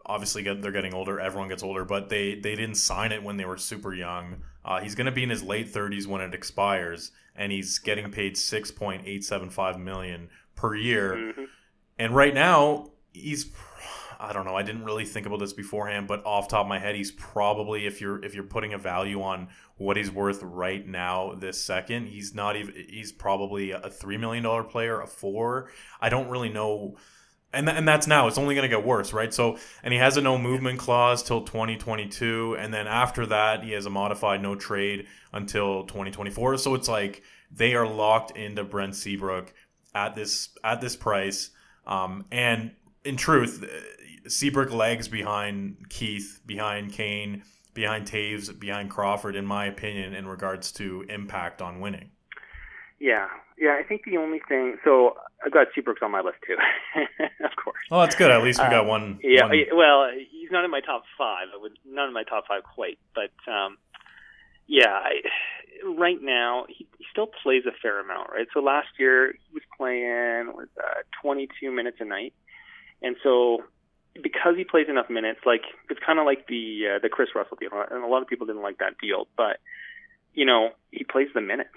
Obviously, 0.06 0.42
get- 0.42 0.60
they're 0.62 0.72
getting 0.72 0.92
older. 0.94 1.20
Everyone 1.20 1.48
gets 1.48 1.62
older, 1.62 1.84
but 1.84 2.08
they 2.08 2.34
they 2.34 2.56
didn't 2.56 2.74
sign 2.76 3.12
it 3.12 3.22
when 3.22 3.36
they 3.36 3.44
were 3.44 3.56
super 3.56 3.94
young. 3.94 4.42
Uh, 4.64 4.80
he's 4.80 4.94
going 4.94 5.06
to 5.06 5.12
be 5.12 5.22
in 5.22 5.30
his 5.30 5.42
late 5.42 5.72
30s 5.72 6.06
when 6.06 6.20
it 6.20 6.34
expires, 6.34 7.12
and 7.34 7.50
he's 7.50 7.78
getting 7.78 8.10
paid 8.10 8.36
6.875 8.36 9.78
million 9.80 10.28
per 10.54 10.74
year. 10.74 11.14
Mhm. 11.14 11.46
And 11.98 12.14
right 12.14 12.34
now, 12.34 12.90
he's 13.12 13.50
I 14.20 14.32
don't 14.32 14.44
know, 14.44 14.54
I 14.54 14.62
didn't 14.62 14.84
really 14.84 15.04
think 15.04 15.26
about 15.26 15.40
this 15.40 15.52
beforehand, 15.52 16.06
but 16.06 16.24
off 16.26 16.48
top 16.48 16.62
of 16.62 16.68
my 16.68 16.78
head, 16.78 16.94
he's 16.94 17.10
probably 17.10 17.86
if 17.86 18.00
you're 18.00 18.22
if 18.24 18.34
you're 18.34 18.44
putting 18.44 18.74
a 18.74 18.78
value 18.78 19.22
on 19.22 19.48
what 19.78 19.96
he's 19.96 20.10
worth 20.10 20.42
right 20.42 20.86
now 20.86 21.34
this 21.34 21.62
second, 21.62 22.06
he's 22.06 22.34
not 22.34 22.56
even 22.56 22.74
he's 22.88 23.12
probably 23.12 23.70
a 23.70 23.88
3 23.90 24.18
million 24.18 24.44
dollar 24.44 24.62
player, 24.62 25.00
a 25.00 25.06
4. 25.06 25.70
I 26.00 26.08
don't 26.08 26.28
really 26.28 26.50
know 26.50 26.96
and 27.52 27.66
th- 27.66 27.76
and 27.76 27.86
that's 27.86 28.06
now. 28.06 28.28
It's 28.28 28.38
only 28.38 28.54
going 28.54 28.68
to 28.68 28.76
get 28.76 28.84
worse, 28.84 29.12
right? 29.12 29.32
So, 29.32 29.58
and 29.82 29.92
he 29.92 29.98
has 29.98 30.16
a 30.16 30.20
no 30.20 30.38
movement 30.38 30.78
clause 30.78 31.22
till 31.22 31.42
2022, 31.42 32.56
and 32.58 32.72
then 32.72 32.86
after 32.86 33.26
that, 33.26 33.64
he 33.64 33.72
has 33.72 33.86
a 33.86 33.90
modified 33.90 34.40
no 34.40 34.54
trade 34.54 35.06
until 35.32 35.84
2024. 35.84 36.58
So 36.58 36.74
it's 36.74 36.88
like 36.88 37.22
they 37.50 37.74
are 37.74 37.86
locked 37.86 38.36
into 38.36 38.62
Brent 38.64 38.94
Seabrook 38.94 39.52
at 39.94 40.14
this 40.14 40.50
at 40.62 40.80
this 40.80 40.94
price. 40.94 41.50
Um, 41.86 42.26
and 42.30 42.72
in 43.04 43.16
truth, 43.16 43.64
Seabrook 44.28 44.72
lags 44.72 45.08
behind 45.08 45.88
Keith, 45.88 46.40
behind 46.46 46.92
Kane, 46.92 47.42
behind 47.74 48.06
Toews, 48.06 48.58
behind 48.58 48.90
Crawford, 48.90 49.36
in 49.36 49.46
my 49.46 49.66
opinion, 49.66 50.14
in 50.14 50.26
regards 50.26 50.72
to 50.72 51.04
impact 51.08 51.62
on 51.62 51.80
winning. 51.80 52.10
Yeah, 52.98 53.28
yeah. 53.58 53.76
I 53.78 53.82
think 53.82 54.02
the 54.04 54.18
only 54.18 54.40
thing. 54.48 54.76
So 54.84 55.16
I've 55.44 55.52
got 55.52 55.68
Seabrook's 55.74 56.02
on 56.02 56.10
my 56.10 56.20
list 56.20 56.38
too, 56.46 56.56
of 57.44 57.50
course. 57.62 57.78
Well, 57.90 58.00
that's 58.00 58.14
good. 58.14 58.30
At 58.30 58.42
least 58.42 58.58
we 58.60 58.66
Uh, 58.66 58.70
got 58.70 58.86
one. 58.86 59.18
Yeah, 59.22 59.46
one- 59.46 59.64
well, 59.74 60.10
he's 60.30 60.50
not 60.50 60.64
in 60.64 60.70
my 60.70 60.80
top 60.80 61.04
five. 61.16 61.48
I 61.54 61.56
would 61.60 61.78
not 61.86 62.08
in 62.08 62.12
my 62.14 62.24
top 62.24 62.46
five 62.46 62.62
quite, 62.62 62.98
but 63.14 63.30
um, 63.50 63.78
yeah, 64.66 64.90
I, 64.90 65.22
right 65.96 66.18
now 66.20 66.66
he, 66.68 66.86
he 66.98 67.06
still 67.10 67.26
plays 67.42 67.62
a 67.66 67.72
fair 67.80 68.00
amount, 68.00 68.28
right? 68.30 68.46
So 68.52 68.60
last 68.60 68.88
year 68.98 69.32
he 69.32 69.54
was 69.54 69.62
playing 69.78 70.52
was 70.54 70.68
uh, 70.78 71.00
22 71.22 71.70
minutes 71.72 71.96
a 72.00 72.04
night, 72.04 72.34
and 73.00 73.16
so 73.22 73.64
because 74.14 74.56
he 74.56 74.64
plays 74.64 74.86
enough 74.88 75.08
minutes, 75.08 75.40
like 75.46 75.62
it's 75.88 76.00
kind 76.04 76.18
of 76.18 76.26
like 76.26 76.46
the 76.46 76.96
uh, 76.96 76.98
the 77.02 77.08
Kris 77.08 77.28
Russell 77.34 77.56
deal, 77.60 77.70
and 77.72 78.02
a 78.02 78.06
lot 78.06 78.22
of 78.22 78.28
people 78.28 78.46
didn't 78.46 78.62
like 78.62 78.78
that 78.78 78.98
deal, 79.00 79.26
but 79.36 79.58
you 80.34 80.44
know 80.44 80.70
he 80.90 81.04
plays 81.04 81.28
the 81.34 81.40
minutes. 81.40 81.76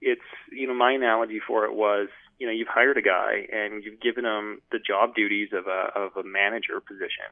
It's 0.00 0.28
you 0.50 0.66
know 0.66 0.74
my 0.74 0.92
analogy 0.92 1.40
for 1.46 1.64
it 1.64 1.74
was 1.74 2.08
you 2.38 2.46
know 2.46 2.52
you've 2.52 2.68
hired 2.68 2.96
a 2.96 3.02
guy 3.02 3.46
and 3.52 3.84
you've 3.84 4.00
given 4.00 4.24
him 4.24 4.60
the 4.72 4.78
job 4.78 5.14
duties 5.14 5.50
of 5.52 5.66
a 5.66 5.90
of 5.94 6.16
a 6.16 6.26
manager 6.26 6.80
position, 6.80 7.28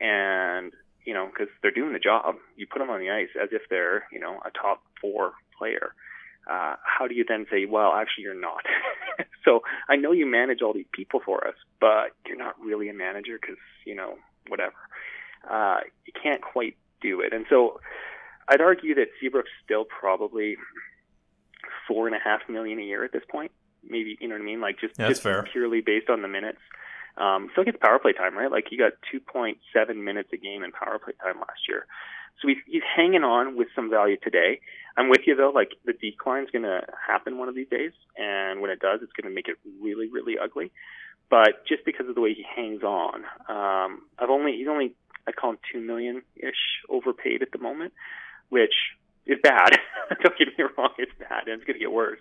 and 0.00 0.72
you 1.04 1.14
know 1.14 1.26
because 1.26 1.48
they're 1.62 1.70
doing 1.70 1.92
the 1.92 1.98
job, 1.98 2.36
you 2.56 2.66
put 2.66 2.80
them 2.80 2.90
on 2.90 3.00
the 3.00 3.10
ice 3.10 3.32
as 3.40 3.48
if 3.52 3.62
they're 3.70 4.06
you 4.12 4.20
know 4.20 4.40
a 4.44 4.50
top 4.50 4.82
four 5.00 5.32
player. 5.58 5.94
Uh, 6.48 6.76
how 6.82 7.08
do 7.08 7.14
you 7.14 7.24
then 7.28 7.46
say, 7.50 7.64
well, 7.64 7.92
actually, 7.92 8.24
you're 8.24 8.40
not? 8.40 8.64
so 9.44 9.62
I 9.88 9.96
know 9.96 10.12
you 10.12 10.26
manage 10.26 10.62
all 10.62 10.72
these 10.72 10.86
people 10.92 11.20
for 11.24 11.46
us, 11.46 11.54
but 11.80 12.12
you're 12.26 12.36
not 12.36 12.54
really 12.60 12.88
a 12.88 12.94
manager 12.94 13.38
because 13.40 13.58
you 13.84 13.94
know 13.94 14.14
whatever. 14.48 14.74
Uh, 15.50 15.78
you 16.04 16.12
can't 16.20 16.42
quite 16.42 16.76
do 17.00 17.20
it, 17.20 17.32
and 17.32 17.46
so 17.50 17.80
I'd 18.48 18.60
argue 18.60 18.94
that 18.94 19.08
Seabrook's 19.20 19.50
still 19.64 19.84
probably 19.84 20.56
four 21.88 22.06
and 22.06 22.16
a 22.16 22.20
half 22.22 22.40
million 22.48 22.78
a 22.78 22.82
year 22.82 23.04
at 23.04 23.12
this 23.12 23.22
point. 23.28 23.50
Maybe 23.88 24.16
you 24.20 24.28
know 24.28 24.34
what 24.34 24.42
I 24.42 24.44
mean, 24.44 24.60
like 24.60 24.78
just, 24.80 24.94
Yeah, 24.98 25.08
just 25.08 25.22
fair. 25.22 25.44
purely 25.52 25.80
based 25.80 26.08
on 26.10 26.22
the 26.22 26.28
minutes. 26.28 26.58
Um, 27.16 27.48
still 27.52 27.64
gets 27.64 27.78
power 27.80 27.98
play 27.98 28.12
time, 28.12 28.36
right? 28.36 28.50
Like 28.50 28.66
he 28.68 28.76
got 28.76 28.92
2.7 29.12 29.96
minutes 29.96 30.28
a 30.32 30.36
game 30.36 30.62
in 30.62 30.70
power 30.72 30.98
play 30.98 31.14
time 31.22 31.38
last 31.38 31.60
year. 31.68 31.86
So 32.40 32.48
he's, 32.48 32.58
he's 32.66 32.82
hanging 32.96 33.24
on 33.24 33.56
with 33.56 33.68
some 33.74 33.90
value 33.90 34.16
today. 34.22 34.60
I'm 34.96 35.08
with 35.08 35.20
you 35.26 35.36
though, 35.36 35.52
like 35.54 35.72
the 35.84 35.92
decline's 35.92 36.50
going 36.50 36.64
to 36.64 36.80
happen 37.06 37.38
one 37.38 37.48
of 37.48 37.54
these 37.54 37.68
days. 37.68 37.92
And 38.16 38.60
when 38.60 38.70
it 38.70 38.80
does, 38.80 39.00
it's 39.02 39.12
going 39.12 39.28
to 39.30 39.34
make 39.34 39.48
it 39.48 39.56
really, 39.80 40.08
really 40.08 40.34
ugly. 40.42 40.72
But 41.28 41.66
just 41.66 41.84
because 41.84 42.08
of 42.08 42.14
the 42.14 42.20
way 42.20 42.34
he 42.34 42.44
hangs 42.44 42.82
on, 42.82 43.24
um, 43.48 44.02
I've 44.18 44.30
only, 44.30 44.52
he's 44.52 44.68
only, 44.68 44.94
I 45.26 45.32
call 45.32 45.50
him 45.50 45.58
2 45.72 45.80
million 45.80 46.22
ish 46.36 46.82
overpaid 46.88 47.42
at 47.42 47.50
the 47.52 47.58
moment, 47.58 47.92
which 48.48 48.74
is 49.26 49.38
bad. 49.42 49.78
Don't 50.22 50.38
get 50.38 50.48
me 50.56 50.64
wrong, 50.78 50.90
it's 50.98 51.12
bad 51.18 51.48
and 51.48 51.60
it's 51.60 51.64
going 51.64 51.78
to 51.78 51.80
get 51.80 51.92
worse. 51.92 52.20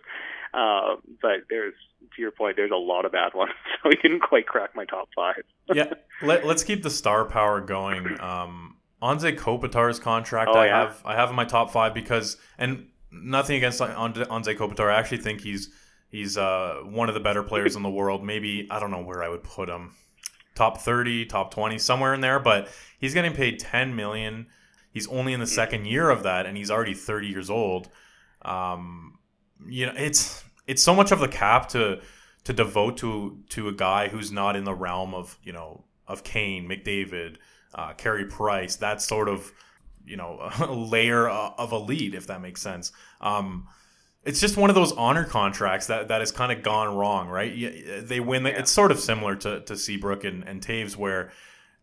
Uh, 0.54 0.96
but 1.22 1.46
there's, 1.50 1.76
to 2.16 2.22
your 2.22 2.32
point, 2.32 2.56
there's 2.56 2.72
a 2.72 2.76
lot 2.76 3.06
of 3.06 3.12
bad 3.12 3.34
ones. 3.34 3.52
So 3.84 3.92
he 3.92 3.98
didn't 3.98 4.24
quite 4.24 4.48
crack 4.48 4.72
my 4.76 4.86
top 4.86 5.10
five. 5.16 5.44
yeah, 5.72 5.94
let, 6.24 6.44
let's 6.44 6.64
keep 6.64 6.82
the 6.82 6.90
star 6.90 7.24
power 7.24 7.62
going. 7.62 8.20
Um, 8.20 8.78
Anze 9.06 9.38
Kopitar's 9.38 10.00
contract, 10.00 10.50
Oh, 10.54 10.58
I 10.60 10.66
yeah. 10.68 10.80
have, 10.82 11.02
I 11.06 11.16
have 11.16 11.30
in 11.30 11.36
my 11.36 11.46
top 11.46 11.72
five 11.72 11.94
because, 11.94 12.38
and 12.58 12.88
nothing 13.12 13.58
against 13.58 13.80
Anze 13.82 14.58
Kopitar. 14.58 14.92
I 14.92 14.98
actually 15.00 15.20
think 15.20 15.42
he's 15.42 15.70
he's 16.10 16.38
uh, 16.38 16.82
one 16.84 17.08
of 17.10 17.16
the 17.16 17.22
better 17.22 17.44
players 17.44 17.76
in 17.76 17.84
the 17.84 17.90
world. 17.90 18.24
Maybe 18.24 18.68
I 18.72 18.80
don't 18.80 18.92
know 18.92 19.02
where 19.04 19.24
I 19.24 19.30
would 19.30 19.44
put 19.44 19.70
him, 19.70 19.92
top 20.56 20.80
thirty, 20.82 21.26
top 21.26 21.54
twenty, 21.54 21.78
somewhere 21.78 22.14
in 22.14 22.22
there. 22.22 22.40
But 22.40 22.68
he's 23.00 23.14
getting 23.14 23.34
paid 23.34 23.60
ten 23.60 23.96
million. 23.96 24.48
He's 24.92 25.08
only 25.10 25.34
in 25.34 25.40
the 25.42 25.48
second 25.48 25.86
year 25.86 26.10
of 26.10 26.24
that, 26.24 26.46
and 26.46 26.56
he's 26.58 26.72
already 26.72 26.94
thirty 26.94 27.28
years 27.28 27.50
old. 27.50 27.90
Um, 28.44 29.20
you 29.68 29.86
know, 29.88 29.94
it's 29.98 30.44
it's 30.68 30.82
so 30.84 30.96
much 30.96 31.12
of 31.12 31.20
the 31.20 31.28
cap 31.28 31.70
to 31.70 32.02
to 32.46 32.54
devote 32.54 32.98
to 32.98 33.40
to 33.50 33.68
a 33.68 33.74
guy 33.74 34.08
who's 34.08 34.32
not 34.32 34.56
in 34.56 34.64
the 34.64 34.74
realm 34.74 35.14
of 35.14 35.38
you 35.44 35.52
know 35.54 35.84
of 36.08 36.24
Kane, 36.24 36.68
McDavid, 36.70 37.38
uh, 37.76 37.94
Carey 37.94 38.26
Price, 38.26 38.78
that 38.78 39.02
sort 39.02 39.30
of 39.30 39.52
you 40.06 40.18
know 40.18 40.50
layer 40.70 41.30
uh, 41.30 41.52
of 41.58 41.72
elite, 41.72 42.16
if 42.16 42.28
that 42.28 42.42
makes 42.42 42.62
sense. 42.62 42.92
Um, 43.22 43.68
it's 44.24 44.40
just 44.40 44.58
one 44.58 44.72
of 44.72 44.76
those 44.76 44.92
honor 44.94 45.24
contracts 45.24 45.86
that, 45.88 46.08
that 46.08 46.20
has 46.20 46.32
kind 46.32 46.52
of 46.52 46.64
gone 46.64 46.96
wrong, 46.96 47.30
right? 47.30 48.08
They 48.08 48.20
win. 48.20 48.42
The, 48.44 48.58
It's 48.58 48.72
sort 48.72 48.92
of 48.92 49.00
similar 49.00 49.36
to, 49.36 49.62
to 49.62 49.78
Seabrook 49.78 50.24
and, 50.24 50.44
and 50.48 50.66
Toews, 50.66 50.98
where 50.98 51.32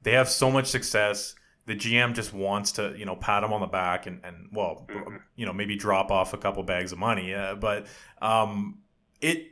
they 0.03 0.13
have 0.13 0.29
so 0.29 0.51
much 0.51 0.67
success. 0.67 1.37
The 1.67 1.77
GM 1.77 2.15
just 2.15 2.35
wants 2.35 2.73
to, 2.73 2.95
you 2.99 3.05
know, 3.05 3.15
pat 3.15 3.43
them 3.43 3.53
on 3.53 3.61
the 3.61 3.69
back 3.69 4.09
and, 4.09 4.21
and 4.25 4.49
well, 4.53 4.89
you 5.37 5.47
know, 5.47 5.53
maybe 5.53 5.77
drop 5.77 6.11
off 6.11 6.35
a 6.35 6.37
couple 6.37 6.65
bags 6.65 6.91
of 6.91 6.99
money. 6.99 7.33
Uh, 7.33 7.55
but 7.55 7.87
um, 8.21 8.81
it 9.21 9.47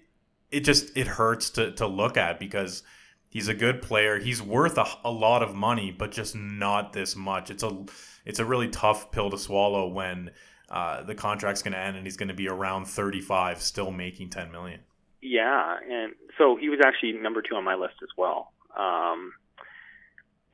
it 0.51 0.61
just 0.61 0.97
it 0.97 1.07
hurts 1.07 1.51
to, 1.51 1.71
to 1.73 1.87
look 1.87 2.17
at 2.17 2.41
because 2.41 2.83
he's 3.31 3.49
a 3.49 3.55
good 3.55 3.81
player. 3.81 4.19
He's 4.19 4.43
worth 4.43 4.77
a, 4.77 4.85
a 5.05 5.11
lot 5.11 5.43
of 5.43 5.55
money, 5.55 5.91
but 5.91 6.13
just 6.13 6.35
not 6.37 6.93
this 6.93 7.17
much. 7.17 7.51
It's 7.51 7.63
a 7.63 7.85
it's 8.27 8.39
a 8.39 8.45
really 8.45 8.69
tough 8.69 9.11
pill 9.11 9.31
to 9.31 9.39
swallow 9.39 9.89
when 9.89 10.31
uh, 10.71 11.03
the 11.05 11.15
contract's 11.15 11.63
going 11.63 11.73
to 11.73 11.79
end 11.79 11.97
and 11.97 12.07
he's 12.07 12.19
going 12.19 12.29
to 12.29 12.35
be 12.35 12.49
around 12.49 12.85
35, 12.85 13.63
still 13.63 13.91
making 13.91 14.29
10 14.29 14.53
million. 14.53 14.81
Yeah, 15.23 15.79
and 15.91 16.13
so 16.37 16.57
he 16.57 16.69
was 16.69 16.81
actually 16.85 17.13
number 17.13 17.43
two 17.43 17.57
on 17.57 17.65
my 17.65 17.75
list 17.75 17.95
as 18.03 18.09
well. 18.17 18.53
Um, 18.79 19.33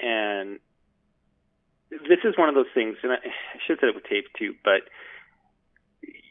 and 0.01 0.59
this 1.91 2.19
is 2.25 2.37
one 2.39 2.49
of 2.49 2.55
those 2.55 2.67
things, 2.75 2.97
and 3.03 3.13
I, 3.13 3.17
I 3.17 3.59
should 3.67 3.75
have 3.75 3.79
said 3.81 3.89
it 3.91 3.95
with 3.95 4.05
tape 4.05 4.27
too, 4.39 4.55
but 4.65 4.83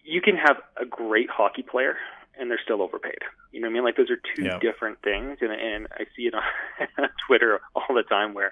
you 0.04 0.22
can 0.22 0.36
have 0.36 0.58
a 0.80 0.86
great 0.86 1.30
hockey 1.30 1.64
player 1.64 1.96
and 2.40 2.50
they're 2.50 2.60
still 2.64 2.82
overpaid. 2.82 3.20
You 3.52 3.62
know 3.62 3.68
what 3.68 3.72
I 3.72 3.74
mean? 3.74 3.84
Like 3.84 3.98
those 3.98 4.10
are 4.10 4.18
two 4.36 4.44
Yeah. 4.44 4.60
different 4.60 5.02
things, 5.04 5.38
and 5.42 5.52
and 5.52 5.88
I 5.92 6.06
see 6.16 6.24
it 6.24 6.34
on 6.34 6.44
Twitter 7.28 7.60
all 7.76 7.96
the 7.96 8.04
time 8.04 8.34
where 8.34 8.52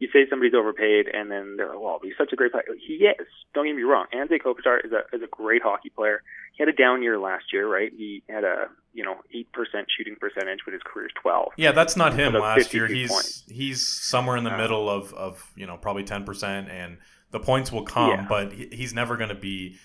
you 0.00 0.08
say 0.12 0.26
somebody's 0.28 0.54
overpaid, 0.54 1.06
and 1.12 1.30
then 1.30 1.54
they're 1.56 1.68
like, 1.68 1.78
"Well, 1.80 2.00
he's 2.02 2.14
such 2.18 2.32
a 2.32 2.36
great 2.36 2.52
player." 2.52 2.64
He 2.84 2.94
is. 2.94 3.26
Don't 3.54 3.66
get 3.66 3.76
me 3.76 3.82
wrong. 3.82 4.06
Anze 4.14 4.40
Kopitar 4.42 4.84
is 4.84 4.92
a 4.92 5.02
is 5.14 5.22
a 5.22 5.28
great 5.30 5.62
hockey 5.62 5.90
player. 5.90 6.22
He 6.52 6.62
had 6.62 6.68
a 6.68 6.76
down 6.76 7.02
year 7.02 7.18
last 7.18 7.52
year, 7.52 7.66
right? 7.72 7.92
He 7.96 8.22
had 8.28 8.44
a 8.44 8.68
you 8.92 9.04
know 9.04 9.16
eight 9.32 9.50
percent 9.52 9.86
shooting 9.96 10.16
percentage, 10.20 10.60
but 10.64 10.74
his 10.74 10.82
career's 10.84 11.12
twelve. 11.20 11.52
Yeah, 11.56 11.72
that's 11.72 11.96
not 11.96 12.14
him 12.14 12.34
last 12.34 12.74
year. 12.74 12.86
He's 12.88 13.10
points. 13.10 13.44
he's 13.48 13.86
somewhere 13.86 14.36
in 14.36 14.44
the 14.44 14.52
Uh, 14.54 14.58
middle 14.58 14.90
of, 14.90 15.12
of, 15.14 15.50
you 15.56 15.66
know, 15.66 15.76
probably 15.76 16.04
10% 16.04 16.68
and 16.70 16.98
the 17.32 17.40
points 17.40 17.72
will 17.72 17.82
come, 17.84 18.10
Yeah. 18.10 18.26
but 18.28 18.52
he, 18.52 18.68
he's 18.72 18.94
never 18.94 19.16
going 19.16 19.30
to 19.30 19.34
be 19.34 19.78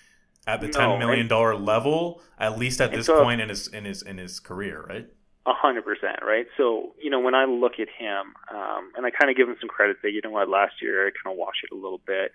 at 0.53 0.61
the 0.61 0.67
No, 0.67 0.73
ten 0.73 0.99
million 0.99 1.27
dollar 1.27 1.55
level, 1.55 2.21
at 2.37 2.57
least 2.57 2.81
at 2.81 2.91
this 2.91 3.05
so- 3.05 3.23
point 3.23 3.41
in 3.41 3.49
his 3.49 3.67
in 3.67 3.85
his 3.85 4.01
in 4.01 4.17
his 4.17 4.39
career, 4.39 4.85
right? 4.87 5.07
A 5.45 5.53
hundred 5.53 5.83
percent, 5.83 6.19
right? 6.21 6.45
So, 6.57 6.93
you 7.01 7.09
know, 7.09 7.19
when 7.19 7.33
I 7.33 7.45
look 7.45 7.79
at 7.79 7.87
him, 7.89 8.33
um, 8.53 8.91
and 8.95 9.05
I 9.05 9.09
kind 9.09 9.31
of 9.31 9.37
give 9.37 9.47
him 9.47 9.55
some 9.59 9.69
credit, 9.69 9.97
that 10.03 10.11
you 10.11 10.21
know 10.23 10.29
what, 10.31 10.49
last 10.49 10.73
year 10.81 11.07
I 11.07 11.11
kind 11.11 11.33
of 11.33 11.37
wash 11.39 11.63
it 11.63 11.73
a 11.73 11.77
little 11.77 12.01
bit, 12.05 12.33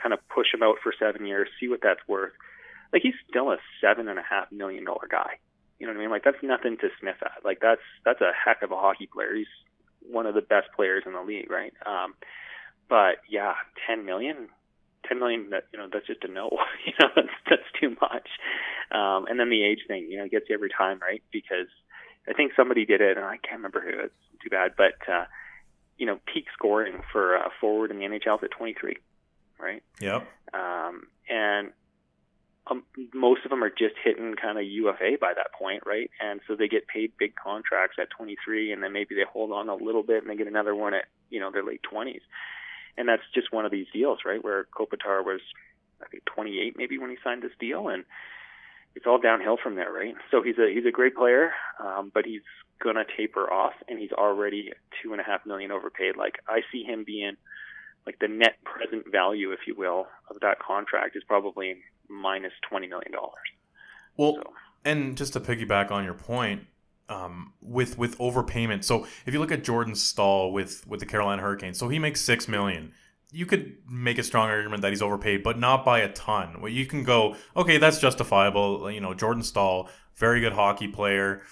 kind 0.00 0.14
of 0.14 0.20
push 0.28 0.46
him 0.54 0.62
out 0.62 0.76
for 0.82 0.92
seven 0.98 1.26
years, 1.26 1.48
see 1.58 1.68
what 1.68 1.80
that's 1.82 2.00
worth. 2.08 2.32
Like 2.92 3.02
he's 3.02 3.14
still 3.28 3.50
a 3.50 3.58
seven 3.80 4.08
and 4.08 4.18
a 4.18 4.22
half 4.22 4.50
million 4.52 4.84
dollar 4.84 5.06
guy. 5.10 5.38
You 5.78 5.86
know 5.86 5.92
what 5.92 5.98
I 5.98 6.02
mean? 6.02 6.10
Like 6.10 6.24
that's 6.24 6.42
nothing 6.42 6.76
to 6.78 6.88
sniff 7.00 7.16
at. 7.22 7.44
Like 7.44 7.58
that's 7.60 7.82
that's 8.04 8.20
a 8.20 8.32
heck 8.32 8.62
of 8.62 8.70
a 8.70 8.76
hockey 8.76 9.06
player. 9.12 9.34
He's 9.34 9.46
one 10.08 10.26
of 10.26 10.34
the 10.34 10.40
best 10.42 10.68
players 10.74 11.02
in 11.06 11.12
the 11.12 11.22
league, 11.22 11.50
right? 11.50 11.72
Um, 11.84 12.14
but 12.88 13.16
yeah, 13.28 13.54
ten 13.86 14.04
million, 14.06 14.48
ten 15.10 15.18
million. 15.18 15.50
That 15.50 15.64
you 15.72 15.78
know, 15.78 15.88
that's 15.92 16.06
just 16.06 16.24
a 16.24 16.28
no. 16.28 16.48
you 16.86 16.92
know, 17.02 17.08
that's 17.14 17.34
that's 17.48 17.70
too 17.80 17.96
much. 18.00 18.28
Um, 18.92 19.26
and 19.26 19.38
then 19.38 19.50
the 19.50 19.64
age 19.64 19.80
thing, 19.86 20.06
you 20.10 20.18
know, 20.18 20.28
gets 20.28 20.46
you 20.48 20.54
every 20.54 20.70
time, 20.70 20.98
right? 21.00 21.22
Because 21.32 21.68
I 22.28 22.32
think 22.32 22.52
somebody 22.56 22.86
did 22.86 23.00
it, 23.00 23.16
and 23.16 23.26
I 23.26 23.36
can't 23.36 23.58
remember 23.58 23.80
who. 23.80 24.04
It's 24.04 24.14
too 24.42 24.50
bad, 24.50 24.72
but 24.76 24.94
uh, 25.12 25.24
you 25.98 26.06
know, 26.06 26.18
peak 26.32 26.46
scoring 26.54 27.02
for 27.12 27.36
a 27.36 27.50
forward 27.60 27.90
in 27.90 27.98
the 27.98 28.04
NHL 28.04 28.38
is 28.38 28.44
at 28.44 28.50
23, 28.52 28.96
right? 29.60 29.82
Yep. 30.00 30.26
Um, 30.54 31.06
and 31.28 31.72
um, 32.70 32.84
most 33.12 33.44
of 33.44 33.50
them 33.50 33.62
are 33.62 33.70
just 33.70 33.94
hitting 34.02 34.34
kind 34.40 34.58
of 34.58 34.64
UFA 34.64 35.18
by 35.20 35.32
that 35.34 35.52
point, 35.52 35.82
right? 35.86 36.10
And 36.20 36.40
so 36.46 36.56
they 36.56 36.68
get 36.68 36.86
paid 36.88 37.12
big 37.18 37.34
contracts 37.34 37.96
at 38.00 38.08
23, 38.16 38.72
and 38.72 38.82
then 38.82 38.92
maybe 38.92 39.14
they 39.14 39.24
hold 39.30 39.52
on 39.52 39.68
a 39.68 39.74
little 39.74 40.02
bit 40.02 40.22
and 40.22 40.30
they 40.30 40.36
get 40.36 40.46
another 40.46 40.74
one 40.74 40.94
at 40.94 41.04
you 41.30 41.40
know 41.40 41.50
their 41.50 41.64
late 41.64 41.80
20s. 41.82 42.20
And 42.96 43.08
that's 43.08 43.22
just 43.34 43.52
one 43.52 43.64
of 43.64 43.70
these 43.70 43.86
deals, 43.92 44.20
right? 44.24 44.42
Where 44.42 44.66
Kopitar 44.76 45.24
was, 45.24 45.40
I 46.02 46.06
think, 46.08 46.24
28 46.26 46.74
maybe 46.76 46.98
when 46.98 47.10
he 47.10 47.16
signed 47.22 47.42
this 47.42 47.52
deal, 47.58 47.88
and 47.88 48.04
it's 48.94 49.06
all 49.06 49.18
downhill 49.18 49.56
from 49.62 49.76
there, 49.76 49.92
right? 49.92 50.14
So 50.30 50.42
he's 50.42 50.58
a 50.58 50.68
he's 50.72 50.84
a 50.86 50.90
great 50.90 51.14
player, 51.14 51.52
um, 51.78 52.10
but 52.12 52.24
he's 52.26 52.42
gonna 52.82 53.04
taper 53.16 53.50
off, 53.50 53.74
and 53.88 53.98
he's 53.98 54.12
already 54.12 54.72
two 55.02 55.12
and 55.12 55.20
a 55.20 55.24
half 55.24 55.46
million 55.46 55.70
overpaid. 55.70 56.16
Like 56.16 56.38
I 56.48 56.62
see 56.72 56.82
him 56.82 57.04
being 57.04 57.36
like 58.06 58.18
the 58.18 58.28
net 58.28 58.56
present 58.64 59.10
value, 59.10 59.52
if 59.52 59.60
you 59.66 59.74
will, 59.76 60.06
of 60.30 60.40
that 60.40 60.58
contract 60.58 61.16
is 61.16 61.22
probably 61.24 61.76
minus 62.08 62.52
twenty 62.68 62.86
million 62.88 63.12
dollars. 63.12 63.34
Well, 64.16 64.34
So- 64.36 64.52
and 64.84 65.16
just 65.16 65.34
to 65.34 65.40
piggyback 65.40 65.90
on 65.90 66.04
your 66.04 66.14
point, 66.14 66.66
um, 67.10 67.52
with 67.60 67.98
with 67.98 68.16
overpayment. 68.18 68.84
So 68.84 69.06
if 69.26 69.34
you 69.34 69.40
look 69.40 69.52
at 69.52 69.64
Jordan 69.64 69.94
Staal 69.94 70.52
with 70.52 70.86
with 70.86 71.00
the 71.00 71.06
Carolina 71.06 71.42
Hurricanes, 71.42 71.78
so 71.78 71.88
he 71.88 71.98
makes 71.98 72.20
six 72.20 72.48
million. 72.48 72.92
You 73.32 73.46
could 73.46 73.76
make 73.88 74.18
a 74.18 74.24
strong 74.24 74.48
argument 74.48 74.82
that 74.82 74.90
he's 74.90 75.02
overpaid, 75.02 75.44
but 75.44 75.58
not 75.58 75.84
by 75.84 76.00
a 76.00 76.12
ton. 76.12 76.60
Where 76.60 76.70
you 76.70 76.84
can 76.86 77.04
go, 77.04 77.36
okay, 77.56 77.78
that's 77.78 78.00
justifiable. 78.00 78.90
You 78.90 79.00
know, 79.00 79.14
Jordan 79.14 79.44
Staal, 79.44 79.88
very 80.16 80.40
good 80.40 80.52
hockey 80.52 80.88
player. 80.88 81.42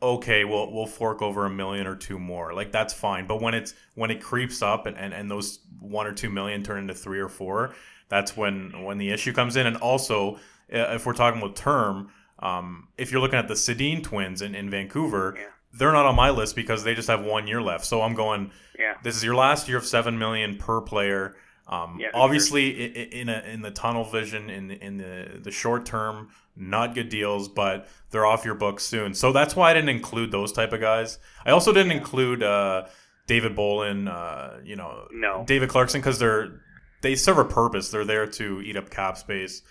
Okay, 0.00 0.44
we'll 0.44 0.72
we'll 0.72 0.86
fork 0.86 1.22
over 1.22 1.44
a 1.44 1.50
million 1.50 1.86
or 1.86 1.96
two 1.96 2.18
more. 2.18 2.52
Like 2.52 2.70
that's 2.70 2.94
fine. 2.94 3.26
But 3.26 3.40
when 3.40 3.54
it's 3.54 3.74
when 3.94 4.10
it 4.10 4.20
creeps 4.20 4.62
up 4.62 4.86
and, 4.86 4.96
and, 4.96 5.12
and 5.12 5.30
those 5.30 5.60
one 5.80 6.06
or 6.06 6.12
two 6.12 6.30
million 6.30 6.62
turn 6.62 6.80
into 6.80 6.94
three 6.94 7.18
or 7.18 7.28
four, 7.28 7.74
that's 8.08 8.36
when 8.36 8.84
when 8.84 8.98
the 8.98 9.10
issue 9.10 9.32
comes 9.32 9.56
in. 9.56 9.66
And 9.66 9.76
also, 9.78 10.36
uh, 10.72 10.94
if 10.94 11.04
we're 11.04 11.14
talking 11.14 11.40
about 11.40 11.56
term, 11.56 12.10
um, 12.40 12.88
if 12.96 13.10
you're 13.12 13.20
looking 13.20 13.38
at 13.38 13.48
the 13.48 13.54
Sedin 13.54 14.02
twins 14.02 14.42
in, 14.42 14.54
in 14.54 14.70
Vancouver, 14.70 15.34
Yeah. 15.36 15.44
they're 15.72 15.92
not 15.92 16.06
on 16.06 16.14
my 16.16 16.30
list 16.30 16.54
because 16.56 16.84
they 16.84 16.94
just 16.94 17.08
have 17.08 17.22
one 17.24 17.46
year 17.46 17.60
left. 17.62 17.84
So 17.84 18.02
I'm 18.02 18.14
going. 18.14 18.50
Yeah. 18.78 18.94
This 19.02 19.16
is 19.16 19.24
your 19.24 19.34
last 19.34 19.68
year 19.68 19.76
of 19.78 19.84
seven 19.84 20.18
million 20.18 20.56
per 20.56 20.80
player. 20.80 21.34
Um, 21.66 21.98
Yeah, 22.00 22.08
obviously, 22.14 22.64
i 22.82 23.00
i 23.00 23.02
in 23.20 23.28
a, 23.28 23.40
in 23.52 23.60
the 23.62 23.70
tunnel 23.72 24.04
vision, 24.04 24.48
in 24.50 24.68
the, 24.68 24.82
in 24.84 24.96
the 24.98 25.40
the 25.42 25.50
short 25.50 25.84
term, 25.84 26.28
not 26.56 26.94
good 26.94 27.08
deals, 27.08 27.48
but 27.48 27.88
they're 28.10 28.24
off 28.24 28.44
your 28.44 28.54
books 28.54 28.84
soon. 28.84 29.14
So 29.14 29.32
that's 29.32 29.54
why 29.56 29.70
I 29.70 29.74
didn't 29.74 29.90
include 29.90 30.30
those 30.30 30.52
type 30.52 30.72
of 30.72 30.80
guys. 30.80 31.18
I 31.44 31.50
also 31.50 31.72
didn't 31.72 31.92
include 31.92 32.42
uh, 32.42 32.86
David 33.26 33.54
Bolland, 33.56 34.08
uh, 34.08 34.50
you 34.64 34.76
know, 34.76 35.08
No. 35.12 35.44
David 35.46 35.68
Clarkson 35.68 36.00
because 36.00 36.18
they're 36.18 36.60
they 37.02 37.14
serve 37.16 37.38
a 37.38 37.44
purpose. 37.44 37.90
They're 37.90 38.04
there 38.04 38.26
to 38.26 38.60
eat 38.62 38.76
up 38.76 38.88
cap 38.90 39.18
space. 39.18 39.62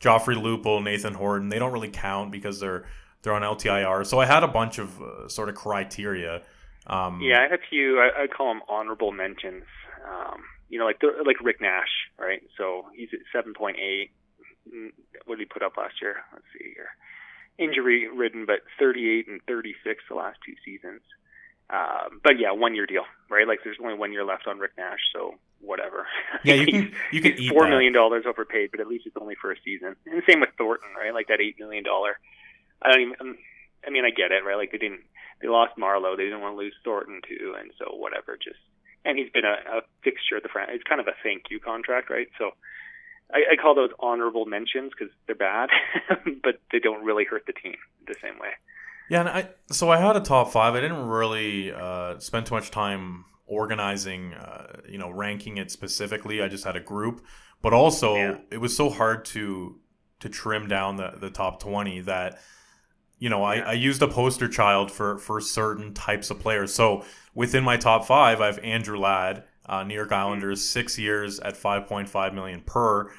Joffrey 0.00 0.36
Lupul, 0.36 0.82
Nathan 0.82 1.14
Horton, 1.14 1.48
they 1.48 1.58
don't 1.58 1.72
really 1.72 1.88
count 1.90 2.30
because 2.30 2.60
they're 2.60 2.84
they're 3.22 3.32
on 3.32 3.42
LTIR. 3.42 4.06
So 4.06 4.20
I 4.20 4.26
had 4.26 4.42
a 4.42 4.48
bunch 4.48 4.78
of 4.78 5.00
uh, 5.00 5.28
sort 5.28 5.48
of 5.48 5.54
criteria. 5.54 6.42
Um, 6.86 7.20
Yeah, 7.22 7.38
I 7.38 7.42
had 7.42 7.52
a 7.52 7.58
few. 7.70 7.98
I, 7.98 8.24
I 8.24 8.26
call 8.26 8.48
them 8.52 8.62
honorable 8.68 9.12
mentions. 9.12 9.64
Um, 10.06 10.42
you 10.68 10.78
know, 10.78 10.84
like 10.84 11.00
the, 11.00 11.12
like 11.24 11.40
Rick 11.42 11.60
Nash, 11.60 12.10
right? 12.18 12.42
So 12.58 12.86
he's 12.94 13.08
at 13.12 13.20
seven 13.32 13.54
point 13.54 13.78
eight. 13.78 14.10
What 15.26 15.38
did 15.38 15.46
he 15.48 15.52
put 15.52 15.62
up 15.62 15.76
last 15.76 15.94
year? 16.02 16.16
Let's 16.32 16.44
see 16.52 16.72
here. 16.74 16.88
Injury 17.58 18.08
ridden, 18.08 18.44
but 18.46 18.60
thirty 18.78 19.08
eight 19.08 19.28
and 19.28 19.40
thirty 19.46 19.74
six 19.84 20.02
the 20.08 20.16
last 20.16 20.38
two 20.44 20.54
seasons. 20.64 21.00
Um, 21.70 22.20
but 22.22 22.38
yeah, 22.38 22.52
one 22.52 22.74
year 22.74 22.86
deal, 22.86 23.04
right? 23.30 23.48
Like 23.48 23.60
there's 23.64 23.78
only 23.82 23.94
one 23.94 24.12
year 24.12 24.24
left 24.24 24.46
on 24.46 24.58
Rick 24.58 24.72
Nash, 24.76 25.00
so 25.14 25.34
whatever. 25.60 26.06
Yeah, 26.44 26.54
you 26.54 26.66
can 26.72 26.92
you 27.10 27.20
can 27.20 27.38
eat 27.38 27.50
four 27.50 27.68
million 27.68 27.92
dollars 27.92 28.24
overpaid, 28.28 28.70
but 28.70 28.80
at 28.80 28.86
least 28.86 29.06
it's 29.06 29.16
only 29.20 29.34
for 29.40 29.50
a 29.50 29.56
season. 29.64 29.96
And 30.06 30.22
same 30.28 30.40
with 30.40 30.50
Thornton, 30.58 30.90
right? 30.96 31.14
Like 31.14 31.28
that 31.28 31.40
eight 31.40 31.56
million 31.58 31.84
dollar. 31.84 32.18
I 32.82 32.92
don't 32.92 33.00
even. 33.00 33.36
I 33.86 33.90
mean, 33.90 34.04
I 34.04 34.10
get 34.10 34.32
it, 34.32 34.44
right? 34.44 34.56
Like 34.56 34.72
they 34.72 34.78
didn't. 34.78 35.00
They 35.40 35.48
lost 35.48 35.76
Marleau. 35.78 36.16
They 36.16 36.24
didn't 36.24 36.40
want 36.40 36.54
to 36.54 36.58
lose 36.58 36.74
Thornton 36.84 37.20
too, 37.26 37.54
and 37.58 37.70
so 37.78 37.96
whatever. 37.96 38.36
Just 38.36 38.60
and 39.04 39.18
he's 39.18 39.30
been 39.30 39.44
a, 39.44 39.78
a 39.78 39.80
fixture 40.02 40.36
at 40.36 40.42
the 40.42 40.48
front. 40.48 40.70
It's 40.70 40.84
kind 40.84 41.00
of 41.00 41.08
a 41.08 41.16
thank 41.22 41.44
you 41.50 41.60
contract, 41.60 42.10
right? 42.10 42.28
So 42.38 42.52
I, 43.32 43.52
I 43.52 43.56
call 43.56 43.74
those 43.74 43.90
honorable 44.00 44.46
mentions 44.46 44.92
because 44.96 45.12
they're 45.26 45.34
bad, 45.34 45.70
but 46.42 46.60
they 46.72 46.78
don't 46.78 47.04
really 47.04 47.24
hurt 47.24 47.44
the 47.46 47.52
team 47.52 47.76
the 48.06 48.14
same 48.20 48.38
way. 48.38 48.52
Yeah, 49.08 49.20
and 49.20 49.28
I 49.28 49.48
so 49.70 49.90
I 49.90 49.98
had 49.98 50.16
a 50.16 50.20
top 50.20 50.50
five. 50.52 50.74
I 50.74 50.80
didn't 50.80 51.06
really 51.08 51.72
uh, 51.72 52.18
spend 52.18 52.46
too 52.46 52.54
much 52.54 52.70
time 52.70 53.24
organizing, 53.46 54.34
uh, 54.34 54.80
you 54.88 54.98
know, 54.98 55.10
ranking 55.10 55.58
it 55.58 55.70
specifically. 55.70 56.42
I 56.42 56.48
just 56.48 56.64
had 56.64 56.76
a 56.76 56.80
group, 56.80 57.24
but 57.62 57.72
also 57.72 58.16
Yeah. 58.16 58.38
it 58.50 58.58
was 58.58 58.76
so 58.76 58.90
hard 58.90 59.24
to 59.26 59.78
to 60.20 60.28
trim 60.28 60.68
down 60.68 60.96
the 60.96 61.12
the 61.20 61.30
top 61.30 61.60
twenty 61.60 62.00
that 62.00 62.38
you 63.18 63.28
know 63.28 63.42
I, 63.44 63.56
Yeah. 63.56 63.62
I 63.68 63.72
used 63.72 64.02
a 64.02 64.08
poster 64.08 64.48
child 64.48 64.90
for 64.90 65.18
for 65.18 65.40
certain 65.40 65.92
types 65.94 66.30
of 66.30 66.40
players. 66.40 66.72
So 66.74 67.04
within 67.34 67.64
my 67.64 67.76
top 67.76 68.06
five, 68.06 68.40
I 68.40 68.46
have 68.46 68.58
Andrew 68.60 68.98
Ladd, 68.98 69.44
uh, 69.66 69.82
New 69.84 69.94
York 69.94 70.12
Islanders, 70.12 70.66
six 70.66 70.98
years 70.98 71.40
at 71.40 71.56
five 71.56 71.86
point 71.86 72.08
five 72.08 72.32
million 72.34 72.62
per. 72.62 73.10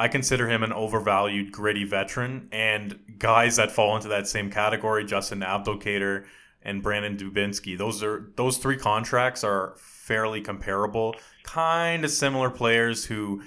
I 0.00 0.08
consider 0.08 0.48
him 0.48 0.62
an 0.62 0.72
overvalued, 0.72 1.52
gritty 1.52 1.84
veteran, 1.84 2.48
and 2.52 2.98
guys 3.18 3.56
that 3.56 3.70
fall 3.70 3.96
into 3.96 4.08
that 4.08 4.26
same 4.26 4.50
category, 4.50 5.04
Justin 5.04 5.40
Abdelkader 5.40 6.24
and 6.62 6.82
Brandon 6.82 7.18
Dubinsky. 7.18 7.76
Those 7.76 8.02
are 8.02 8.30
those 8.34 8.56
three 8.56 8.78
contracts 8.78 9.44
are 9.44 9.74
fairly 9.76 10.40
comparable, 10.40 11.16
kind 11.42 12.02
of 12.02 12.10
similar 12.10 12.48
players 12.48 13.04
who 13.04 13.42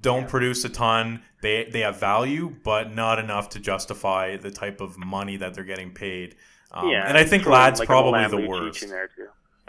don't 0.00 0.28
produce 0.28 0.64
a 0.64 0.70
ton. 0.70 1.22
They 1.40 1.68
they 1.70 1.82
have 1.82 2.00
value, 2.00 2.56
but 2.64 2.92
not 2.92 3.20
enough 3.20 3.50
to 3.50 3.60
justify 3.60 4.36
the 4.36 4.50
type 4.50 4.80
of 4.80 4.98
money 4.98 5.36
that 5.36 5.54
they're 5.54 5.62
getting 5.62 5.92
paid. 5.92 6.34
Um, 6.72 6.88
yeah, 6.88 7.06
and 7.06 7.16
I 7.16 7.22
think 7.22 7.46
Ladd's 7.46 7.78
like, 7.78 7.86
probably 7.86 8.26
the 8.26 8.48
worst. 8.48 8.84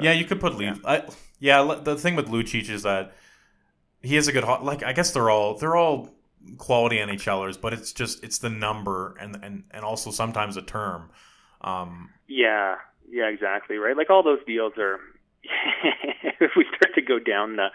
Yeah, 0.02 0.14
you 0.14 0.26
could 0.26 0.40
put 0.40 0.56
Leaf. 0.56 0.80
I, 0.84 1.04
yeah, 1.40 1.80
the 1.84 1.96
thing 1.96 2.16
with 2.16 2.28
Lucic 2.28 2.72
is 2.72 2.82
that 2.82 3.14
he 4.02 4.18
is 4.18 4.28
a 4.28 4.32
good 4.32 4.44
like. 4.44 4.84
I 4.84 4.94
guess 4.94 5.12
they're 5.12 5.30
all 5.30 5.58
they're 5.58 5.76
all 5.76 6.10
quality 6.58 6.98
NHLers, 6.98 7.60
but 7.60 7.74
it's 7.74 7.92
just 7.92 8.24
it's 8.24 8.40
the 8.40 8.50
number 8.50 9.16
and 9.20 9.38
and 9.44 9.64
and 9.72 9.84
also 9.84 10.12
sometimes 10.12 10.58
a 10.58 10.62
term. 10.62 11.10
Um, 11.62 12.10
Yeah, 12.28 12.76
yeah, 13.10 13.28
exactly, 13.28 13.78
right? 13.78 13.98
Like 13.98 14.10
all 14.10 14.24
those 14.24 14.44
deals 14.46 14.74
are. 14.78 15.00
if 16.42 16.52
we 16.58 16.66
start 16.76 16.94
to 16.96 17.02
go 17.02 17.20
down 17.20 17.56
the, 17.56 17.68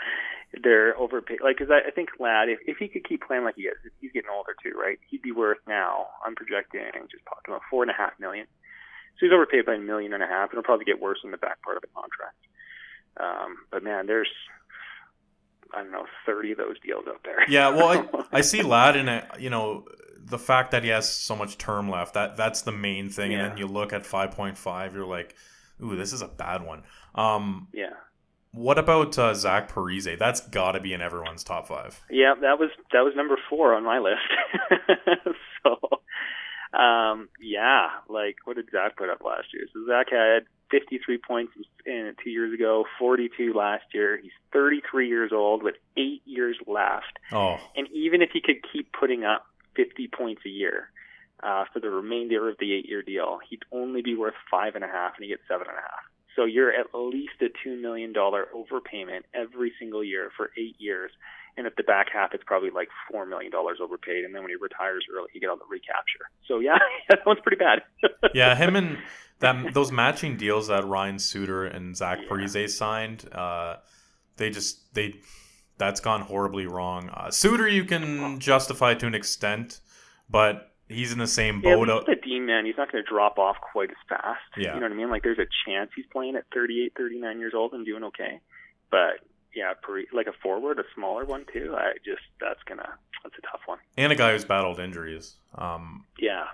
they're 0.63 0.97
overpaid. 0.99 1.39
Like, 1.43 1.59
cause 1.59 1.69
I, 1.71 1.89
I 1.89 1.91
think 1.91 2.11
Ladd, 2.19 2.49
if 2.49 2.59
if 2.67 2.77
he 2.77 2.89
could 2.89 3.09
keep 3.09 3.23
playing 3.23 3.45
like 3.45 3.57
he 3.57 3.63
is, 3.63 3.77
he's 4.01 4.13
getting 4.13 4.31
older 4.31 4.55
too, 4.63 4.77
right? 4.79 4.99
He'd 5.09 5.23
be 5.23 5.33
worth 5.33 5.59
now. 5.67 6.09
I'm 6.25 6.35
projecting 6.35 6.85
just 7.11 7.25
talking 7.25 7.55
about 7.55 7.63
four 7.71 7.83
and 7.83 7.91
a 7.91 7.95
half 7.95 8.13
million. 8.21 8.47
So 9.17 9.27
he's 9.27 9.33
overpaid 9.33 9.67
by 9.67 9.75
a 9.75 9.79
million 9.79 10.13
and 10.13 10.23
a 10.23 10.27
half, 10.27 10.51
and 10.51 10.59
it'll 10.59 10.69
probably 10.69 10.85
get 10.85 11.01
worse 11.01 11.21
in 11.25 11.31
the 11.31 11.41
back 11.41 11.63
part 11.63 11.77
of 11.77 11.83
the 11.83 11.93
contract. 11.95 12.41
Um, 13.17 13.57
but 13.71 13.83
man, 13.83 14.07
there's 14.07 14.31
I 15.75 15.83
don't 15.83 15.93
know, 15.93 16.07
thirty 16.27 16.53
of 16.53 16.59
those 16.59 16.79
deals 16.81 17.05
out 17.09 17.21
there. 17.25 17.49
yeah, 17.49 17.69
well, 17.71 18.09
I, 18.13 18.25
I 18.39 18.41
see 18.41 18.63
Ladd 18.63 18.97
in 18.97 19.09
it. 19.09 19.25
You 19.39 19.51
know, 19.51 19.85
the 20.25 20.39
fact 20.39 20.71
that 20.71 20.83
he 20.83 20.91
has 20.91 21.09
so 21.09 21.37
much 21.37 21.59
term 21.59 21.91
left 21.91 22.15
that 22.15 22.37
that's 22.37 22.63
the 22.63 22.73
main 22.73 23.09
thing. 23.11 23.35
And 23.35 23.43
then 23.43 23.59
you 23.59 23.67
look 23.67 23.93
at 23.93 24.07
five 24.07 24.33
point 24.33 24.59
five, 24.59 24.95
you're 24.95 25.07
like, 25.07 25.35
ooh, 25.83 25.97
this 25.97 26.13
is 26.13 26.23
a 26.23 26.29
bad 26.29 26.63
one. 26.65 26.83
Um, 27.15 27.69
yeah. 27.73 27.91
what 28.53 28.79
about 28.79 29.19
uh, 29.19 29.35
Zach 29.35 29.71
Parise? 29.71 30.19
That's 30.19 30.41
got 30.41 30.73
to 30.73 30.81
be 30.81 30.93
in 30.93 31.03
everyone's 31.03 31.45
top 31.45 31.69
five. 31.69 32.01
Yeah, 32.11 32.35
that 32.41 32.59
was 32.59 32.71
that 32.93 33.01
was 33.01 33.15
number 33.17 33.37
four 33.51 33.75
on 33.75 33.85
my 33.85 33.99
list. 33.99 34.21
so, 35.63 36.79
um, 36.79 37.29
yeah, 37.41 37.89
like 38.09 38.37
what 38.45 38.57
did 38.57 38.71
Zach 38.71 38.97
put 38.97 39.11
up 39.11 39.23
last 39.25 39.49
year? 39.53 39.65
So 39.73 39.81
Zach 39.87 40.07
had 40.11 40.45
53 40.73 41.19
points 41.19 41.53
in 41.87 42.15
two 42.25 42.31
years 42.31 42.53
ago, 42.53 42.85
42 42.99 43.53
last 43.55 43.85
year. 43.95 44.19
He's 44.21 44.33
33 44.53 45.07
years 45.07 45.31
old 45.33 45.63
with 45.63 45.77
eight 45.97 46.23
years 46.25 46.57
left, 46.67 47.19
Oh, 47.31 47.61
and 47.77 47.87
even 47.93 48.23
if 48.23 48.31
he 48.33 48.41
could 48.41 48.57
keep 48.73 48.91
putting 48.93 49.23
up 49.23 49.47
50 49.77 50.09
points 50.09 50.43
a 50.45 50.49
year 50.49 50.91
uh, 51.43 51.65
for 51.73 51.79
the 51.81 51.91
remainder 51.91 52.49
of 52.49 52.57
the 52.59 52.73
eight-year 52.73 53.03
deal, 53.03 53.39
he'd 53.49 53.63
only 53.71 54.03
be 54.03 54.15
worth 54.17 54.35
five 54.51 54.75
and 54.75 54.83
a 54.85 54.89
half, 54.89 55.13
and 55.17 55.25
he 55.25 55.31
gets 55.31 55.43
seven 55.47 55.67
and 55.69 55.77
a 55.77 55.81
half. 55.81 56.03
So 56.35 56.45
you're 56.45 56.73
at 56.73 56.87
least 56.95 57.35
a 57.43 57.49
two 57.63 57.77
million 57.81 58.13
dollar 58.13 58.47
overpayment 58.55 59.23
every 59.35 59.73
single 59.79 60.03
year 60.03 60.31
for 60.37 60.51
eight 60.57 60.77
years, 60.79 61.11
and 61.57 61.67
at 61.67 61.77
the 61.77 61.83
back 61.83 62.07
half, 62.13 62.33
it's 62.33 62.45
probably 62.47 62.71
like 62.71 62.89
four 63.11 63.27
million 63.27 63.51
dollars 63.51 63.79
overpaid. 63.83 64.25
And 64.25 64.35
then 64.35 64.43
when 64.43 64.51
he 64.51 64.57
retires 64.57 65.05
early, 65.15 65.29
you 65.35 65.41
get 65.41 65.51
all 65.51 65.57
the 65.57 65.65
recapture. 65.69 66.31
So 66.47 66.59
yeah, 66.59 66.79
that 67.09 67.25
one's 67.27 67.41
pretty 67.41 67.59
bad. 67.59 67.83
yeah, 68.35 68.55
him 68.55 68.77
and 68.77 68.99
that 69.41 69.75
those 69.75 69.93
matching 69.93 70.37
deals 70.37 70.69
that 70.69 70.87
Ryan 70.87 71.19
Suter 71.19 71.65
and 71.65 71.97
Zach 71.97 72.21
yeah. 72.23 72.29
Parise 72.29 72.71
signed, 72.71 73.29
uh, 73.33 73.77
they 74.37 74.51
just 74.51 74.95
they 74.95 75.15
that's 75.79 76.01
gone 76.01 76.23
horribly 76.23 76.67
wrong. 76.67 77.11
Uh, 77.11 77.31
Suter 77.31 77.69
you 77.69 77.85
can 77.85 78.41
justify 78.41 78.95
to 78.95 79.07
an 79.07 79.15
extent, 79.15 79.81
but 80.31 80.73
he's 80.89 81.13
in 81.13 81.19
the 81.19 81.27
same 81.27 81.61
boat. 81.61 81.89
Yeah, 81.89 82.01
the 82.07 82.17
Dean 82.23 82.47
man, 82.47 82.65
he's 82.65 82.77
not 82.77 82.91
going 82.91 83.03
to 83.03 83.09
drop 83.09 83.39
off 83.39 83.57
quite 83.73 83.91
as 83.91 83.97
fast. 84.09 84.41
Yeah. 84.57 84.75
You 84.75 84.81
know 84.81 84.87
what 84.87 84.93
I 84.93 84.97
mean? 84.97 85.11
Like 85.11 85.23
there's 85.23 85.39
a 85.39 85.49
chance 85.67 85.91
he's 85.97 86.07
playing 86.13 86.37
at 86.37 86.45
38, 86.55 86.93
39 86.97 87.39
years 87.39 87.53
old 87.55 87.73
and 87.73 87.85
doing 87.85 88.05
okay. 88.05 88.41
But 88.91 89.21
yeah, 89.55 89.73
like 90.13 90.27
a 90.27 90.33
forward, 90.43 90.79
a 90.79 90.85
smaller 90.95 91.25
one 91.25 91.45
too. 91.53 91.75
I 91.77 91.93
just 92.05 92.23
that's 92.41 92.63
gonna 92.67 92.89
that's 93.23 93.35
a 93.39 93.43
tough 93.43 93.61
one. 93.67 93.79
And 93.97 94.13
a 94.13 94.17
guy 94.17 94.33
who's 94.33 94.45
battled 94.45 94.79
injuries. 94.79 95.37
Um, 95.57 96.05
yeah. 96.19 96.45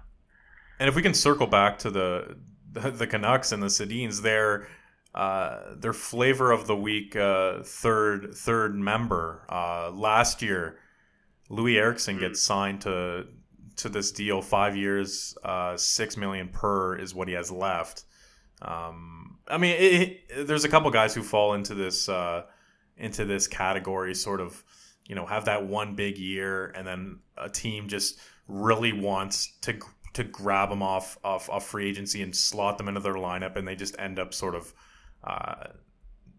And 0.81 0.89
if 0.89 0.95
we 0.95 1.03
can 1.03 1.15
circle 1.15 1.47
back 1.47 1.79
to 1.81 1.91
the 1.91 2.37
the, 2.73 2.91
the 2.91 3.07
Canucks 3.07 3.53
and 3.53 3.63
the 3.63 3.69
Sedins, 3.69 4.23
their 4.23 4.69
uh, 5.15 5.75
their 5.77 5.93
flavor 5.93 6.53
of 6.53 6.67
the 6.67 6.77
week 6.77 7.17
uh, 7.17 7.63
third 7.63 8.35
third 8.35 8.77
member 8.77 9.45
uh, 9.49 9.91
last 9.91 10.43
year, 10.43 10.79
Loui 11.51 11.77
Eriksson 11.77 12.17
mm-hmm. 12.17 12.25
gets 12.25 12.43
signed 12.43 12.81
to 12.83 13.27
to 13.77 13.89
this 13.89 14.11
deal, 14.11 14.43
five 14.43 14.77
years, 14.77 15.37
uh, 15.45 15.77
six 15.77 16.17
million 16.17 16.49
per 16.49 16.97
is 16.97 17.15
what 17.15 17.29
he 17.29 17.35
has 17.35 17.51
left. 17.51 18.05
Um, 18.61 19.39
I 19.47 19.57
mean, 19.57 19.77
it, 19.79 20.21
it, 20.29 20.47
there's 20.47 20.65
a 20.65 20.69
couple 20.69 20.91
guys 20.91 21.15
who 21.15 21.23
fall 21.23 21.55
into 21.55 21.75
this 21.75 22.09
uh, 22.09 22.43
into 22.99 23.25
this 23.25 23.47
category, 23.47 24.15
sort 24.15 24.41
of, 24.41 24.63
you 25.07 25.15
know, 25.15 25.27
have 25.27 25.47
that 25.47 25.67
one 25.67 25.95
big 25.95 26.19
year, 26.19 26.67
and 26.75 26.87
then 26.87 27.21
a 27.37 27.49
team 27.49 27.89
just 27.89 28.19
really 28.47 28.93
wants 28.93 29.53
to 29.63 29.79
to 30.15 30.25
grab 30.25 30.71
them 30.71 30.83
off 30.83 31.19
off, 31.23 31.49
off 31.49 31.67
free 31.67 31.89
agency 31.89 32.23
and 32.23 32.35
slot 32.35 32.79
them 32.79 32.89
into 32.89 33.01
their 33.01 33.15
lineup, 33.15 33.57
and 33.57 33.67
they 33.67 33.77
just 33.77 33.99
end 33.99 34.19
up 34.19 34.35
sort 34.35 34.55
of. 34.55 34.73
Uh, 35.25 35.69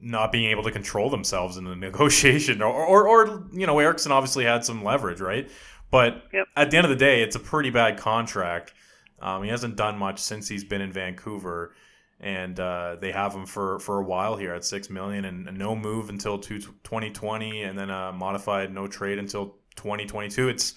not 0.01 0.31
being 0.31 0.49
able 0.49 0.63
to 0.63 0.71
control 0.71 1.09
themselves 1.09 1.57
in 1.57 1.65
the 1.65 1.75
negotiation, 1.89 2.61
or, 2.61 2.73
or, 2.73 3.05
or 3.05 3.49
you 3.51 3.67
know, 3.67 3.79
Eriksson 3.79 4.13
obviously 4.13 4.45
had 4.45 4.63
some 4.63 4.81
leverage, 4.81 5.19
right? 5.19 5.49
But 5.91 6.23
yep. 6.31 6.47
at 6.55 6.71
the 6.71 6.77
end 6.77 6.85
of 6.85 6.89
the 6.89 6.95
day, 6.95 7.21
it's 7.21 7.35
a 7.35 7.39
pretty 7.39 7.69
bad 7.69 7.97
contract. 7.97 8.73
Um, 9.21 9.43
he 9.43 9.49
hasn't 9.49 9.75
done 9.75 9.97
much 9.97 10.19
since 10.19 10.47
he's 10.47 10.63
been 10.63 10.81
in 10.81 10.91
Vancouver, 10.91 11.73
and 12.19 12.59
uh, 12.59 12.97
they 12.99 13.11
have 13.11 13.33
him 13.33 13.45
for, 13.45 13.79
for 13.79 13.99
a 13.99 14.03
while 14.03 14.35
here 14.35 14.53
at 14.53 14.65
six 14.65 14.89
million 14.89 15.25
and, 15.25 15.57
no 15.57 15.75
move 15.75 16.09
until 16.09 16.37
2020, 16.39 17.63
and 17.63 17.77
then 17.77 17.89
a 17.89 18.11
modified 18.11 18.73
no 18.73 18.87
trade 18.87 19.19
until 19.19 19.55
2022. 19.75 20.49
It's 20.49 20.75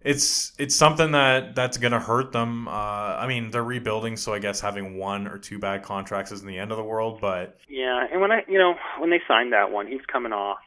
it's 0.00 0.52
it's 0.58 0.74
something 0.74 1.12
that 1.12 1.54
that's 1.54 1.78
gonna 1.78 1.98
hurt 1.98 2.30
them. 2.30 2.68
Uh, 2.68 2.70
I 2.70 3.26
mean, 3.26 3.50
they're 3.50 3.64
rebuilding, 3.64 4.16
so 4.16 4.34
I 4.34 4.38
guess 4.38 4.60
having 4.60 4.98
one 4.98 5.26
or 5.26 5.38
two 5.38 5.58
bad 5.58 5.82
contracts 5.82 6.30
isn't 6.30 6.46
the 6.46 6.58
end 6.58 6.70
of 6.70 6.76
the 6.76 6.84
world. 6.84 7.20
But 7.20 7.56
yeah, 7.68 8.06
and 8.12 8.20
when 8.20 8.30
I 8.30 8.42
you 8.46 8.58
know 8.58 8.74
when 8.98 9.10
they 9.10 9.20
signed 9.26 9.52
that 9.54 9.70
one, 9.70 9.86
he's 9.86 10.04
coming 10.12 10.32
off 10.32 10.58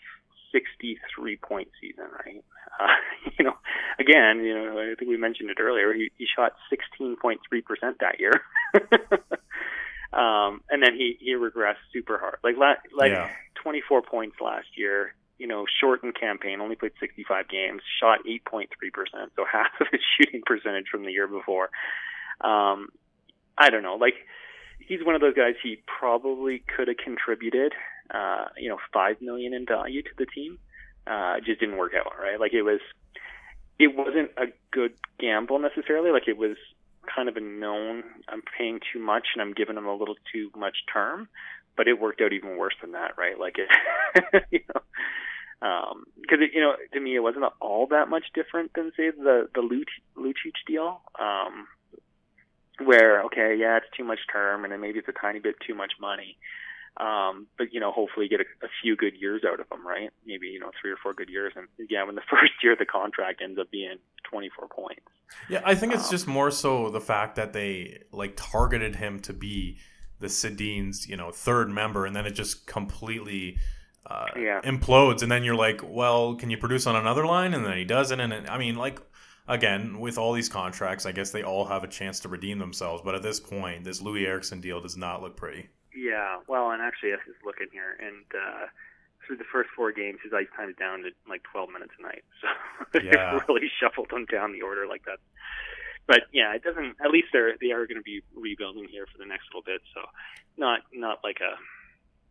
63 0.51 1.37
point 1.37 1.67
season, 1.79 2.05
right? 2.25 2.43
Uh, 2.79 2.87
you 3.39 3.45
know, 3.45 3.55
again, 3.99 4.43
you 4.43 4.53
know, 4.53 4.79
I 4.79 4.95
think 4.97 5.09
we 5.09 5.17
mentioned 5.17 5.49
it 5.49 5.59
earlier. 5.59 5.93
He, 5.93 6.11
he 6.17 6.25
shot 6.25 6.53
16.3 6.71 7.37
percent 7.65 7.97
that 7.99 8.19
year, 8.19 8.33
um, 10.13 10.61
and 10.69 10.81
then 10.83 10.95
he 10.95 11.17
he 11.19 11.33
regressed 11.33 11.83
super 11.93 12.17
hard. 12.17 12.37
Like 12.43 12.55
la- 12.57 12.81
like 12.95 13.11
yeah. 13.11 13.29
24 13.63 14.01
points 14.03 14.37
last 14.41 14.67
year. 14.75 15.13
You 15.39 15.45
know, 15.45 15.65
shortened 15.79 16.19
campaign, 16.19 16.61
only 16.61 16.75
played 16.75 16.93
65 16.99 17.47
games, 17.47 17.83
shot 17.99 18.25
8.3 18.25 18.67
percent, 18.91 19.31
so 19.35 19.45
half 19.51 19.69
of 19.79 19.87
his 19.91 20.01
shooting 20.17 20.41
percentage 20.45 20.87
from 20.91 21.03
the 21.03 21.11
year 21.11 21.27
before. 21.27 21.69
Um, 22.41 22.89
I 23.55 23.69
don't 23.69 23.83
know, 23.83 23.95
like 23.95 24.15
he's 24.79 25.03
one 25.05 25.13
of 25.13 25.21
those 25.21 25.35
guys. 25.35 25.53
He 25.61 25.81
probably 25.85 26.63
could 26.75 26.87
have 26.87 26.97
contributed, 26.97 27.73
uh, 28.11 28.45
you 28.57 28.69
know, 28.69 28.77
five 28.91 29.21
million 29.21 29.53
in 29.53 29.65
value 29.65 30.01
to 30.01 30.09
the 30.17 30.25
team 30.25 30.57
uh, 31.07 31.35
it 31.37 31.45
just 31.45 31.59
didn't 31.59 31.77
work 31.77 31.93
out, 31.93 32.13
right? 32.21 32.39
Like 32.39 32.53
it 32.53 32.63
was, 32.63 32.79
it 33.79 33.95
wasn't 33.95 34.31
a 34.37 34.47
good 34.71 34.93
gamble 35.19 35.59
necessarily. 35.59 36.11
Like 36.11 36.27
it 36.27 36.37
was 36.37 36.57
kind 37.13 37.29
of 37.29 37.37
a 37.37 37.41
known, 37.41 38.03
I'm 38.27 38.41
paying 38.57 38.79
too 38.91 38.99
much 38.99 39.27
and 39.33 39.41
I'm 39.41 39.53
giving 39.53 39.75
them 39.75 39.87
a 39.87 39.95
little 39.95 40.15
too 40.33 40.51
much 40.55 40.77
term, 40.91 41.27
but 41.75 41.87
it 41.87 41.99
worked 41.99 42.21
out 42.21 42.33
even 42.33 42.57
worse 42.57 42.75
than 42.81 42.91
that, 42.91 43.17
right? 43.17 43.39
Like 43.39 43.55
it, 43.59 44.43
you 44.51 44.59
know, 44.73 44.81
um, 45.67 46.05
because 46.21 46.39
it, 46.41 46.51
you 46.53 46.61
know, 46.61 46.73
to 46.93 46.99
me, 46.99 47.15
it 47.15 47.19
wasn't 47.19 47.45
all 47.59 47.87
that 47.87 48.09
much 48.09 48.25
different 48.33 48.73
than 48.75 48.91
say 48.95 49.09
the 49.09 49.49
the 49.55 49.61
Lucic 49.61 50.51
deal, 50.67 51.01
um, 51.19 51.67
where 52.83 53.23
okay, 53.23 53.55
yeah, 53.57 53.77
it's 53.77 53.87
too 53.95 54.03
much 54.03 54.19
term 54.31 54.63
and 54.63 54.71
then 54.73 54.81
maybe 54.81 54.99
it's 54.99 55.07
a 55.07 55.19
tiny 55.19 55.39
bit 55.39 55.55
too 55.65 55.73
much 55.73 55.93
money. 55.99 56.37
Um, 56.99 57.45
but 57.57 57.73
you 57.73 57.79
know, 57.79 57.91
hopefully 57.91 58.27
get 58.27 58.39
a, 58.39 58.65
a 58.65 58.69
few 58.81 58.95
good 58.95 59.13
years 59.19 59.43
out 59.47 59.59
of 59.59 59.69
them, 59.69 59.85
right? 59.85 60.09
Maybe 60.25 60.47
you 60.47 60.59
know 60.59 60.71
three 60.81 60.91
or 60.91 60.97
four 61.01 61.13
good 61.13 61.29
years, 61.29 61.53
and 61.55 61.67
yeah, 61.89 62.03
when 62.03 62.15
the 62.15 62.21
first 62.29 62.53
year 62.63 62.73
of 62.73 62.79
the 62.79 62.85
contract 62.85 63.41
ends 63.43 63.59
up 63.59 63.69
being 63.69 63.97
24 64.29 64.67
points. 64.67 65.01
Yeah, 65.49 65.61
I 65.63 65.75
think 65.75 65.93
it's 65.93 66.05
um, 66.05 66.11
just 66.11 66.27
more 66.27 66.49
so 66.49 66.89
the 66.89 67.01
fact 67.01 67.35
that 67.35 67.53
they 67.53 68.03
like 68.11 68.33
targeted 68.35 68.95
him 68.95 69.19
to 69.21 69.33
be 69.33 69.77
the 70.19 70.27
Sedin's, 70.27 71.07
you 71.07 71.15
know, 71.15 71.31
third 71.31 71.69
member, 71.69 72.05
and 72.05 72.15
then 72.15 72.25
it 72.25 72.31
just 72.31 72.65
completely 72.65 73.57
uh, 74.07 74.25
yeah. 74.35 74.61
implodes, 74.61 75.21
and 75.21 75.31
then 75.31 75.43
you're 75.43 75.55
like, 75.55 75.81
well, 75.83 76.35
can 76.35 76.49
you 76.49 76.57
produce 76.57 76.87
on 76.87 76.95
another 76.95 77.27
line? 77.27 77.53
And 77.53 77.63
then 77.63 77.77
he 77.77 77.85
doesn't, 77.85 78.19
and 78.19 78.33
it, 78.33 78.49
I 78.49 78.57
mean, 78.57 78.75
like 78.75 78.99
again, 79.47 79.99
with 79.99 80.17
all 80.17 80.33
these 80.33 80.49
contracts, 80.49 81.05
I 81.05 81.11
guess 81.11 81.31
they 81.31 81.43
all 81.43 81.65
have 81.65 81.83
a 81.83 81.87
chance 81.87 82.19
to 82.21 82.29
redeem 82.29 82.57
themselves. 82.59 83.01
But 83.05 83.15
at 83.15 83.21
this 83.21 83.39
point, 83.39 83.83
this 83.83 84.01
Loui 84.01 84.25
Eriksson 84.25 84.61
deal 84.61 84.81
does 84.81 84.97
not 84.97 85.21
look 85.21 85.37
pretty. 85.37 85.69
Yeah, 85.97 86.45
well, 86.47 86.69
and 86.69 86.81
actually, 86.81 87.13
I 87.13 87.17
was 87.25 87.41
looking 87.43 87.73
here, 87.73 87.97
and 87.97 88.21
uh, 88.29 88.69
through 89.25 89.37
the 89.37 89.49
first 89.51 89.69
four 89.75 89.91
games, 89.91 90.19
his 90.23 90.31
ice 90.31 90.45
time 90.55 90.69
is 90.69 90.75
down 90.77 91.01
to 91.01 91.09
like 91.27 91.41
12 91.51 91.73
minutes 91.73 91.93
a 91.97 92.03
night. 92.03 92.23
So 92.37 93.01
yeah. 93.01 93.33
they've 93.33 93.41
really 93.49 93.65
shuffled 93.81 94.13
him 94.13 94.25
down 94.25 94.53
the 94.53 94.61
order 94.61 94.85
like 94.85 95.05
that. 95.05 95.17
But 96.05 96.29
yeah, 96.31 96.53
it 96.53 96.63
doesn't. 96.63 96.95
At 97.03 97.09
least 97.09 97.27
they're 97.33 97.57
they 97.59 97.71
are 97.71 97.85
going 97.85 97.97
to 97.97 98.05
be 98.05 98.21
rebuilding 98.33 98.87
here 98.89 99.05
for 99.11 99.17
the 99.17 99.25
next 99.25 99.49
little 99.51 99.65
bit. 99.65 99.81
So 99.93 100.01
not 100.55 100.81
not 100.93 101.19
like 101.23 101.39
a 101.41 101.57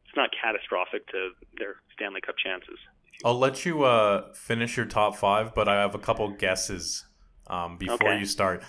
it's 0.07 0.17
not 0.17 0.31
catastrophic 0.33 1.07
to 1.09 1.31
their 1.59 1.77
Stanley 1.93 2.23
Cup 2.23 2.37
chances. 2.39 2.79
I'll 3.25 3.39
let 3.39 3.67
you 3.67 3.83
uh, 3.83 4.33
finish 4.33 4.77
your 4.77 4.87
top 4.87 5.17
five, 5.17 5.55
but 5.55 5.69
I 5.69 5.81
have 5.81 5.95
a 5.95 5.99
couple 5.99 6.29
guesses 6.31 7.05
um, 7.49 7.77
before 7.77 8.09
okay. 8.09 8.19
you 8.19 8.25
start. 8.25 8.63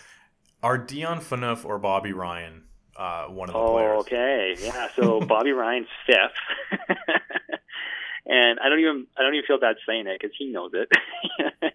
Are 0.64 0.78
Dion 0.78 1.20
Phaneuf 1.20 1.64
or 1.64 1.78
Bobby 1.78 2.12
Ryan 2.12 2.67
uh, 2.98 3.26
one 3.26 3.50
of 3.50 3.54
the 3.54 3.60
oh, 3.60 3.74
players. 3.74 4.00
okay, 4.00 4.56
yeah. 4.60 4.88
So 4.96 5.20
Bobby 5.28 5.52
Ryan's 5.52 5.88
fifth, 6.06 6.80
and 8.26 8.60
I 8.60 8.70
don't 8.70 8.80
even 8.80 9.08
I 9.18 9.22
don't 9.22 9.36
even 9.36 9.46
feel 9.46 9.60
bad 9.60 9.76
saying 9.88 10.08
it 10.08 10.20
because 10.20 10.36
he 10.38 10.48
knows 10.48 10.72
it. 10.74 10.90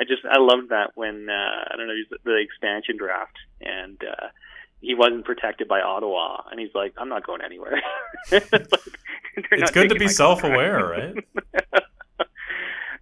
I 0.00 0.04
just 0.04 0.24
I 0.24 0.38
loved 0.38 0.68
that 0.70 0.92
when 0.94 1.28
uh, 1.28 1.32
I 1.32 1.76
don't 1.76 1.86
know 1.88 1.94
the 2.24 2.36
expansion 2.36 2.96
draft 2.96 3.36
and. 3.60 3.98
uh 4.02 4.28
he 4.82 4.94
wasn't 4.94 5.26
protected 5.26 5.68
by 5.68 5.82
Ottawa, 5.82 6.42
and 6.50 6.58
he's 6.58 6.74
like, 6.74 6.94
"I'm 6.96 7.10
not 7.10 7.26
going 7.26 7.42
anywhere." 7.42 7.82
like, 8.32 8.48
it's 9.52 9.70
good 9.72 9.90
to 9.90 9.94
be 9.94 10.08
self-aware, 10.08 10.86
right? 10.86 11.14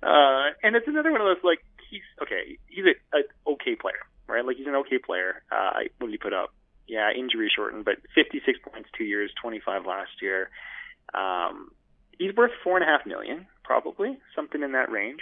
uh, 0.02 0.50
and 0.62 0.74
it's 0.74 0.88
another 0.88 1.12
one 1.12 1.20
of 1.20 1.26
those 1.28 1.44
like 1.44 1.60
he's 1.88 2.02
okay. 2.22 2.58
He's 2.66 2.84
a, 2.84 3.16
a 3.16 3.52
okay 3.52 3.76
player, 3.76 4.00
right? 4.26 4.44
Like 4.44 4.56
he's 4.56 4.66
an 4.66 4.74
okay 4.74 4.98
player. 4.98 5.42
Uh, 5.52 5.70
what 5.98 6.08
did 6.08 6.10
he 6.10 6.18
put 6.18 6.32
up? 6.32 6.52
Yeah, 6.88 7.10
injury 7.12 7.50
shortened, 7.54 7.84
but 7.84 7.96
56 8.14 8.58
points 8.64 8.88
two 8.96 9.04
years, 9.04 9.30
25 9.40 9.86
last 9.86 10.22
year. 10.22 10.50
Um, 11.14 11.70
he's 12.18 12.34
worth 12.34 12.52
four 12.64 12.76
and 12.76 12.84
a 12.84 12.86
half 12.86 13.06
million, 13.06 13.46
probably 13.62 14.18
something 14.34 14.62
in 14.62 14.72
that 14.72 14.90
range 14.90 15.20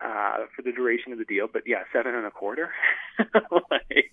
uh, 0.00 0.46
for 0.54 0.62
the 0.62 0.72
duration 0.72 1.12
of 1.12 1.18
the 1.18 1.24
deal. 1.24 1.48
But 1.52 1.62
yeah, 1.66 1.84
seven 1.92 2.14
and 2.14 2.26
a 2.26 2.30
quarter. 2.30 2.70
like, 3.18 4.12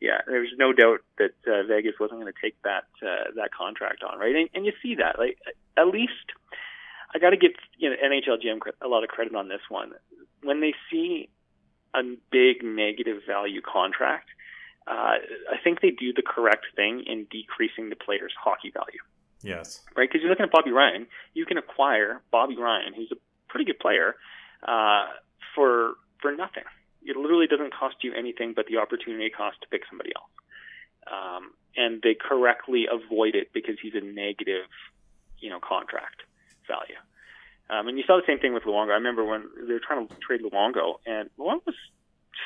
yeah, 0.00 0.18
there's 0.26 0.52
no 0.58 0.72
doubt 0.72 1.00
that 1.18 1.34
uh, 1.46 1.62
Vegas 1.68 1.94
wasn't 2.00 2.20
going 2.20 2.32
to 2.32 2.40
take 2.42 2.60
that 2.62 2.84
uh, 3.02 3.30
that 3.36 3.50
contract 3.56 4.02
on, 4.02 4.18
right? 4.18 4.34
And, 4.34 4.48
and 4.54 4.66
you 4.66 4.72
see 4.82 4.96
that, 4.96 5.18
like 5.18 5.38
at 5.76 5.86
least 5.86 6.34
I 7.14 7.18
got 7.18 7.30
to 7.30 7.36
give 7.36 7.52
you 7.78 7.90
know 7.90 7.96
NHL 7.96 8.42
GM 8.44 8.60
a 8.80 8.88
lot 8.88 9.04
of 9.04 9.10
credit 9.10 9.34
on 9.34 9.48
this 9.48 9.62
one. 9.68 9.92
When 10.42 10.60
they 10.60 10.74
see 10.90 11.28
a 11.94 12.02
big 12.30 12.62
negative 12.62 13.22
value 13.26 13.60
contract, 13.60 14.30
uh, 14.90 15.22
I 15.54 15.56
think 15.62 15.80
they 15.80 15.90
do 15.90 16.12
the 16.12 16.22
correct 16.22 16.66
thing 16.74 17.04
in 17.06 17.26
decreasing 17.30 17.90
the 17.90 17.96
player's 17.96 18.34
hockey 18.36 18.72
value. 18.74 18.98
Yes. 19.42 19.82
Right? 19.96 20.08
Because 20.08 20.20
you're 20.20 20.30
looking 20.30 20.44
at 20.44 20.50
Bobby 20.50 20.72
Ryan, 20.72 21.06
you 21.32 21.46
can 21.46 21.58
acquire 21.58 22.20
Bobby 22.32 22.56
Ryan, 22.56 22.92
who's 22.94 23.10
a 23.12 23.16
pretty 23.48 23.64
good 23.64 23.78
player, 23.78 24.16
uh, 24.66 25.06
for 25.54 25.94
for 26.20 26.32
nothing. 26.32 26.64
it 27.02 27.16
literally 27.16 27.46
doesn't 27.46 27.72
cost 27.72 27.96
you 28.02 28.12
anything 28.12 28.52
but 28.54 28.66
the 28.66 28.76
opportunity 28.76 29.30
cost 29.30 29.56
to 29.62 29.68
pick 29.68 29.82
somebody 29.88 30.12
else. 30.14 30.34
Um, 31.10 31.52
and 31.76 32.02
they 32.02 32.14
correctly 32.14 32.86
avoid 32.90 33.34
it 33.34 33.52
because 33.54 33.76
he's 33.80 33.94
a 33.94 34.04
negative, 34.04 34.68
you 35.38 35.48
know, 35.48 35.60
contract 35.60 36.22
value. 36.68 37.00
Um, 37.70 37.88
and 37.88 37.96
you 37.96 38.04
saw 38.06 38.16
the 38.16 38.26
same 38.26 38.38
thing 38.38 38.52
with 38.52 38.64
Luongo. 38.64 38.90
I 38.90 38.94
remember 38.94 39.24
when 39.24 39.44
they 39.66 39.72
were 39.72 39.80
trying 39.80 40.06
to 40.06 40.14
trade 40.16 40.42
Luongo, 40.42 40.98
and 41.06 41.30
Luongo 41.38 41.64
was 41.66 41.76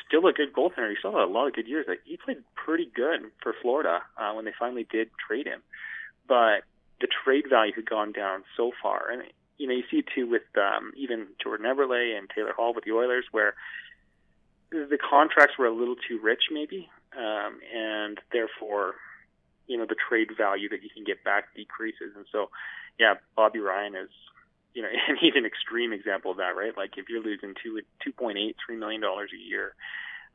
still 0.07 0.27
a 0.27 0.33
good 0.33 0.53
goaltender. 0.53 0.91
He 0.91 0.97
still 0.99 1.13
had 1.13 1.23
a 1.23 1.27
lot 1.27 1.47
of 1.47 1.55
good 1.55 1.69
years. 1.69 1.87
Like, 1.89 2.01
he 2.05 2.17
played 2.17 2.39
pretty 2.55 2.91
good 2.95 3.21
for 3.43 3.55
Florida 3.61 4.03
uh, 4.17 4.33
when 4.33 4.45
they 4.45 4.53
finally 4.59 4.87
did 4.91 5.11
trade 5.27 5.47
him. 5.47 5.63
But 6.27 6.65
the 7.01 7.09
trade 7.25 7.45
value 7.51 7.73
had 7.75 7.89
gone 7.89 8.13
down 8.13 8.45
so 8.57 8.73
far, 8.83 9.11
and 9.11 9.23
you 9.59 9.67
know 9.67 9.75
you 9.75 9.85
see 9.91 9.99
it 9.99 10.07
too 10.15 10.29
with 10.29 10.43
um, 10.57 10.93
even 10.97 11.27
Jordan 11.43 11.67
Eberle 11.67 12.17
and 12.17 12.31
Taylor 12.31 12.53
Hall 12.53 12.73
with 12.75 12.85
the 12.85 12.93
Oilers, 12.93 13.27
where 13.31 13.55
the 14.71 14.99
contracts 14.99 15.57
were 15.59 15.67
a 15.67 15.75
little 15.75 15.97
too 16.09 16.19
rich, 16.21 16.45
maybe, 16.51 16.89
um, 17.17 17.61
and 17.73 18.19
therefore, 18.33 18.95
you 19.67 19.77
know, 19.79 19.87
the 19.87 19.95
trade 20.09 20.31
value 20.37 20.69
that 20.69 20.83
you 20.83 20.89
can 20.93 21.05
get 21.05 21.23
back 21.23 21.55
decreases. 21.55 22.13
And 22.17 22.27
so, 22.33 22.51
yeah, 22.99 23.15
Bobby 23.37 23.61
Ryan 23.61 23.95
is, 23.95 24.11
you 24.75 24.83
know, 24.83 24.89
and 25.09 25.17
he's 25.19 25.33
an 25.37 25.47
extreme 25.47 25.93
example 25.93 26.33
of 26.33 26.37
that, 26.39 26.57
right? 26.57 26.77
Like 26.77 26.99
if 26.99 27.09
you're 27.09 27.23
losing 27.23 27.55
two 27.63 27.81
two 28.03 28.13
point 28.13 28.39
eight 28.39 28.57
three 28.65 28.77
million 28.77 29.01
dollars 29.01 29.31
a 29.33 29.39
year 29.39 29.75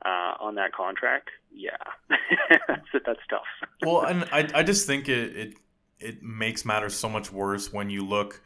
uh, 0.06 0.36
on 0.40 0.56
that 0.56 0.74
contract, 0.74 1.30
yeah, 1.52 1.78
that's 2.68 2.88
that's 3.06 3.20
tough. 3.30 3.42
well, 3.86 4.02
and 4.02 4.24
I 4.32 4.50
I 4.54 4.64
just 4.64 4.88
think 4.88 5.10
it 5.10 5.36
it 5.36 5.54
it 6.00 6.24
makes 6.24 6.66
matters 6.66 6.96
so 6.96 7.10
much 7.10 7.32
worse 7.32 7.72
when 7.72 7.90
you 7.90 8.06
look 8.06 8.42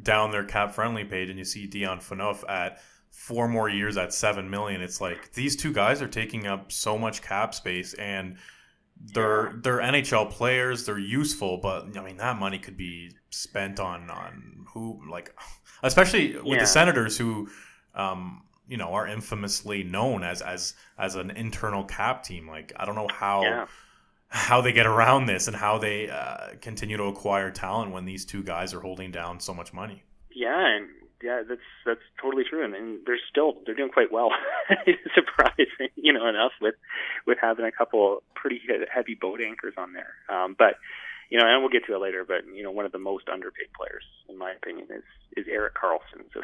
down 0.00 0.30
their 0.30 0.44
cap 0.44 0.74
friendly 0.74 1.04
page 1.04 1.28
and 1.28 1.38
you 1.38 1.44
see 1.44 1.66
Dion 1.66 1.98
Phaneuf 1.98 2.48
at 2.48 2.80
four 3.10 3.48
more 3.48 3.68
years 3.68 3.96
at 3.96 4.12
seven 4.12 4.48
million. 4.48 4.80
It's 4.80 5.00
like 5.00 5.32
these 5.32 5.56
two 5.56 5.72
guys 5.72 6.00
are 6.02 6.08
taking 6.08 6.46
up 6.46 6.70
so 6.70 6.96
much 6.96 7.22
cap 7.22 7.54
space 7.54 7.94
and 7.94 8.36
they're 9.00 9.46
yeah. 9.46 9.52
they're 9.62 9.78
NHL 9.78 10.30
players. 10.30 10.84
They're 10.84 10.98
useful, 10.98 11.58
but 11.58 11.96
I 11.96 12.02
mean 12.02 12.18
that 12.18 12.38
money 12.38 12.58
could 12.58 12.76
be 12.76 13.12
spent 13.30 13.80
on 13.80 14.10
on 14.10 14.66
who 14.68 15.00
like, 15.10 15.34
especially 15.82 16.36
with 16.36 16.46
yeah. 16.46 16.60
the 16.60 16.66
Senators 16.66 17.16
who, 17.18 17.48
um, 17.94 18.42
you 18.68 18.76
know, 18.76 18.92
are 18.94 19.06
infamously 19.06 19.84
known 19.84 20.22
as 20.22 20.42
as 20.42 20.74
as 20.98 21.14
an 21.14 21.30
internal 21.30 21.84
cap 21.84 22.22
team. 22.22 22.48
Like 22.48 22.72
I 22.76 22.84
don't 22.84 22.94
know 22.94 23.08
how. 23.12 23.42
Yeah. 23.42 23.66
How 24.30 24.60
they 24.60 24.72
get 24.72 24.84
around 24.84 25.24
this 25.24 25.48
and 25.48 25.56
how 25.56 25.78
they 25.78 26.10
uh, 26.10 26.48
continue 26.60 26.98
to 26.98 27.04
acquire 27.04 27.50
talent 27.50 27.92
when 27.92 28.04
these 28.04 28.26
two 28.26 28.42
guys 28.42 28.74
are 28.74 28.80
holding 28.80 29.10
down 29.10 29.40
so 29.40 29.54
much 29.54 29.72
money. 29.72 30.02
Yeah, 30.30 30.76
and 30.76 30.86
yeah, 31.22 31.42
that's 31.48 31.60
that's 31.84 32.02
totally 32.20 32.44
true, 32.48 32.64
and, 32.64 32.74
and 32.74 33.00
they're 33.06 33.18
still 33.30 33.54
they're 33.66 33.74
doing 33.74 33.90
quite 33.90 34.12
well. 34.12 34.30
surprising, 35.14 35.88
you 35.96 36.12
know, 36.12 36.28
enough 36.28 36.52
with 36.60 36.76
with 37.26 37.38
having 37.40 37.64
a 37.64 37.72
couple 37.72 38.22
pretty 38.34 38.60
heavy 38.92 39.14
boat 39.14 39.40
anchors 39.40 39.74
on 39.76 39.92
there. 39.94 40.14
Um, 40.28 40.54
but 40.56 40.74
you 41.30 41.38
know, 41.38 41.46
and 41.46 41.62
we'll 41.62 41.70
get 41.70 41.84
to 41.86 41.94
it 41.94 42.00
later. 42.00 42.24
But 42.26 42.46
you 42.54 42.62
know, 42.62 42.70
one 42.70 42.84
of 42.84 42.92
the 42.92 42.98
most 42.98 43.28
underpaid 43.28 43.68
players, 43.76 44.04
in 44.28 44.38
my 44.38 44.52
opinion, 44.52 44.88
is 44.90 45.04
is 45.36 45.46
Erik 45.48 45.74
Karlsson. 45.74 46.24
So 46.32 46.40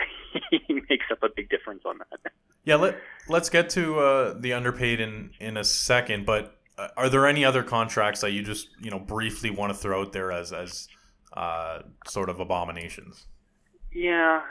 he 0.66 0.74
makes 0.88 1.06
up 1.10 1.22
a 1.22 1.28
big 1.34 1.48
difference 1.50 1.82
on 1.84 1.98
that. 1.98 2.32
Yeah, 2.64 2.76
let 2.76 2.98
let's 3.28 3.50
get 3.50 3.70
to 3.70 3.98
uh, 3.98 4.34
the 4.38 4.52
underpaid 4.52 5.00
in 5.00 5.30
in 5.40 5.56
a 5.56 5.64
second. 5.64 6.26
But 6.26 6.56
uh, 6.78 6.88
are 6.96 7.08
there 7.08 7.26
any 7.26 7.44
other 7.44 7.62
contracts 7.62 8.20
that 8.20 8.32
you 8.32 8.42
just 8.42 8.68
you 8.80 8.90
know 8.90 8.98
briefly 8.98 9.50
want 9.50 9.72
to 9.72 9.78
throw 9.78 10.02
out 10.02 10.12
there 10.12 10.32
as 10.32 10.52
as 10.52 10.88
uh, 11.34 11.80
sort 12.06 12.28
of 12.28 12.40
abominations? 12.40 13.26
Yeah, 13.92 14.42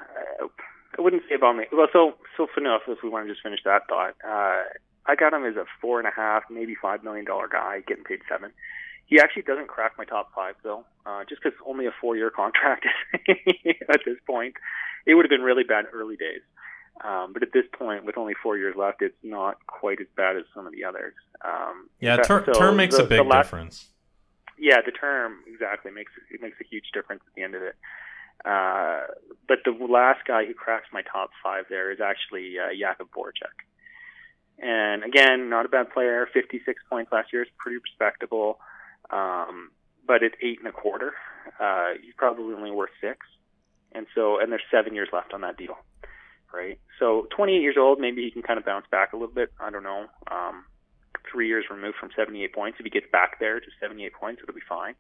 I 0.97 1.01
wouldn't 1.01 1.23
say 1.29 1.36
me. 1.36 1.65
Well, 1.71 1.88
so 1.91 2.13
so 2.38 2.47
enough. 2.57 2.81
If 2.88 2.99
we 3.03 3.09
want 3.09 3.27
to 3.27 3.31
just 3.31 3.43
finish 3.43 3.59
that 3.65 3.88
thought, 3.88 4.15
uh, 4.25 4.63
I 5.05 5.15
got 5.15 5.34
him 5.34 5.45
as 5.45 5.55
a 5.55 5.65
four 5.81 5.99
and 5.99 6.07
a 6.07 6.11
half, 6.15 6.43
maybe 6.49 6.75
five 6.81 7.03
million 7.03 7.25
dollar 7.25 7.47
guy, 7.47 7.81
getting 7.86 8.03
paid 8.03 8.21
seven. 8.29 8.51
He 9.05 9.19
actually 9.19 9.43
doesn't 9.43 9.67
crack 9.67 9.93
my 9.97 10.05
top 10.05 10.31
five 10.33 10.55
though, 10.63 10.85
uh, 11.05 11.23
just 11.27 11.41
because 11.43 11.57
only 11.65 11.85
a 11.85 11.91
four 12.01 12.15
year 12.15 12.29
contract 12.29 12.85
at 13.13 13.99
this 14.05 14.17
point. 14.25 14.55
It 15.05 15.15
would 15.15 15.25
have 15.25 15.29
been 15.29 15.41
really 15.41 15.63
bad 15.63 15.85
early 15.93 16.15
days, 16.15 16.41
um, 17.03 17.33
but 17.33 17.43
at 17.43 17.51
this 17.53 17.65
point, 17.77 18.05
with 18.05 18.17
only 18.17 18.33
four 18.41 18.57
years 18.57 18.75
left, 18.77 19.01
it's 19.01 19.15
not 19.21 19.57
quite 19.67 19.99
as 19.99 20.07
bad 20.15 20.37
as 20.37 20.43
some 20.55 20.65
of 20.65 20.71
the 20.71 20.85
others. 20.85 21.13
Um, 21.43 21.89
yeah, 21.99 22.17
ter- 22.17 22.45
so 22.45 22.53
term 22.53 22.77
makes 22.77 22.95
the, 22.95 23.03
a 23.03 23.07
big 23.07 23.25
last, 23.25 23.45
difference. 23.45 23.89
Yeah, 24.57 24.77
the 24.85 24.91
term 24.91 25.39
exactly 25.47 25.91
makes 25.91 26.11
it 26.31 26.41
makes 26.41 26.57
a 26.61 26.63
huge 26.63 26.85
difference 26.93 27.21
at 27.27 27.33
the 27.35 27.43
end 27.43 27.55
of 27.55 27.61
it. 27.61 27.75
Uh, 28.45 29.01
but 29.47 29.59
the 29.63 29.71
last 29.71 30.25
guy 30.27 30.45
who 30.45 30.53
cracks 30.53 30.87
my 30.91 31.01
top 31.01 31.31
five 31.43 31.65
there 31.69 31.91
is 31.91 31.99
actually 32.01 32.55
uh, 32.59 32.69
Jakub 32.73 33.09
Voracek. 33.15 33.55
And 34.59 35.03
again, 35.03 35.49
not 35.49 35.65
a 35.65 35.69
bad 35.69 35.91
player. 35.91 36.27
56 36.33 36.81
points 36.89 37.11
last 37.11 37.33
year 37.33 37.43
is 37.43 37.49
pretty 37.57 37.77
respectable. 37.77 38.59
Um, 39.14 39.72
but 40.05 40.24
it's 40.24 40.36
eight 40.41 40.59
and 40.59 40.68
a 40.68 40.72
quarter. 40.72 41.14
Uh, 41.59 41.91
he's 42.01 42.14
probably 42.18 42.53
only 42.53 42.72
worth 42.72 42.91
six. 42.99 43.20
And 43.93 44.07
so, 44.16 44.39
and 44.39 44.51
there's 44.51 44.64
seven 44.72 44.95
years 44.95 45.09
left 45.14 45.34
on 45.34 45.41
that 45.41 45.55
deal, 45.55 45.78
right? 46.51 46.80
So, 46.99 47.28
28 47.36 47.61
years 47.61 47.76
old, 47.78 47.99
maybe 47.99 48.24
he 48.24 48.32
can 48.32 48.41
kind 48.41 48.57
of 48.57 48.66
bounce 48.66 48.86
back 48.89 49.14
a 49.14 49.18
little 49.18 49.34
bit. 49.34 49.53
I 49.59 49.70
don't 49.70 49.84
know. 49.84 50.07
Um, 50.32 50.66
three 51.32 51.47
years 51.47 51.66
removed 51.70 51.97
from 51.99 52.09
78 52.16 52.53
points. 52.53 52.78
If 52.80 52.86
he 52.86 52.89
gets 52.89 53.05
back 53.11 53.39
there 53.39 53.59
to 53.59 53.68
78 53.80 54.14
points, 54.14 54.41
it'll 54.41 54.55
be 54.55 54.66
fine. 54.68 54.95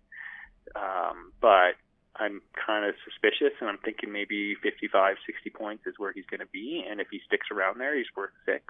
Um, 0.75 1.33
but 1.41 1.73
I'm 2.15 2.41
kind 2.53 2.85
of 2.85 2.93
suspicious, 3.03 3.57
and 3.59 3.69
I'm 3.69 3.79
thinking 3.79 4.11
maybe 4.11 4.55
55, 4.61 5.17
60 5.25 5.49
points 5.49 5.87
is 5.87 5.95
where 5.97 6.13
he's 6.13 6.25
going 6.29 6.39
to 6.39 6.51
be, 6.53 6.85
and 6.87 7.01
if 7.01 7.07
he 7.09 7.19
sticks 7.25 7.47
around 7.51 7.79
there, 7.79 7.97
he's 7.97 8.05
worth 8.15 8.31
six. 8.45 8.63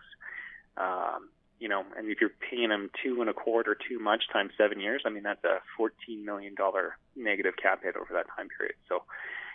Um, 0.77 1.29
you 1.59 1.69
know, 1.69 1.83
and 1.97 2.09
if 2.09 2.19
you're 2.19 2.31
paying 2.49 2.71
him 2.71 2.89
two 3.03 3.21
and 3.21 3.29
a 3.29 3.33
quarter 3.33 3.75
too 3.75 3.99
much 3.99 4.23
times 4.31 4.51
seven 4.57 4.79
years, 4.79 5.03
I 5.05 5.09
mean 5.09 5.23
that's 5.23 5.43
a 5.43 5.59
14 5.77 6.25
million 6.25 6.55
dollar 6.55 6.97
negative 7.15 7.53
cap 7.61 7.83
hit 7.83 7.95
over 7.95 8.13
that 8.13 8.27
time 8.35 8.47
period. 8.57 8.75
So 8.89 9.03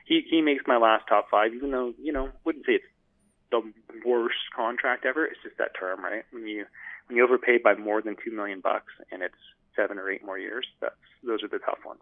he 0.06 0.22
he 0.28 0.40
makes 0.40 0.64
my 0.66 0.76
last 0.76 1.04
top 1.08 1.28
five, 1.30 1.54
even 1.54 1.70
though 1.70 1.92
you 2.02 2.12
know 2.12 2.30
wouldn't 2.44 2.66
say 2.66 2.72
it's 2.72 2.84
the 3.50 3.62
worst 4.04 4.36
contract 4.54 5.04
ever. 5.04 5.24
It's 5.24 5.40
just 5.42 5.58
that 5.58 5.72
term, 5.78 6.02
right? 6.04 6.24
When 6.32 6.46
you 6.46 6.64
when 7.06 7.16
you 7.16 7.24
overpay 7.24 7.58
by 7.58 7.74
more 7.74 8.02
than 8.02 8.16
two 8.24 8.34
million 8.34 8.60
bucks, 8.60 8.92
and 9.10 9.22
it's 9.22 9.34
seven 9.76 9.98
or 9.98 10.10
eight 10.10 10.24
more 10.24 10.38
years. 10.38 10.66
That's 10.80 10.94
those 11.22 11.42
are 11.42 11.48
the 11.48 11.58
tough 11.58 11.78
ones. 11.84 12.00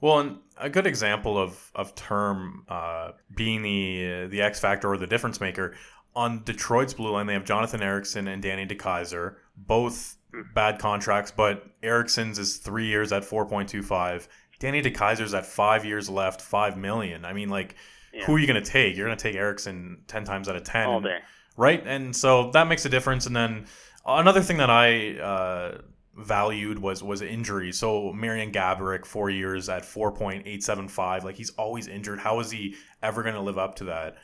Well, 0.00 0.18
and 0.20 0.38
a 0.56 0.70
good 0.70 0.86
example 0.86 1.38
of 1.38 1.70
of 1.74 1.94
term 1.94 2.64
uh, 2.68 3.12
being 3.34 3.62
the 3.62 4.26
the 4.30 4.42
X 4.42 4.60
factor 4.60 4.92
or 4.92 4.96
the 4.96 5.06
difference 5.06 5.40
maker 5.40 5.74
on 6.16 6.42
Detroit's 6.44 6.94
blue 6.94 7.10
line, 7.10 7.26
they 7.26 7.34
have 7.34 7.44
Jonathan 7.44 7.82
Ericsson 7.82 8.26
and 8.26 8.42
Danny 8.42 8.66
DeKeyser, 8.66 9.36
both 9.56 10.16
bad 10.54 10.78
contracts, 10.78 11.30
but 11.30 11.66
Ericsson's 11.82 12.38
is 12.38 12.56
three 12.56 12.86
years 12.86 13.12
at 13.12 13.24
four 13.24 13.46
point 13.46 13.68
two 13.68 13.82
five. 13.82 14.26
Danny 14.58 14.80
DeKeyser's 14.80 15.34
at 15.34 15.44
five 15.44 15.84
years 15.84 16.08
left, 16.08 16.40
five 16.40 16.78
million. 16.78 17.26
I 17.26 17.34
mean, 17.34 17.50
like, 17.50 17.76
yeah. 18.14 18.24
who 18.24 18.34
are 18.34 18.38
you 18.38 18.46
going 18.46 18.62
to 18.62 18.68
take? 18.68 18.96
You're 18.96 19.06
going 19.06 19.16
to 19.16 19.22
take 19.22 19.36
Ericsson 19.36 20.02
ten 20.08 20.24
times 20.24 20.48
out 20.48 20.56
of 20.56 20.64
ten, 20.64 20.88
all 20.88 21.00
day, 21.00 21.18
right? 21.56 21.86
And 21.86 22.16
so 22.16 22.50
that 22.52 22.66
makes 22.66 22.86
a 22.86 22.88
difference. 22.88 23.26
And 23.26 23.36
then 23.36 23.66
another 24.06 24.40
thing 24.40 24.56
that 24.56 24.70
I 24.70 25.18
uh, 25.18 25.78
valued 26.16 26.78
was 26.78 27.02
was 27.02 27.20
injury. 27.20 27.72
So 27.72 28.12
Marian 28.14 28.52
Gaborik, 28.52 29.04
four 29.04 29.28
years 29.28 29.68
at 29.68 29.84
four 29.84 30.12
point 30.12 30.44
eight 30.46 30.64
seven 30.64 30.88
five. 30.88 31.24
Like 31.24 31.36
he's 31.36 31.50
always 31.50 31.88
injured. 31.88 32.20
How 32.20 32.40
is 32.40 32.50
he 32.50 32.76
ever 33.02 33.22
going 33.22 33.34
to 33.34 33.42
live 33.42 33.58
up 33.58 33.74
to 33.76 33.84
that? 33.84 34.16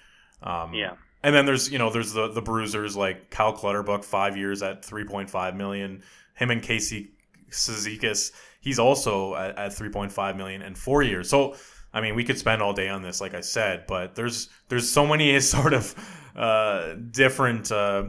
Um, 0.42 0.72
yeah. 0.72 0.94
And 1.24 1.34
then 1.34 1.46
there's 1.46 1.70
you 1.70 1.78
know 1.78 1.90
there's 1.90 2.12
the 2.12 2.28
the 2.28 2.42
bruisers 2.42 2.96
like 2.96 3.30
Cal 3.30 3.52
Clutterbuck, 3.52 4.04
five 4.04 4.36
years 4.36 4.62
at 4.62 4.84
three 4.84 5.04
point 5.04 5.30
five 5.30 5.54
million. 5.54 6.02
Him 6.34 6.50
and 6.50 6.62
Casey 6.62 7.12
Cizikas, 7.50 8.32
he's 8.60 8.78
also 8.78 9.34
at, 9.34 9.56
at 9.58 9.72
three 9.72 9.90
point 9.90 10.10
five 10.10 10.36
million 10.36 10.62
and 10.62 10.76
four 10.76 11.02
years. 11.02 11.28
So 11.28 11.54
I 11.94 12.00
mean, 12.00 12.14
we 12.14 12.24
could 12.24 12.38
spend 12.38 12.62
all 12.62 12.72
day 12.72 12.88
on 12.88 13.02
this, 13.02 13.20
like 13.20 13.34
I 13.34 13.40
said, 13.40 13.86
but 13.86 14.14
there's 14.14 14.48
there's 14.68 14.90
so 14.90 15.06
many 15.06 15.38
sort 15.40 15.74
of 15.74 15.94
uh, 16.34 16.94
different 16.94 17.70
uh, 17.70 18.04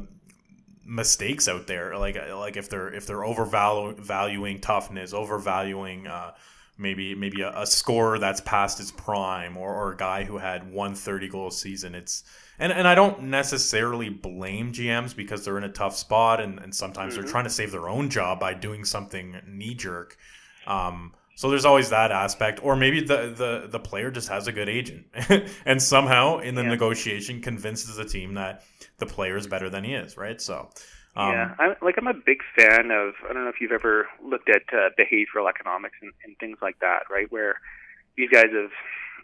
mistakes 0.86 1.48
out 1.48 1.68
there. 1.68 1.98
Like 1.98 2.18
like 2.34 2.58
if 2.58 2.70
they're 2.70 2.94
if 2.94 3.06
they're 3.06 3.26
overvaluing 3.26 4.60
toughness, 4.62 5.14
overvaluing 5.14 6.08
uh, 6.08 6.32
maybe 6.78 7.16
maybe 7.16 7.42
a, 7.42 7.62
a 7.62 7.66
scorer 7.66 8.20
that's 8.20 8.42
past 8.42 8.78
his 8.78 8.92
prime, 8.92 9.58
or, 9.58 9.74
or 9.74 9.94
a 9.94 9.98
guy 9.98 10.24
who 10.24 10.38
had 10.38 10.72
one 10.72 10.96
thirty 10.96 11.28
goal 11.28 11.52
season. 11.52 11.96
It's 11.96 12.24
and 12.60 12.72
and 12.72 12.88
I 12.88 12.96
don't 12.96 13.24
necessarily 13.24 14.10
blame 14.10 14.72
GMs 14.72 15.16
because 15.16 15.46
they're 15.46 15.58
in 15.58 15.64
a 15.64 15.72
tough 15.72 15.96
spot, 15.96 16.40
and, 16.40 16.60
and 16.60 16.74
sometimes 16.74 17.14
mm-hmm. 17.14 17.24
they're 17.24 17.32
trying 17.32 17.46
to 17.46 17.50
save 17.50 17.72
their 17.72 17.90
own 17.90 18.10
job 18.10 18.40
by 18.40 18.54
doing 18.54 18.86
something 18.86 19.40
knee 19.48 19.76
jerk. 19.76 20.18
Um, 20.68 21.14
so 21.36 21.50
there's 21.50 21.66
always 21.66 21.90
that 21.90 22.12
aspect, 22.12 22.64
or 22.64 22.76
maybe 22.76 23.02
the 23.02 23.34
the, 23.36 23.68
the 23.70 23.80
player 23.80 24.12
just 24.12 24.30
has 24.30 24.48
a 24.48 24.52
good 24.52 24.70
agent, 24.70 25.06
and 25.66 25.82
somehow 25.82 26.40
in 26.40 26.56
the 26.56 26.64
yeah. 26.64 26.70
negotiation 26.70 27.42
convinces 27.42 27.96
the 27.96 28.06
team 28.06 28.36
that 28.36 28.64
the 28.98 29.06
player 29.06 29.38
is 29.38 29.48
better 29.48 29.70
than 29.70 29.84
he 29.84 29.94
is, 29.94 30.18
right? 30.18 30.40
So. 30.42 30.70
Um, 31.16 31.32
yeah, 31.32 31.56
I'm, 31.60 31.76
like 31.82 31.96
I'm 31.98 32.08
a 32.08 32.14
big 32.14 32.40
fan 32.58 32.90
of. 32.92 33.14
I 33.30 33.34
don't 33.34 33.44
know 33.44 33.50
if 33.50 33.62
you've 33.62 33.72
ever 33.72 34.08
looked 34.24 34.50
at 34.50 34.64
uh, 34.74 34.90
behavioral 34.98 35.50
economics 35.50 35.98
and, 36.02 36.12
and 36.26 36.38
things 36.40 36.58
like 36.62 36.80
that, 36.80 37.04
right? 37.10 37.32
Where 37.32 37.60
these 38.18 38.30
guys 38.30 38.50
have 38.54 38.72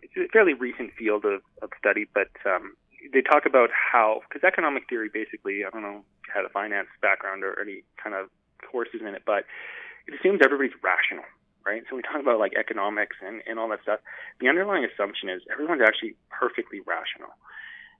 it's 0.01 0.15
a 0.15 0.31
fairly 0.31 0.53
recent 0.53 0.93
field 0.93 1.25
of, 1.25 1.41
of 1.61 1.69
study, 1.77 2.07
but 2.13 2.29
um, 2.45 2.75
they 3.11 3.21
talk 3.21 3.45
about 3.45 3.69
how 3.71 4.21
because 4.27 4.45
economic 4.45 4.87
theory 4.87 5.09
basically 5.11 5.65
I 5.65 5.69
don't 5.69 5.81
know 5.81 6.03
had 6.33 6.45
a 6.45 6.49
finance 6.49 6.87
background 7.01 7.43
or 7.43 7.59
any 7.59 7.83
kind 8.01 8.15
of 8.15 8.29
courses 8.69 9.01
in 9.01 9.15
it, 9.15 9.23
but 9.25 9.45
it 10.07 10.13
assumes 10.13 10.41
everybody's 10.43 10.77
rational, 10.83 11.25
right? 11.65 11.83
So 11.89 11.95
we 11.95 12.01
talk 12.01 12.21
about 12.21 12.39
like 12.39 12.53
economics 12.57 13.17
and, 13.25 13.41
and 13.47 13.57
all 13.57 13.69
that 13.69 13.81
stuff. 13.81 13.99
The 14.39 14.47
underlying 14.47 14.85
assumption 14.85 15.29
is 15.29 15.41
everyone's 15.51 15.81
actually 15.81 16.15
perfectly 16.29 16.79
rational. 16.85 17.33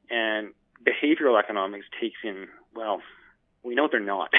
And 0.10 0.54
behavioral 0.86 1.38
economics 1.38 1.86
takes 2.00 2.18
in, 2.24 2.48
well, 2.76 3.02
we 3.64 3.76
know 3.76 3.88
they're 3.92 4.00
not. 4.00 4.30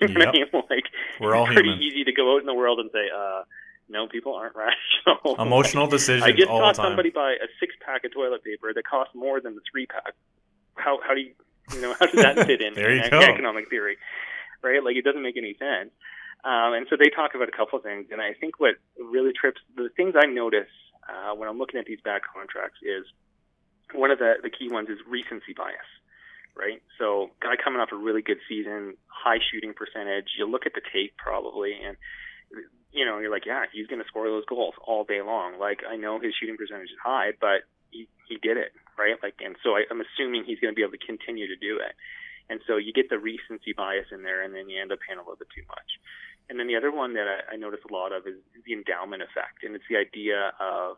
you 0.00 0.08
know 0.08 0.32
Yep. 0.32 0.34
I 0.52 0.56
mean? 0.56 0.62
Like, 0.70 0.84
We're 1.20 1.34
all 1.34 1.44
it's 1.46 1.54
pretty 1.54 1.70
human. 1.70 1.82
easy 1.84 2.04
to 2.04 2.12
go 2.12 2.34
out 2.34 2.40
in 2.40 2.46
the 2.46 2.54
world 2.54 2.78
and 2.80 2.90
say, 2.92 3.06
uh, 3.14 3.42
no, 3.88 4.06
people 4.08 4.34
aren't 4.34 4.54
rational. 5.06 5.36
Emotional 5.40 5.86
decisions 5.86 6.24
I 6.24 6.32
just 6.32 6.48
saw 6.48 6.72
somebody 6.72 7.10
buy 7.10 7.32
a 7.32 7.46
six 7.60 7.74
pack 7.84 8.04
of 8.04 8.12
toilet 8.12 8.44
paper 8.44 8.72
that 8.74 8.84
costs 8.84 9.14
more 9.14 9.40
than 9.40 9.54
the 9.54 9.62
three 9.70 9.86
pack. 9.86 10.14
How 10.76 11.00
how 11.02 11.14
do 11.14 11.20
you 11.20 11.32
you 11.72 11.80
know 11.80 11.94
how 11.98 12.06
does 12.06 12.20
that 12.22 12.36
fit 12.46 12.60
in 12.60 12.74
There 12.74 12.94
you 12.94 13.02
in 13.02 13.10
go. 13.10 13.20
economic 13.20 13.68
theory? 13.70 13.96
Right? 14.62 14.84
Like 14.84 14.96
it 14.96 15.04
doesn't 15.04 15.22
make 15.22 15.36
any 15.38 15.54
sense. 15.58 15.90
Um, 16.44 16.74
and 16.74 16.86
so 16.88 16.96
they 16.96 17.08
talk 17.10 17.34
about 17.34 17.48
a 17.48 17.52
couple 17.56 17.78
of 17.78 17.82
things, 17.82 18.06
and 18.12 18.20
I 18.20 18.32
think 18.34 18.60
what 18.60 18.76
really 18.96 19.32
trips 19.32 19.60
the 19.74 19.88
things 19.96 20.14
I 20.16 20.26
notice 20.26 20.70
uh, 21.08 21.34
when 21.34 21.48
I'm 21.48 21.58
looking 21.58 21.80
at 21.80 21.86
these 21.86 21.98
bad 22.04 22.20
contracts 22.22 22.78
is 22.82 23.04
one 23.94 24.10
of 24.12 24.18
the 24.18 24.34
the 24.42 24.50
key 24.50 24.68
ones 24.70 24.88
is 24.88 24.98
recency 25.08 25.54
bias. 25.56 25.88
Right, 26.58 26.82
so 26.98 27.30
guy 27.38 27.54
coming 27.54 27.78
off 27.78 27.94
a 27.94 27.96
really 27.96 28.20
good 28.20 28.42
season, 28.50 28.98
high 29.06 29.38
shooting 29.38 29.74
percentage. 29.78 30.34
You 30.34 30.50
look 30.50 30.66
at 30.66 30.74
the 30.74 30.82
tape 30.82 31.14
probably, 31.16 31.70
and 31.78 31.96
you 32.90 33.06
know, 33.06 33.18
you're 33.22 33.30
like, 33.30 33.46
yeah, 33.46 33.70
he's 33.70 33.86
going 33.86 34.02
to 34.02 34.08
score 34.08 34.26
those 34.26 34.44
goals 34.48 34.74
all 34.82 35.04
day 35.04 35.22
long. 35.22 35.58
Like, 35.60 35.86
I 35.86 35.94
know 35.94 36.18
his 36.18 36.34
shooting 36.34 36.56
percentage 36.56 36.90
is 36.90 36.98
high, 36.98 37.30
but 37.38 37.68
he, 37.90 38.08
he 38.26 38.42
did 38.42 38.56
it, 38.56 38.72
right? 38.98 39.14
Like, 39.22 39.38
and 39.38 39.54
so 39.62 39.78
I, 39.78 39.84
I'm 39.86 40.02
assuming 40.02 40.42
he's 40.42 40.58
going 40.58 40.72
to 40.72 40.76
be 40.76 40.82
able 40.82 40.98
to 40.98 41.06
continue 41.06 41.46
to 41.46 41.56
do 41.56 41.78
it. 41.78 41.94
And 42.50 42.58
so 42.66 42.74
you 42.74 42.92
get 42.96 43.06
the 43.12 43.20
recency 43.20 43.76
bias 43.76 44.08
in 44.10 44.24
there, 44.24 44.42
and 44.42 44.50
then 44.50 44.68
you 44.68 44.80
end 44.80 44.90
up 44.90 44.98
paying 45.06 45.20
a 45.20 45.22
little 45.22 45.36
bit 45.36 45.52
too 45.54 45.62
much. 45.68 46.00
And 46.48 46.58
then 46.58 46.66
the 46.66 46.74
other 46.74 46.90
one 46.90 47.12
that 47.14 47.28
I, 47.28 47.54
I 47.54 47.56
notice 47.56 47.80
a 47.84 47.92
lot 47.92 48.10
of 48.10 48.26
is 48.26 48.40
the 48.64 48.72
endowment 48.72 49.22
effect, 49.22 49.62
and 49.62 49.76
it's 49.76 49.84
the 49.86 50.00
idea 50.00 50.56
of 50.58 50.96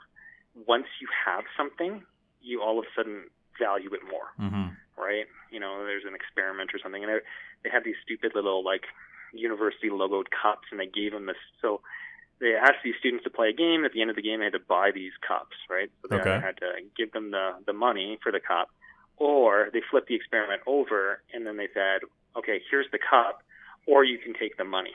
once 0.55 0.87
you 1.03 1.09
have 1.27 1.45
something, 1.59 2.07
you 2.41 2.63
all 2.63 2.79
of 2.79 2.87
a 2.87 2.93
sudden 2.97 3.29
value 3.59 3.93
it 3.93 4.01
more 4.09 4.33
hmm 4.39 4.73
right? 5.01 5.27
You 5.51 5.61
know, 5.61 5.85
there's 5.85 6.05
an 6.07 6.15
experiment 6.15 6.71
or 6.75 6.79
something, 6.83 7.03
and 7.03 7.13
they, 7.13 7.19
they 7.65 7.71
had 7.71 7.85
these 7.85 7.99
stupid 8.05 8.33
little 8.35 8.65
like 8.65 8.85
university 9.33 9.89
logoed 9.91 10.29
cups, 10.31 10.69
and 10.71 10.79
they 10.81 10.87
gave 10.87 11.13
them 11.13 11.27
this. 11.27 11.41
So 11.63 11.81
they 12.41 12.55
asked 12.55 12.85
these 12.85 12.97
students 12.99 13.25
to 13.25 13.31
play 13.31 13.51
a 13.51 13.53
game. 13.57 13.85
At 13.85 13.93
the 13.93 14.01
end 14.01 14.11
of 14.11 14.17
the 14.17 14.23
game, 14.23 14.39
they 14.41 14.47
had 14.47 14.55
to 14.55 14.69
buy 14.69 14.91
these 14.95 15.13
cups, 15.27 15.57
right? 15.69 15.91
So 16.03 16.09
they 16.09 16.17
Okay. 16.17 16.21
either 16.21 16.41
had 16.41 16.57
to 16.59 16.71
give 16.97 17.13
them 17.13 17.31
the 17.31 17.57
the 17.67 17.73
money 17.73 18.19
for 18.23 18.33
the 18.33 18.41
cup, 18.41 18.69
or 19.17 19.71
they 19.73 19.83
flipped 19.91 20.09
the 20.09 20.15
experiment 20.17 20.63
over, 20.67 21.23
and 21.33 21.47
then 21.47 21.57
they 21.57 21.69
said, 21.75 22.01
okay, 22.37 22.61
here's 22.71 22.91
the 22.93 22.99
cup, 22.99 23.43
or 23.87 24.05
you 24.05 24.19
can 24.19 24.35
take 24.35 24.57
the 24.57 24.65
money. 24.65 24.95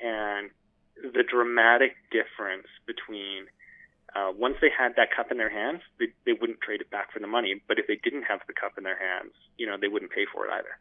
And 0.00 0.50
the 0.96 1.22
dramatic 1.22 1.92
difference 2.10 2.66
between 2.86 3.46
uh, 4.14 4.30
once 4.36 4.56
they 4.60 4.68
had 4.68 4.92
that 4.96 5.08
cup 5.14 5.30
in 5.30 5.38
their 5.38 5.48
hands, 5.48 5.80
they, 5.98 6.06
they 6.26 6.32
wouldn't 6.32 6.60
trade 6.60 6.80
it 6.80 6.90
back 6.90 7.12
for 7.12 7.18
the 7.18 7.26
money. 7.26 7.62
But 7.66 7.78
if 7.78 7.86
they 7.86 7.96
didn't 7.96 8.24
have 8.24 8.40
the 8.46 8.52
cup 8.52 8.76
in 8.76 8.84
their 8.84 8.98
hands, 8.98 9.32
you 9.56 9.66
know, 9.66 9.76
they 9.80 9.88
wouldn't 9.88 10.10
pay 10.10 10.26
for 10.32 10.46
it 10.46 10.52
either. 10.52 10.76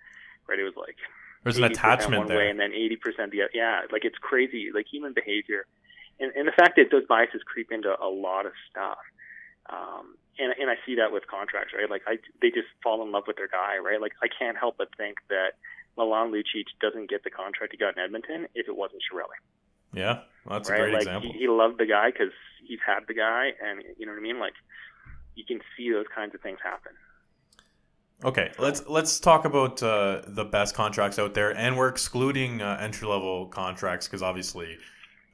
Right? 0.47 0.59
It 0.59 0.63
was 0.63 0.75
like 0.75 0.97
There's 1.43 1.57
an 1.57 1.63
attachment 1.63 2.19
one 2.19 2.27
there. 2.27 2.37
way 2.37 2.49
and 2.49 2.59
then 2.59 2.71
80% 2.71 3.31
the 3.31 3.43
other. 3.43 3.51
Yeah, 3.53 3.81
like 3.91 4.03
it's 4.03 4.17
crazy, 4.17 4.69
like 4.73 4.85
human 4.91 5.13
behavior. 5.13 5.65
And, 6.19 6.31
and 6.35 6.47
the 6.47 6.51
fact 6.51 6.75
that 6.75 6.91
those 6.91 7.05
biases 7.07 7.41
creep 7.45 7.71
into 7.71 7.89
a 7.89 8.09
lot 8.09 8.45
of 8.45 8.51
stuff. 8.69 8.99
Um, 9.69 10.17
and, 10.37 10.53
and 10.59 10.69
I 10.69 10.75
see 10.85 10.95
that 10.95 11.11
with 11.11 11.27
contracts, 11.27 11.73
right? 11.77 11.89
Like 11.89 12.03
I, 12.07 12.17
they 12.41 12.49
just 12.49 12.67
fall 12.83 13.01
in 13.03 13.11
love 13.11 13.23
with 13.27 13.37
their 13.37 13.47
guy, 13.47 13.77
right? 13.77 14.01
Like 14.01 14.13
I 14.21 14.27
can't 14.27 14.57
help 14.57 14.75
but 14.77 14.89
think 14.97 15.19
that 15.29 15.55
Milan 15.95 16.31
Lucic 16.31 16.67
doesn't 16.81 17.09
get 17.09 17.23
the 17.23 17.29
contract 17.29 17.71
he 17.71 17.77
got 17.77 17.95
in 17.95 18.03
Edmonton 18.03 18.47
if 18.55 18.67
it 18.67 18.75
wasn't 18.75 19.03
Chiarelli 19.07 19.39
yeah, 19.93 20.21
well, 20.45 20.59
that's 20.59 20.69
right? 20.69 20.79
a 20.79 20.83
great 20.83 20.93
like 20.93 21.01
example. 21.03 21.31
He, 21.33 21.39
he 21.39 21.47
loved 21.47 21.77
the 21.79 21.85
guy 21.85 22.11
because 22.11 22.33
he's 22.67 22.79
had 22.85 23.01
the 23.07 23.13
guy, 23.13 23.51
and 23.63 23.83
you 23.97 24.05
know 24.05 24.11
what 24.13 24.19
I 24.19 24.21
mean. 24.21 24.39
Like 24.39 24.53
you 25.35 25.43
can 25.45 25.59
see 25.77 25.91
those 25.91 26.05
kinds 26.13 26.35
of 26.35 26.41
things 26.41 26.59
happen. 26.63 26.93
Okay, 28.23 28.51
let's 28.59 28.85
let's 28.87 29.19
talk 29.19 29.45
about 29.45 29.81
uh, 29.81 30.21
the 30.27 30.45
best 30.45 30.75
contracts 30.75 31.17
out 31.17 31.33
there, 31.33 31.55
and 31.57 31.75
we're 31.75 31.87
excluding 31.87 32.61
uh, 32.61 32.77
entry 32.79 33.07
level 33.07 33.47
contracts 33.47 34.07
because 34.07 34.21
obviously 34.21 34.77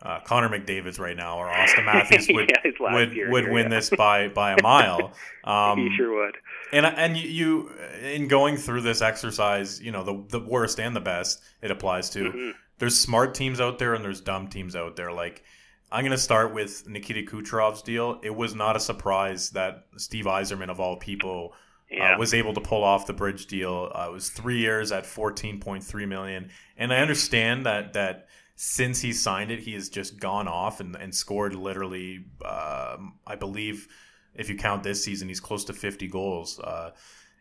uh, 0.03 0.21
Connor 0.21 0.47
McDavid's 0.47 0.97
right 0.97 1.17
now 1.17 1.37
or 1.37 1.47
Auston 1.47 1.83
Matthews 1.85 2.29
would 2.29 2.49
Yeah, 2.49 2.93
would 2.93 3.11
year 3.13 3.29
would 3.31 3.49
win 3.49 3.63
yeah. 3.63 3.69
this 3.69 3.89
by 3.89 4.29
by 4.29 4.53
a 4.53 4.61
mile. 4.61 5.11
Um, 5.43 5.79
he 5.79 5.95
sure 5.95 6.13
would. 6.25 6.35
and 6.73 6.85
and 6.85 7.15
you, 7.15 7.71
in 8.03 8.27
going 8.27 8.57
through 8.57 8.81
this 8.81 9.01
exercise, 9.01 9.81
you 9.81 9.91
know 9.93 10.03
the 10.03 10.23
the 10.27 10.45
worst 10.45 10.77
and 10.77 10.93
the 10.93 10.99
best 11.01 11.41
it 11.61 11.71
applies 11.71 12.09
to. 12.11 12.19
Mhm. 12.19 12.51
There's 12.79 12.99
smart 12.99 13.33
teams 13.35 13.59
out 13.59 13.79
there 13.79 13.93
and 13.93 14.03
there's 14.03 14.21
dumb 14.21 14.47
teams 14.47 14.75
out 14.75 14.95
there. 14.95 15.11
Like 15.11 15.43
I'm 15.91 16.03
gonna 16.03 16.17
start 16.17 16.53
with 16.53 16.87
Nikita 16.87 17.23
Kucherov's 17.29 17.81
deal. 17.81 18.19
It 18.23 18.35
was 18.35 18.53
not 18.55 18.75
a 18.75 18.79
surprise 18.79 19.51
that 19.51 19.85
Steve 19.97 20.25
Yzerman 20.25 20.69
of 20.69 20.79
all 20.79 20.97
people 20.97 21.53
Yeah. 21.89 22.15
uh, 22.15 22.17
was 22.17 22.33
able 22.33 22.53
to 22.53 22.61
pull 22.61 22.83
off 22.83 23.07
the 23.07 23.13
bridge 23.13 23.47
deal. 23.47 23.91
Uh, 23.95 24.07
it 24.09 24.11
was 24.11 24.29
three 24.29 24.59
years 24.59 24.91
at 24.91 25.05
14.3 25.05 26.05
million, 26.05 26.49
and 26.77 26.91
I 26.93 26.97
understand 26.97 27.65
that 27.65 27.93
that 27.93 28.27
since 28.55 29.01
he 29.01 29.13
signed 29.13 29.51
it, 29.51 29.59
he 29.59 29.73
has 29.73 29.87
just 29.87 30.19
gone 30.19 30.47
off 30.47 30.79
and, 30.79 30.95
and 30.95 31.13
scored 31.13 31.55
literally. 31.55 32.25
Um, 32.43 33.13
I 33.25 33.35
believe 33.35 33.87
if 34.35 34.49
you 34.49 34.55
count 34.57 34.83
this 34.83 35.03
season, 35.03 35.27
he's 35.29 35.39
close 35.39 35.63
to 35.65 35.73
50 35.73 36.07
goals. 36.07 36.59
Uh, 36.59 36.91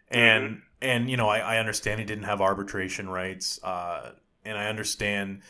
and 0.09 0.63
and 0.81 1.11
you 1.11 1.17
know 1.17 1.29
I, 1.29 1.39
I 1.39 1.59
understand 1.59 1.99
he 2.01 2.07
didn't 2.07 2.25
have 2.25 2.41
arbitration 2.41 3.09
rights, 3.09 3.59
uh, 3.65 4.13
and 4.47 4.57
I 4.57 4.67
understand 4.69 5.43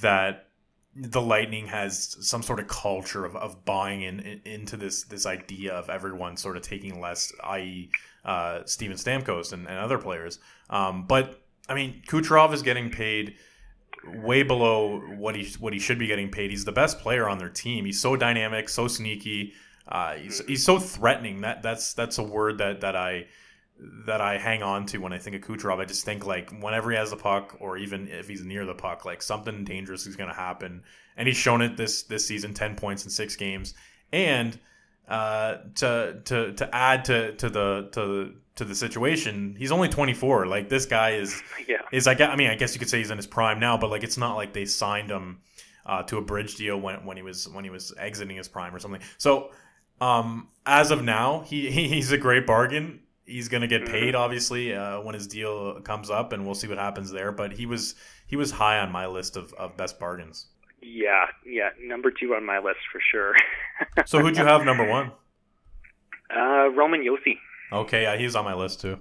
that 0.00 0.48
the 0.96 1.20
Lightning 1.20 1.66
has 1.66 2.16
some 2.20 2.42
sort 2.42 2.60
of 2.60 2.68
culture 2.68 3.24
of, 3.24 3.34
of 3.36 3.64
buying 3.64 4.02
in, 4.02 4.20
in 4.20 4.40
into 4.44 4.76
this 4.76 5.04
this 5.04 5.26
idea 5.26 5.72
of 5.72 5.90
everyone 5.90 6.36
sort 6.36 6.56
of 6.56 6.62
taking 6.62 7.00
less, 7.00 7.32
i.e., 7.44 7.90
uh, 8.24 8.60
Steven 8.64 8.96
Stamkos 8.96 9.52
and, 9.52 9.66
and 9.66 9.78
other 9.78 9.98
players. 9.98 10.38
Um, 10.70 11.06
but 11.06 11.42
I 11.68 11.74
mean, 11.74 12.02
Kucherov 12.06 12.52
is 12.52 12.62
getting 12.62 12.90
paid 12.90 13.34
way 14.06 14.42
below 14.42 15.00
what 15.00 15.34
he 15.34 15.52
what 15.58 15.72
he 15.72 15.78
should 15.78 15.98
be 15.98 16.06
getting 16.06 16.30
paid. 16.30 16.50
He's 16.50 16.64
the 16.64 16.72
best 16.72 16.98
player 17.00 17.28
on 17.28 17.38
their 17.38 17.48
team. 17.48 17.84
He's 17.84 18.00
so 18.00 18.16
dynamic, 18.16 18.68
so 18.68 18.88
sneaky. 18.88 19.52
Uh, 19.86 20.14
he's, 20.14 20.44
he's 20.46 20.64
so 20.64 20.78
threatening. 20.78 21.40
That 21.40 21.62
that's 21.62 21.94
that's 21.94 22.18
a 22.18 22.22
word 22.22 22.58
that 22.58 22.80
that 22.82 22.96
I 22.96 23.26
that 24.06 24.20
I 24.20 24.38
hang 24.38 24.62
on 24.62 24.86
to 24.86 24.98
when 24.98 25.12
I 25.12 25.18
think 25.18 25.36
of 25.36 25.42
Kucherov. 25.42 25.78
I 25.78 25.84
just 25.84 26.04
think 26.04 26.26
like 26.26 26.50
whenever 26.60 26.90
he 26.90 26.96
has 26.96 27.10
the 27.10 27.16
puck, 27.16 27.56
or 27.60 27.76
even 27.76 28.08
if 28.08 28.28
he's 28.28 28.42
near 28.42 28.64
the 28.64 28.74
puck, 28.74 29.04
like 29.04 29.22
something 29.22 29.64
dangerous 29.64 30.06
is 30.06 30.16
going 30.16 30.28
to 30.28 30.34
happen. 30.34 30.82
And 31.16 31.28
he's 31.28 31.36
shown 31.36 31.62
it 31.62 31.76
this 31.76 32.02
this 32.04 32.26
season: 32.26 32.54
ten 32.54 32.76
points 32.76 33.04
in 33.04 33.10
six 33.10 33.36
games. 33.36 33.74
And 34.12 34.58
uh, 35.08 35.56
to 35.76 36.20
to 36.24 36.52
to 36.54 36.74
add 36.74 37.04
to 37.06 37.34
to 37.36 37.50
the 37.50 37.88
to 37.92 38.34
to 38.56 38.64
the 38.64 38.74
situation, 38.74 39.56
he's 39.58 39.72
only 39.72 39.88
twenty 39.88 40.14
four. 40.14 40.46
Like 40.46 40.68
this 40.68 40.86
guy 40.86 41.10
is 41.10 41.42
yeah. 41.68 41.82
is 41.92 42.06
I, 42.06 42.14
gue- 42.14 42.26
I 42.26 42.36
mean 42.36 42.50
I 42.50 42.54
guess 42.54 42.74
you 42.74 42.78
could 42.78 42.88
say 42.88 42.98
he's 42.98 43.10
in 43.10 43.16
his 43.18 43.26
prime 43.26 43.60
now, 43.60 43.76
but 43.76 43.90
like 43.90 44.02
it's 44.02 44.18
not 44.18 44.36
like 44.36 44.52
they 44.52 44.64
signed 44.64 45.10
him 45.10 45.40
uh, 45.86 46.02
to 46.04 46.18
a 46.18 46.22
bridge 46.22 46.56
deal 46.56 46.80
when 46.80 47.04
when 47.04 47.16
he 47.16 47.22
was 47.22 47.48
when 47.48 47.64
he 47.64 47.70
was 47.70 47.92
exiting 47.98 48.36
his 48.36 48.48
prime 48.48 48.74
or 48.74 48.78
something. 48.78 49.00
So 49.18 49.50
um, 50.00 50.48
as 50.66 50.90
of 50.90 51.02
now, 51.02 51.40
he 51.40 51.70
he's 51.88 52.12
a 52.12 52.18
great 52.18 52.46
bargain. 52.46 53.00
He's 53.26 53.48
going 53.48 53.62
to 53.62 53.66
get 53.66 53.86
paid 53.86 54.14
obviously 54.14 54.74
uh, 54.74 55.00
when 55.00 55.14
his 55.14 55.26
deal 55.26 55.80
comes 55.80 56.10
up, 56.10 56.32
and 56.32 56.44
we'll 56.44 56.54
see 56.54 56.68
what 56.68 56.78
happens 56.78 57.10
there. 57.10 57.32
But 57.32 57.52
he 57.52 57.66
was 57.66 57.94
he 58.26 58.36
was 58.36 58.50
high 58.50 58.78
on 58.80 58.92
my 58.92 59.06
list 59.06 59.36
of, 59.36 59.52
of 59.54 59.76
best 59.76 59.98
bargains. 59.98 60.46
Yeah, 60.82 61.26
yeah. 61.46 61.70
Number 61.82 62.10
two 62.10 62.34
on 62.34 62.44
my 62.44 62.58
list 62.58 62.80
for 62.92 63.00
sure. 63.10 63.34
So 64.06 64.20
who'd 64.20 64.36
you 64.36 64.44
have 64.44 64.64
number 64.64 64.88
one? 64.88 65.10
uh, 66.30 66.68
Roman 66.70 67.00
Josi. 67.02 67.38
Okay, 67.72 68.02
yeah, 68.02 68.16
he's 68.16 68.36
on 68.36 68.44
my 68.44 68.54
list 68.54 68.80
too. 68.80 68.98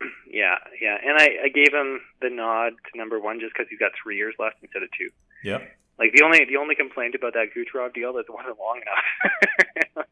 Yeah, 0.32 0.54
yeah. 0.80 0.96
And 1.04 1.18
I, 1.18 1.46
I 1.46 1.48
gave 1.48 1.74
him 1.74 2.00
the 2.22 2.30
nod 2.30 2.74
to 2.92 2.98
number 2.98 3.18
one 3.18 3.40
just 3.40 3.52
because 3.52 3.66
he's 3.68 3.80
got 3.80 3.90
three 4.00 4.16
years 4.16 4.32
left 4.38 4.56
instead 4.62 4.84
of 4.84 4.88
two. 4.96 5.08
Yep. 5.42 5.62
Like 6.00 6.12
the 6.14 6.22
only 6.22 6.46
the 6.46 6.56
only 6.56 6.74
complaint 6.74 7.14
about 7.14 7.34
that 7.34 7.48
Kucherov 7.54 7.92
deal 7.92 8.16
is 8.16 8.24
it 8.26 8.32
wasn't 8.32 8.58
long 8.58 8.80
enough. 8.80 10.06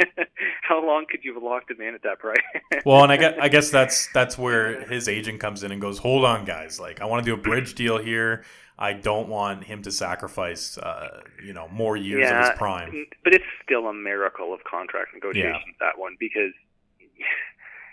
How 0.62 0.84
long 0.84 1.04
could 1.08 1.24
you 1.24 1.34
have 1.34 1.42
locked 1.42 1.70
him 1.70 1.80
in 1.82 1.94
at 1.94 2.02
that 2.02 2.18
price? 2.18 2.38
Well, 2.84 3.02
and 3.02 3.12
I 3.12 3.16
guess 3.18 3.34
I 3.40 3.48
guess 3.48 3.70
that's 3.70 4.10
that's 4.12 4.38
where 4.38 4.80
his 4.88 5.08
agent 5.08 5.40
comes 5.40 5.62
in 5.62 5.72
and 5.72 5.80
goes, 5.80 5.98
"Hold 5.98 6.24
on, 6.24 6.46
guys. 6.46 6.80
Like, 6.80 7.00
I 7.00 7.04
want 7.04 7.24
to 7.24 7.30
do 7.30 7.34
a 7.34 7.42
bridge 7.42 7.74
deal 7.74 7.98
here. 7.98 8.44
I 8.78 8.92
don't 8.94 9.28
want 9.28 9.64
him 9.64 9.82
to 9.82 9.90
sacrifice, 9.90 10.78
uh, 10.78 11.20
you 11.44 11.52
know, 11.52 11.68
more 11.68 11.96
years 11.96 12.30
of 12.30 12.36
his 12.38 12.50
prime." 12.56 13.06
But 13.22 13.34
it's 13.34 13.44
still 13.62 13.88
a 13.88 13.94
miracle 13.94 14.54
of 14.54 14.64
contract 14.64 15.14
negotiations 15.14 15.76
that 15.80 15.98
one 15.98 16.16
because 16.18 16.52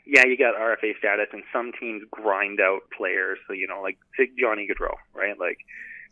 yeah, 0.05 0.25
you 0.25 0.37
got 0.37 0.55
RFA 0.55 0.97
status 0.97 1.27
and 1.33 1.43
some 1.51 1.71
teams 1.77 2.03
grind 2.11 2.59
out 2.61 2.81
players. 2.95 3.39
So 3.47 3.53
you 3.53 3.67
know, 3.67 3.81
like 3.81 3.97
Johnny 4.39 4.67
Gaudreau, 4.67 4.95
right? 5.13 5.37
Like 5.37 5.57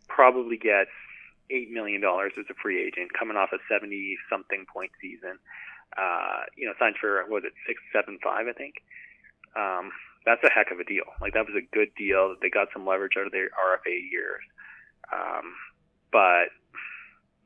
probably 0.08 0.56
gets 0.56 0.90
eight 1.50 1.70
million 1.70 2.00
dollars 2.00 2.32
as 2.38 2.46
a 2.50 2.54
free 2.62 2.80
agent 2.82 3.12
coming 3.18 3.36
off 3.36 3.50
a 3.52 3.58
seventy 3.70 4.16
something 4.30 4.66
point 4.72 4.92
season. 5.00 5.38
Uh, 5.96 6.44
you 6.56 6.66
know, 6.66 6.74
signed 6.78 6.96
for 7.00 7.24
was 7.28 7.44
it 7.44 7.52
six 7.66 7.80
seven 7.92 8.18
five, 8.22 8.46
I 8.48 8.52
think. 8.52 8.74
um, 9.56 9.92
that's 10.24 10.42
a 10.44 10.50
heck 10.50 10.70
of 10.70 10.80
a 10.80 10.84
deal. 10.84 11.04
Like 11.20 11.34
that 11.34 11.46
was 11.46 11.56
a 11.56 11.66
good 11.74 11.90
deal. 11.96 12.36
They 12.40 12.50
got 12.50 12.68
some 12.72 12.86
leverage 12.86 13.14
out 13.18 13.26
of 13.26 13.32
their 13.32 13.50
RFA 13.50 13.96
years, 14.10 14.42
um, 15.12 15.54
but 16.12 16.50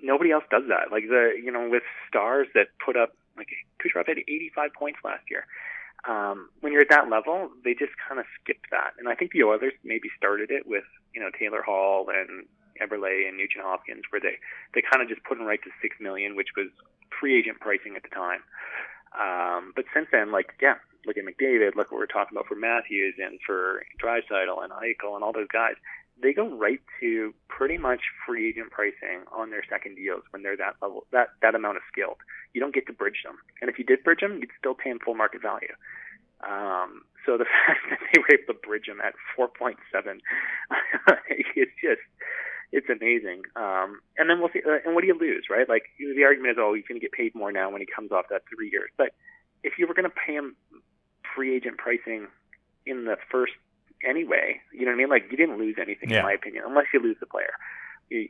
nobody 0.03 0.31
else 0.33 0.45
does 0.51 0.65
that. 0.69 0.93
Like 0.93 1.05
the 1.09 1.33
you 1.43 1.51
know 1.53 1.69
with 1.71 1.83
stars 2.09 2.49
that 2.55 2.69
put 2.85 2.97
up 2.97 3.13
like 3.37 3.49
Kucherov 3.83 4.09
had 4.09 4.19
85 4.19 4.71
points 4.79 4.99
last 5.05 5.25
year. 5.31 5.47
Um, 6.09 6.51
when 6.61 6.73
you're 6.73 6.83
at 6.83 6.91
that 6.91 7.11
level, 7.11 7.51
they 7.65 7.73
just 7.75 7.93
kind 8.09 8.21
of 8.21 8.27
skipped 8.41 8.69
that. 8.71 8.93
And 8.99 9.09
I 9.09 9.15
think 9.15 9.33
the 9.33 9.43
Oilers 9.43 9.73
maybe 9.85 10.09
started 10.17 10.51
it 10.51 10.67
with 10.67 10.85
you 11.15 11.21
know 11.21 11.31
Taylor 11.39 11.63
Hall 11.63 12.09
and 12.09 12.47
Eberle 12.83 13.29
and 13.29 13.37
Nugent 13.37 13.65
Hopkins, 13.65 14.03
where 14.11 14.21
they 14.21 14.39
they 14.75 14.83
kind 14.83 15.03
of 15.03 15.09
just 15.09 15.25
put 15.25 15.39
them 15.39 15.47
right 15.47 15.63
to 15.63 15.71
six 15.83 15.97
million, 16.01 16.37
which 16.37 16.55
was 16.57 16.69
free 17.19 17.39
agent 17.39 17.61
pricing 17.61 17.97
at 17.97 18.03
the 18.03 18.13
time. 18.13 18.43
Um, 19.17 19.73
but 19.75 19.85
since 19.95 20.09
then, 20.13 20.33
like 20.33 20.55
yeah, 20.61 20.77
look 21.07 21.17
at 21.17 21.25
McDavid, 21.25 21.77
look 21.77 21.91
what 21.91 21.99
we're 21.99 22.07
talking 22.07 22.37
about 22.37 22.47
for 22.47 22.57
Matthews 22.57 23.15
and 23.19 23.39
for 23.47 23.83
Draisaitl 24.03 24.63
and 24.63 24.73
Eichel 24.73 25.15
and 25.15 25.25
all 25.25 25.33
those 25.33 25.51
guys. 25.53 25.75
They 26.21 26.33
go 26.33 26.49
right 26.49 26.81
to 27.01 27.35
pretty 27.49 27.77
much 27.77 28.01
free 28.27 28.49
agent 28.49 28.71
pricing 28.71 29.29
on 29.37 29.51
their 29.51 29.63
second 29.69 29.97
deals 29.97 30.23
when 30.31 30.43
they're 30.43 30.57
that 30.57 30.77
level, 30.81 31.07
that 31.13 31.29
that 31.43 31.55
amount 31.55 31.77
of 31.77 31.83
skilled. 31.93 32.17
You 32.55 32.61
don't 32.61 32.75
get 32.75 32.87
to 32.87 32.93
bridge 32.93 33.23
them, 33.25 33.37
and 33.61 33.71
if 33.71 33.79
you 33.79 33.85
did 33.85 34.03
bridge 34.03 34.21
them, 34.21 34.39
you'd 34.41 34.57
still 34.59 34.75
pay 34.75 34.91
them 34.91 34.99
full 35.05 35.15
market 35.15 35.43
value. 35.43 35.77
Um, 36.45 37.03
so 37.25 37.37
the 37.37 37.45
fact 37.67 37.81
that 37.91 38.01
they 38.01 38.21
were 38.21 38.33
able 38.33 38.55
to 38.55 38.61
bridge 38.67 38.87
them 38.87 39.01
at 39.01 39.15
4.7, 39.39 39.77
it's 41.29 41.77
just 41.83 42.05
it's 42.73 42.89
amazing. 42.89 43.43
Um, 43.57 44.01
and 44.19 44.29
then 44.29 44.41
we'll 44.41 44.51
see. 44.53 44.63
Uh, 44.67 44.79
and 44.85 44.95
what 44.95 45.03
do 45.03 45.07
you 45.07 45.19
lose, 45.19 45.47
right? 45.51 45.69
Like 45.69 45.85
the 45.99 46.25
argument 46.25 46.53
is, 46.53 46.57
oh, 46.61 46.75
he's 46.75 46.85
going 46.87 47.01
to 47.01 47.05
get 47.05 47.13
paid 47.13 47.35
more 47.35 47.53
now 47.53 47.71
when 47.71 47.81
he 47.81 47.87
comes 47.87 48.13
off 48.13 48.27
that 48.31 48.43
three 48.55 48.71
years. 48.71 48.91
But 48.97 49.11
if 49.63 49.75
you 49.79 49.87
were 49.87 49.95
going 49.95 50.09
to 50.09 50.15
pay 50.27 50.35
him 50.35 50.57
free 51.35 51.55
agent 51.57 51.79
pricing 51.79 52.29
in 52.87 53.05
the 53.05 53.17
first 53.31 53.53
anyway, 54.07 54.61
you 54.73 54.81
know 54.85 54.91
what 54.91 54.95
I 54.95 54.99
mean? 54.99 55.09
Like 55.09 55.25
you 55.31 55.37
didn't 55.37 55.59
lose 55.59 55.77
anything, 55.81 56.11
Yeah. 56.11 56.19
in 56.19 56.25
my 56.25 56.33
opinion, 56.33 56.65
unless 56.67 56.87
you 56.93 57.01
lose 57.01 57.17
the 57.21 57.27
player 57.27 57.53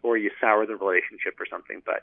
or 0.03 0.17
you 0.17 0.31
sour 0.41 0.67
the 0.67 0.77
relationship 0.77 1.35
or 1.39 1.47
something. 1.51 1.83
But 1.85 2.03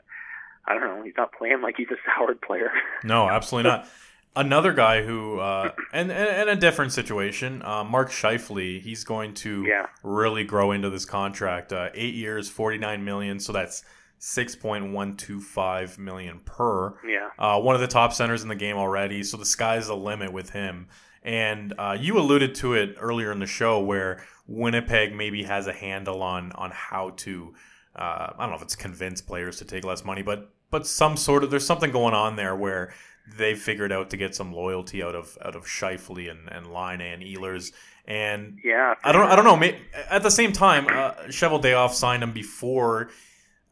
I 0.66 0.74
don't 0.74 0.82
know. 0.82 1.02
He's 1.02 1.14
not 1.16 1.32
playing 1.32 1.60
like 1.62 1.74
he's 1.76 1.88
a 1.90 1.96
soured 2.16 2.40
player. 2.40 2.70
No, 3.02 3.28
absolutely 3.28 3.70
not. 3.70 3.88
Another 4.36 4.72
guy 4.72 5.02
who, 5.02 5.38
uh, 5.38 5.70
and, 5.92 6.10
and, 6.10 6.28
and 6.28 6.50
a 6.50 6.56
different 6.56 6.92
situation, 6.92 7.62
uh, 7.62 7.84
Mark 7.84 8.10
Scheifele, 8.10 8.80
he's 8.80 9.04
going 9.04 9.34
to 9.34 9.64
Yeah. 9.64 9.86
really 10.02 10.42
grow 10.44 10.72
into 10.72 10.90
this 10.90 11.04
contract. 11.04 11.72
Uh, 11.72 11.90
eight 11.94 12.14
years, 12.14 12.48
49 12.48 13.04
million, 13.04 13.38
so 13.38 13.52
that's 13.52 13.84
6.125 14.20 15.98
million 15.98 16.40
per. 16.44 16.94
yeah. 17.06 17.28
Uh, 17.38 17.60
one 17.60 17.74
of 17.74 17.80
the 17.80 17.86
top 17.86 18.12
centers 18.12 18.42
in 18.42 18.48
the 18.48 18.54
game 18.54 18.76
already, 18.76 19.22
so 19.22 19.36
the 19.36 19.44
sky's 19.46 19.86
the 19.86 19.96
limit 19.96 20.32
with 20.32 20.50
him. 20.50 20.88
And 21.22 21.72
uh, 21.78 21.96
you 21.98 22.18
alluded 22.18 22.54
to 22.56 22.74
it 22.74 22.96
earlier 23.00 23.32
in 23.32 23.38
the 23.38 23.46
show 23.46 23.80
where 23.80 24.24
Winnipeg 24.46 25.14
maybe 25.14 25.44
has 25.44 25.66
a 25.66 25.72
handle 25.72 26.22
on 26.22 26.52
on 26.52 26.70
how 26.70 27.10
to 27.16 27.54
uh, 27.96 28.32
I 28.36 28.40
don't 28.40 28.50
know 28.50 28.56
if 28.56 28.62
it's 28.62 28.76
convince 28.76 29.22
players 29.22 29.56
to 29.58 29.64
take 29.64 29.84
less 29.84 30.04
money, 30.04 30.20
but 30.22 30.50
but 30.70 30.86
some 30.86 31.16
sort 31.16 31.42
of 31.44 31.50
there's 31.50 31.64
something 31.66 31.90
going 31.92 32.12
on 32.14 32.36
there 32.36 32.54
where 32.54 32.92
they 33.26 33.54
figured 33.54 33.92
out 33.92 34.10
to 34.10 34.16
get 34.16 34.34
some 34.34 34.52
loyalty 34.52 35.02
out 35.02 35.14
of 35.14 35.36
out 35.44 35.56
of 35.56 35.64
Scheifele 35.64 36.30
and 36.30 36.48
and 36.50 36.72
Laine 36.72 37.00
and 37.00 37.22
Ehlers. 37.22 37.72
And 38.06 38.58
Yeah. 38.62 38.94
I 39.02 39.12
don't 39.12 39.30
I 39.30 39.36
don't 39.36 39.44
know. 39.44 39.72
At 40.10 40.22
the 40.22 40.30
same 40.30 40.52
time, 40.52 40.86
uh, 40.86 41.12
Cheveldayoff 41.28 41.92
signed 41.92 42.22
him 42.22 42.32
before 42.32 43.10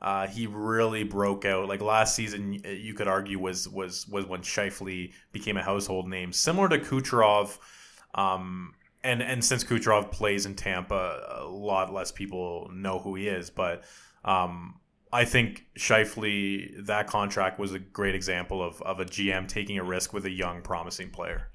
uh, 0.00 0.26
he 0.26 0.48
really 0.48 1.04
broke 1.04 1.44
out. 1.44 1.68
Like 1.68 1.80
last 1.80 2.16
season, 2.16 2.54
you 2.64 2.92
could 2.92 3.06
argue 3.06 3.38
was 3.38 3.68
was 3.68 4.08
was 4.08 4.26
when 4.26 4.40
Scheifele 4.40 5.12
became 5.30 5.56
a 5.56 5.62
household 5.62 6.08
name, 6.08 6.32
similar 6.32 6.68
to 6.68 6.78
Kucherov. 6.78 7.58
Um, 8.14 8.74
and 9.04 9.22
and 9.22 9.44
since 9.44 9.62
Kucherov 9.62 10.10
plays 10.10 10.44
in 10.44 10.54
Tampa, 10.54 11.40
a 11.40 11.44
lot 11.44 11.92
less 11.92 12.10
people 12.10 12.68
know 12.72 12.98
who 12.98 13.14
he 13.14 13.28
is. 13.28 13.48
But 13.50 13.84
um, 14.24 14.80
I 15.12 15.24
think 15.26 15.66
Scheifele, 15.76 16.86
that 16.86 17.06
contract 17.06 17.58
was 17.58 17.72
a 17.74 17.78
great 17.78 18.14
example 18.14 18.62
of 18.62 18.80
of 18.82 19.00
a 19.00 19.04
GM 19.04 19.46
taking 19.48 19.78
a 19.78 19.84
risk 19.84 20.12
with 20.12 20.24
a 20.24 20.30
young, 20.30 20.62
promising 20.62 21.10
player. 21.10 21.48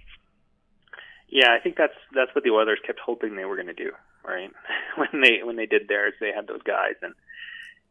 Yeah, 1.29 1.51
I 1.53 1.59
think 1.61 1.75
that's 1.75 1.97
that's 2.15 2.33
what 2.35 2.43
the 2.43 2.51
Oilers 2.51 2.79
kept 2.85 2.99
hoping 2.99 3.35
they 3.35 3.45
were 3.45 3.55
going 3.55 3.67
to 3.67 3.73
do, 3.73 3.91
right? 4.25 4.51
when 4.95 5.21
they 5.21 5.43
when 5.43 5.55
they 5.55 5.65
did 5.65 5.87
theirs, 5.87 6.13
they 6.19 6.31
had 6.33 6.47
those 6.47 6.61
guys, 6.63 6.95
and 7.01 7.13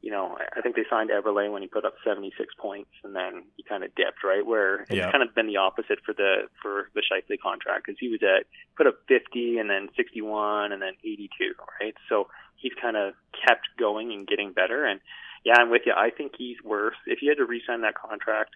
you 0.03 0.11
know, 0.13 0.39
I 0.57 0.61
think 0.61 0.77
they 0.77 0.85
signed 0.89 1.11
Eberle 1.11 1.51
when 1.51 1.63
he 1.63 1.69
put 1.69 1.85
up 1.85 1.95
76 2.05 2.55
points, 2.61 2.91
and 3.03 3.17
then 3.17 3.43
he 3.57 3.65
kind 3.65 3.83
of 3.83 3.93
dipped, 3.97 4.23
right? 4.23 4.45
Where 4.47 4.83
it's 4.83 4.93
Yeah. 4.93 5.11
kind 5.11 5.23
of 5.23 5.35
been 5.35 5.49
the 5.49 5.57
opposite 5.57 5.99
for 6.05 6.13
the 6.15 6.49
for 6.63 6.91
the 6.95 7.03
Scheifele 7.03 7.41
contract 7.41 7.87
because 7.87 7.99
he 7.99 8.09
was 8.09 8.23
at 8.23 8.47
put 8.77 8.87
up 8.87 8.99
50 9.09 9.59
and 9.59 9.69
then 9.69 9.89
61 9.97 10.71
and 10.73 10.81
then 10.81 10.95
82, 11.03 11.55
right? 11.81 11.97
So 12.09 12.29
he's 12.57 12.73
kind 12.81 12.97
of 12.97 13.15
kept 13.47 13.67
going 13.79 14.13
and 14.13 14.27
getting 14.27 14.53
better, 14.53 14.85
and 14.85 15.01
yeah, 15.47 15.55
I'm 15.61 15.71
with 15.71 15.83
you. 15.87 15.93
I 15.97 16.11
think 16.11 16.33
he's 16.37 16.57
worth 16.65 16.97
if 17.07 17.23
you 17.23 17.31
had 17.31 17.39
to 17.39 17.47
re-sign 17.47 17.83
that 17.83 17.95
contract 17.95 18.51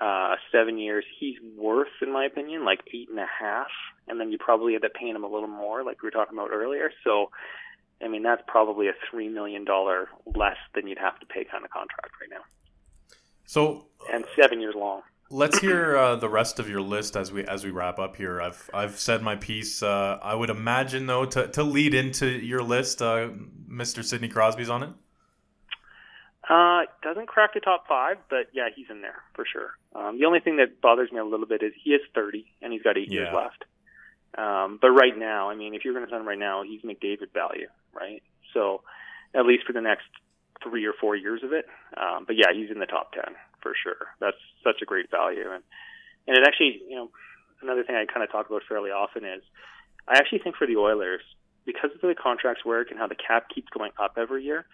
uh, 0.00 0.36
seven 0.50 0.78
years, 0.78 1.04
he's 1.20 1.36
worth, 1.58 1.92
in 2.00 2.10
my 2.10 2.24
opinion, 2.24 2.64
like 2.64 2.80
eight 2.94 3.10
and 3.10 3.18
a 3.18 3.26
half, 3.26 3.68
and 4.08 4.18
then 4.18 4.32
you 4.32 4.38
probably 4.38 4.72
end 4.72 4.82
to 4.82 4.88
pay 4.88 5.10
him 5.10 5.24
a 5.24 5.28
little 5.28 5.48
more, 5.48 5.84
like 5.84 6.02
we 6.02 6.06
were 6.06 6.10
talking 6.10 6.38
about 6.38 6.50
earlier. 6.50 6.90
So, 7.04 7.30
I 8.02 8.08
mean, 8.08 8.22
that's 8.22 8.40
probably 8.46 8.88
a 8.88 8.94
three 9.10 9.28
million 9.28 9.66
dollar 9.66 10.08
less 10.34 10.56
than 10.74 10.86
you'd 10.86 10.98
have 10.98 11.20
to 11.20 11.26
pay 11.26 11.44
kind 11.44 11.66
of 11.66 11.70
contract 11.70 12.14
right 12.18 12.30
now, 12.30 12.44
So 13.44 13.88
and 14.10 14.24
seven 14.40 14.58
years 14.62 14.74
long. 14.74 15.02
Let's 15.28 15.58
hear 15.58 15.96
uh, 15.96 16.16
the 16.16 16.30
rest 16.30 16.58
of 16.58 16.70
your 16.70 16.80
list 16.80 17.14
as 17.14 17.30
we 17.30 17.44
as 17.44 17.62
we 17.62 17.70
wrap 17.70 17.98
up 17.98 18.16
here. 18.16 18.40
I've 18.40 18.70
I've 18.72 18.98
said 18.98 19.22
my 19.22 19.36
piece. 19.36 19.82
Uh, 19.82 20.18
I 20.22 20.34
would 20.34 20.50
imagine 20.50 21.06
though 21.06 21.26
to, 21.26 21.48
to 21.48 21.62
lead 21.62 21.92
into 21.92 22.26
your 22.26 22.62
list, 22.62 23.02
uh, 23.02 23.28
Mr. 23.68 24.02
Sidney 24.02 24.28
Crosby's 24.28 24.70
on 24.70 24.82
it. 24.82 24.90
Uh, 26.48 26.82
doesn't 27.02 27.26
crack 27.26 27.54
the 27.54 27.60
top 27.60 27.88
five, 27.88 28.18
but 28.30 28.46
yeah, 28.52 28.68
he's 28.74 28.86
in 28.88 29.02
there 29.02 29.22
for 29.34 29.44
sure. 29.50 29.70
Um, 29.94 30.18
the 30.18 30.26
only 30.26 30.38
thing 30.38 30.58
that 30.58 30.80
bothers 30.80 31.10
me 31.10 31.18
a 31.18 31.24
little 31.24 31.46
bit 31.46 31.62
is 31.62 31.72
he 31.82 31.90
is 31.90 32.00
30 32.14 32.46
and 32.62 32.72
he's 32.72 32.82
got 32.82 32.96
eight 32.96 33.10
years 33.10 33.28
left. 33.34 33.64
Um, 34.38 34.78
but 34.80 34.90
right 34.90 35.16
now, 35.16 35.50
I 35.50 35.56
mean, 35.56 35.74
if 35.74 35.84
you're 35.84 35.94
going 35.94 36.04
to 36.04 36.10
sign 36.10 36.20
him 36.20 36.28
right 36.28 36.38
now, 36.38 36.62
he's 36.62 36.82
McDavid 36.82 37.32
value, 37.32 37.68
right? 37.92 38.22
So 38.54 38.82
at 39.34 39.44
least 39.44 39.66
for 39.66 39.72
the 39.72 39.80
next 39.80 40.06
three 40.62 40.86
or 40.86 40.92
four 41.00 41.16
years 41.16 41.42
of 41.42 41.52
it. 41.52 41.66
Um, 41.96 42.24
but 42.26 42.36
yeah, 42.36 42.52
he's 42.54 42.70
in 42.70 42.78
the 42.78 42.86
top 42.86 43.12
10 43.12 43.24
for 43.60 43.72
sure. 43.82 44.14
That's 44.20 44.36
such 44.62 44.82
a 44.82 44.84
great 44.84 45.10
value. 45.10 45.50
And, 45.50 45.64
and 46.28 46.38
it 46.38 46.44
actually, 46.46 46.82
you 46.88 46.96
know, 46.96 47.10
another 47.62 47.82
thing 47.82 47.96
I 47.96 48.04
kind 48.06 48.22
of 48.22 48.30
talk 48.30 48.46
about 48.46 48.62
fairly 48.68 48.90
often 48.90 49.24
is 49.24 49.42
I 50.06 50.18
actually 50.18 50.40
think 50.40 50.56
for 50.56 50.66
the 50.66 50.76
Oilers, 50.76 51.22
because 51.64 51.90
of 51.94 52.00
the 52.00 52.06
way 52.06 52.14
contracts 52.14 52.64
work 52.64 52.90
and 52.90 52.98
how 52.98 53.08
the 53.08 53.16
cap 53.16 53.48
keeps 53.52 53.68
going 53.70 53.90
up 53.98 54.14
every 54.16 54.44
year, 54.44 54.66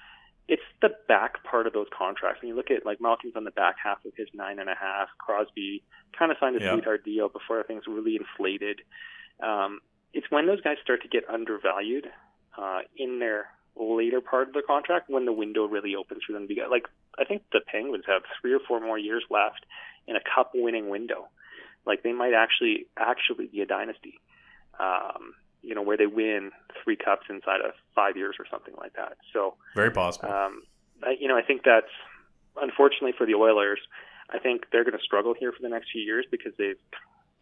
it's 0.48 0.62
the 0.80 0.90
back 1.08 1.42
part 1.44 1.66
of 1.66 1.72
those 1.72 1.86
contracts. 1.96 2.42
When 2.42 2.48
you 2.48 2.56
look 2.56 2.70
at 2.70 2.84
like 2.84 3.00
Malkin's 3.00 3.36
on 3.36 3.44
the 3.44 3.50
back 3.52 3.76
half 3.82 4.04
of 4.04 4.12
his 4.16 4.28
nine 4.34 4.58
and 4.58 4.68
a 4.68 4.74
half, 4.74 5.08
Crosby 5.18 5.82
kind 6.18 6.30
of 6.32 6.38
signed 6.38 6.56
a 6.56 6.60
Yeah. 6.60 6.72
sweetheart 6.72 7.04
deal 7.04 7.28
before 7.28 7.62
things 7.62 7.86
really 7.86 8.16
inflated. 8.16 8.82
Um, 9.40 9.80
it's 10.12 10.30
when 10.30 10.46
those 10.46 10.60
guys 10.60 10.76
start 10.82 11.02
to 11.02 11.08
get 11.08 11.28
undervalued 11.28 12.10
uh, 12.58 12.80
in 12.96 13.18
their 13.18 13.46
later 13.76 14.20
part 14.20 14.48
of 14.48 14.52
their 14.52 14.62
contract 14.62 15.08
when 15.08 15.24
the 15.24 15.32
window 15.32 15.64
really 15.66 15.96
opens 15.96 16.22
for 16.24 16.32
them 16.34 16.46
to 16.46 16.54
get 16.54 16.70
like 16.70 16.86
I 17.18 17.24
think 17.24 17.42
the 17.52 17.60
Penguins 17.66 18.04
have 18.06 18.22
three 18.40 18.52
or 18.52 18.60
four 18.60 18.80
more 18.80 18.98
years 18.98 19.24
left 19.30 19.64
in 20.06 20.16
a 20.16 20.20
cup 20.20 20.52
winning 20.54 20.88
window. 20.90 21.28
Like 21.86 22.02
they 22.02 22.12
might 22.12 22.34
actually 22.34 22.86
actually 22.98 23.46
be 23.46 23.60
a 23.62 23.66
dynasty. 23.66 24.20
Um, 24.78 25.34
you 25.62 25.74
know, 25.74 25.82
where 25.82 25.96
they 25.96 26.06
win 26.06 26.50
three 26.82 26.96
cups 26.96 27.26
inside 27.30 27.60
of 27.60 27.72
five 27.94 28.16
years 28.16 28.36
or 28.38 28.46
something 28.50 28.74
like 28.78 28.94
that. 28.94 29.16
So 29.32 29.54
Very 29.74 29.90
possible. 29.90 30.28
um, 30.28 30.62
I, 31.02 31.16
you 31.18 31.28
know, 31.28 31.36
I 31.36 31.42
think 31.42 31.62
that's 31.64 31.92
unfortunately 32.60 33.12
for 33.16 33.26
the 33.26 33.34
Oilers. 33.34 33.80
I 34.30 34.38
think 34.38 34.66
they're 34.72 34.84
going 34.84 34.96
to 34.96 35.04
struggle 35.04 35.34
here 35.38 35.52
for 35.52 35.62
the 35.62 35.68
next 35.68 35.90
few 35.92 36.02
years 36.02 36.26
because 36.30 36.52
they've 36.58 36.80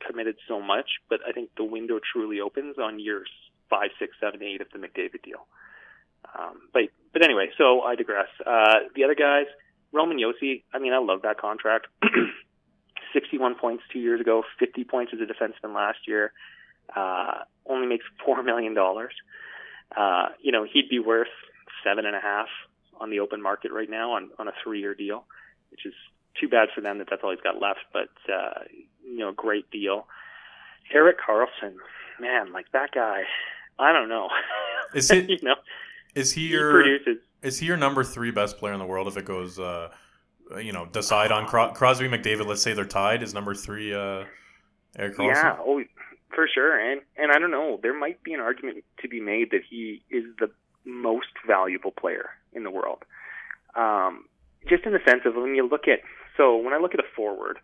committed 0.07 0.37
so 0.49 0.61
much. 0.61 0.89
But 1.09 1.21
I 1.29 1.33
think 1.33 1.51
the 1.57 1.64
window 1.64 2.01
truly 2.12 2.41
opens 2.41 2.77
on 2.79 2.99
years 2.99 3.29
five, 3.68 3.91
six, 3.99 4.16
seven, 4.21 4.43
eight 4.43 4.61
of 4.61 4.66
the 4.73 4.79
McDavid 4.79 5.23
deal. 5.23 5.47
Um, 6.35 6.61
but 6.73 6.83
but 7.12 7.25
anyway, 7.25 7.49
so 7.57 7.81
I 7.83 7.95
digress. 7.95 8.29
Uh, 8.45 8.91
the 8.95 9.05
other 9.05 9.14
guys, 9.14 9.47
Roman 9.93 10.18
Josi. 10.18 10.62
I 10.75 10.79
mean, 10.79 10.93
I 10.93 10.99
love 10.99 11.23
that 11.23 11.39
contract. 11.39 11.87
61 13.12 13.57
points 13.57 13.83
two 13.93 13.99
years 13.99 14.21
ago, 14.21 14.45
50 14.59 14.85
points 14.85 15.12
as 15.12 15.21
a 15.21 15.25
defenseman 15.25 15.75
last 15.75 15.99
year. 16.07 16.33
Uh, 16.95 17.45
only 17.66 17.86
makes 17.86 18.05
four 18.24 18.43
million 18.43 18.74
dollars. 18.74 19.12
Uh, 19.97 20.28
you 20.41 20.53
know, 20.53 20.64
he'd 20.70 20.88
be 20.88 20.99
worth 20.99 21.28
seven 21.84 22.05
and 22.07 22.14
a 22.14 22.20
half 22.20 22.49
on 23.01 23.11
the 23.11 23.20
open 23.20 23.41
market 23.43 23.72
right 23.72 23.88
now 23.91 24.12
on, 24.12 24.30
on 24.38 24.47
a 24.49 24.53
three 24.62 24.80
year 24.80 24.95
deal, 24.95 25.24
which 25.70 25.86
is 25.86 25.95
too 26.41 26.49
bad 26.49 26.68
for 26.74 26.80
them 26.80 26.99
that 26.99 27.09
that's 27.11 27.22
all 27.24 27.30
he's 27.30 27.41
got 27.41 27.61
left, 27.61 27.80
but, 27.93 28.09
uh, 28.32 28.61
you 29.05 29.18
know, 29.18 29.32
great 29.32 29.68
deal. 29.70 30.07
Erik 30.93 31.16
Karlsson, 31.20 31.74
man, 32.20 32.53
like 32.53 32.66
that 32.72 32.91
guy, 32.93 33.22
I 33.78 33.93
don't 33.93 34.09
know. 34.09 34.28
Is 34.95 35.11
it- 35.11 35.28
you 35.30 35.38
know, 35.43 35.55
is 36.14 36.32
he 36.32 36.43
he 36.43 36.49
your 36.49 36.72
produces. 36.72 37.16
is 37.43 37.59
he 37.61 37.66
your 37.66 37.76
number 37.76 38.03
three 38.05 38.30
best 38.32 38.59
player 38.59 38.72
in 38.72 38.78
the 38.80 38.84
world 38.86 39.07
if 39.07 39.16
it 39.16 39.24
goes? 39.24 39.59
Uh, 39.59 39.91
you 40.61 40.72
know, 40.72 40.84
decide 40.86 41.30
on 41.30 41.47
Cro- 41.47 41.72
Crosby 41.72 42.09
McDavid. 42.09 42.45
Let's 42.47 42.61
say 42.62 42.72
they're 42.72 42.84
tied. 42.84 43.22
Is 43.22 43.32
number 43.32 43.55
three 43.55 43.95
uh, 43.95 44.24
Erik 44.99 45.16
Karlsson? 45.16 45.26
Yeah. 45.28 45.57
Oh, 45.61 45.80
For 46.35 46.49
sure, 46.53 46.78
and 46.78 47.01
and 47.16 47.33
I 47.33 47.39
don't 47.39 47.51
know. 47.51 47.78
There 47.83 47.99
might 47.99 48.22
be 48.22 48.33
an 48.33 48.41
argument 48.41 48.85
to 49.03 49.09
be 49.09 49.20
made 49.20 49.51
that 49.51 49.62
he 49.68 50.03
is 50.11 50.24
the 50.39 50.51
most 50.85 51.28
valuable 51.47 51.91
player 51.91 52.31
in 52.53 52.62
the 52.62 52.70
world. 52.70 53.05
Um, 53.74 54.24
just 54.68 54.85
in 54.85 54.93
the 54.93 55.01
sense 55.07 55.22
of 55.24 55.35
when 55.35 55.55
you 55.55 55.68
look 55.68 55.89
at 55.89 56.01
so 56.37 56.57
when 56.57 56.72
I 56.72 56.78
look 56.78 56.95
at 56.95 57.01
a 57.01 57.09
forward, 57.16 57.59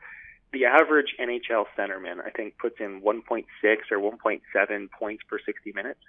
the 0.52 0.64
average 0.64 1.14
NHL 1.20 1.66
centerman 1.78 2.24
I 2.24 2.30
think 2.30 2.58
puts 2.58 2.76
in 2.80 3.02
1.6 3.02 3.44
or 3.90 3.98
1.7 3.98 4.90
points 4.90 5.22
per 5.28 5.38
60 5.38 5.72
minutes, 5.72 6.00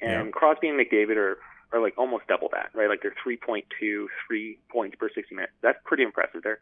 and 0.00 0.26
yeah. 0.26 0.30
Crosby 0.30 0.68
and 0.68 0.78
McDavid 0.78 1.16
are 1.16 1.38
are 1.72 1.80
like 1.80 1.94
almost 1.98 2.26
double 2.26 2.48
that, 2.52 2.70
right? 2.74 2.88
Like 2.88 3.02
they're 3.02 3.14
3.2, 3.26 3.62
three 4.26 4.58
points 4.70 4.96
per 4.98 5.08
60 5.12 5.34
minutes. 5.34 5.52
That's 5.62 5.78
pretty 5.84 6.02
impressive. 6.02 6.42
They're 6.42 6.60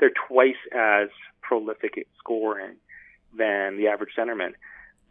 they're 0.00 0.12
twice 0.28 0.60
as 0.72 1.08
prolific 1.42 1.98
at 1.98 2.06
scoring 2.18 2.76
than 3.36 3.76
the 3.76 3.88
average 3.88 4.10
centerman. 4.16 4.54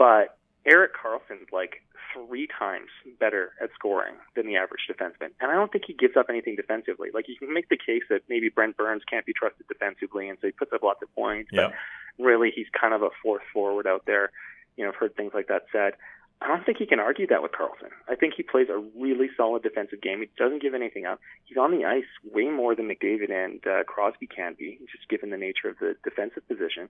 But 0.04 0.36
Erik 0.66 0.92
Karlsson's 0.94 1.48
like 1.54 1.82
three 2.14 2.46
times 2.60 2.90
better 3.22 3.54
at 3.64 3.70
scoring 3.74 4.16
than 4.36 4.46
the 4.46 4.58
average 4.58 4.82
defenseman. 4.92 5.32
And 5.40 5.50
I 5.50 5.56
don't 5.56 5.72
think 5.72 5.86
he 5.88 5.94
gives 5.94 6.18
up 6.18 6.26
anything 6.28 6.58
defensively. 6.58 7.08
Like 7.14 7.30
you 7.30 7.38
can 7.38 7.54
make 7.54 7.70
the 7.70 7.78
case 7.78 8.04
that 8.10 8.20
maybe 8.28 8.50
Brent 8.50 8.76
Burns 8.76 9.04
can't 9.10 9.26
be 9.26 9.32
trusted 9.32 9.66
defensively 9.70 10.28
and 10.28 10.38
so 10.42 10.48
he 10.48 10.52
puts 10.52 10.74
up 10.74 10.84
lots 10.84 11.02
of 11.02 11.16
points. 11.16 11.52
Yep. 11.54 11.72
But 11.72 12.24
really 12.26 12.52
he's 12.54 12.68
kind 12.78 12.94
of 12.94 13.02
a 13.02 13.12
fourth 13.24 13.44
forward 13.54 13.88
out 13.88 14.04
there. 14.06 14.32
You 14.76 14.84
know, 14.84 14.90
I've 14.90 14.98
heard 14.98 15.16
things 15.16 15.32
like 15.34 15.48
that 15.48 15.68
said. 15.72 15.94
I 16.42 16.48
don't 16.50 16.66
think 16.66 16.80
he 16.80 16.86
can 16.86 17.00
argue 17.00 17.28
that 17.28 17.42
with 17.42 17.54
Karlsson. 17.54 17.96
I 18.10 18.16
think 18.16 18.34
he 18.36 18.44
plays 18.44 18.68
a 18.68 18.84
really 19.00 19.30
solid 19.38 19.64
defensive 19.64 20.02
game. 20.02 20.20
He 20.20 20.30
doesn't 20.38 20.62
give 20.62 20.74
anything 20.74 21.06
up. 21.06 21.22
He's 21.46 21.58
on 21.58 21.72
the 21.72 21.86
ice 21.86 22.12
way 22.30 22.50
more 22.50 22.76
than 22.76 22.90
McDavid 22.90 23.32
and 23.32 23.66
uh, 23.66 23.84
Crosby 23.86 24.28
can 24.28 24.54
be, 24.60 24.80
just 24.92 25.08
given 25.08 25.30
the 25.30 25.38
nature 25.38 25.70
of 25.70 25.80
the 25.80 25.96
defensive 26.04 26.46
position. 26.50 26.90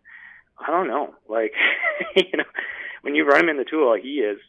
I 0.60 0.72
don't 0.72 0.88
know. 0.88 1.14
Like, 1.28 1.54
you 2.16 2.38
know, 2.38 2.46
when 3.02 3.16
you 3.16 3.26
run 3.26 3.42
him 3.44 3.50
in 3.50 3.58
the 3.58 3.66
tool, 3.66 3.98
he 4.02 4.20
is 4.20 4.40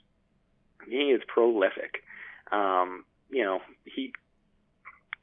he 0.88 1.11
is 1.11 1.22
prolific. 1.26 2.02
Um, 2.52 3.05
you 3.30 3.42
know, 3.42 3.61
he 3.84 4.12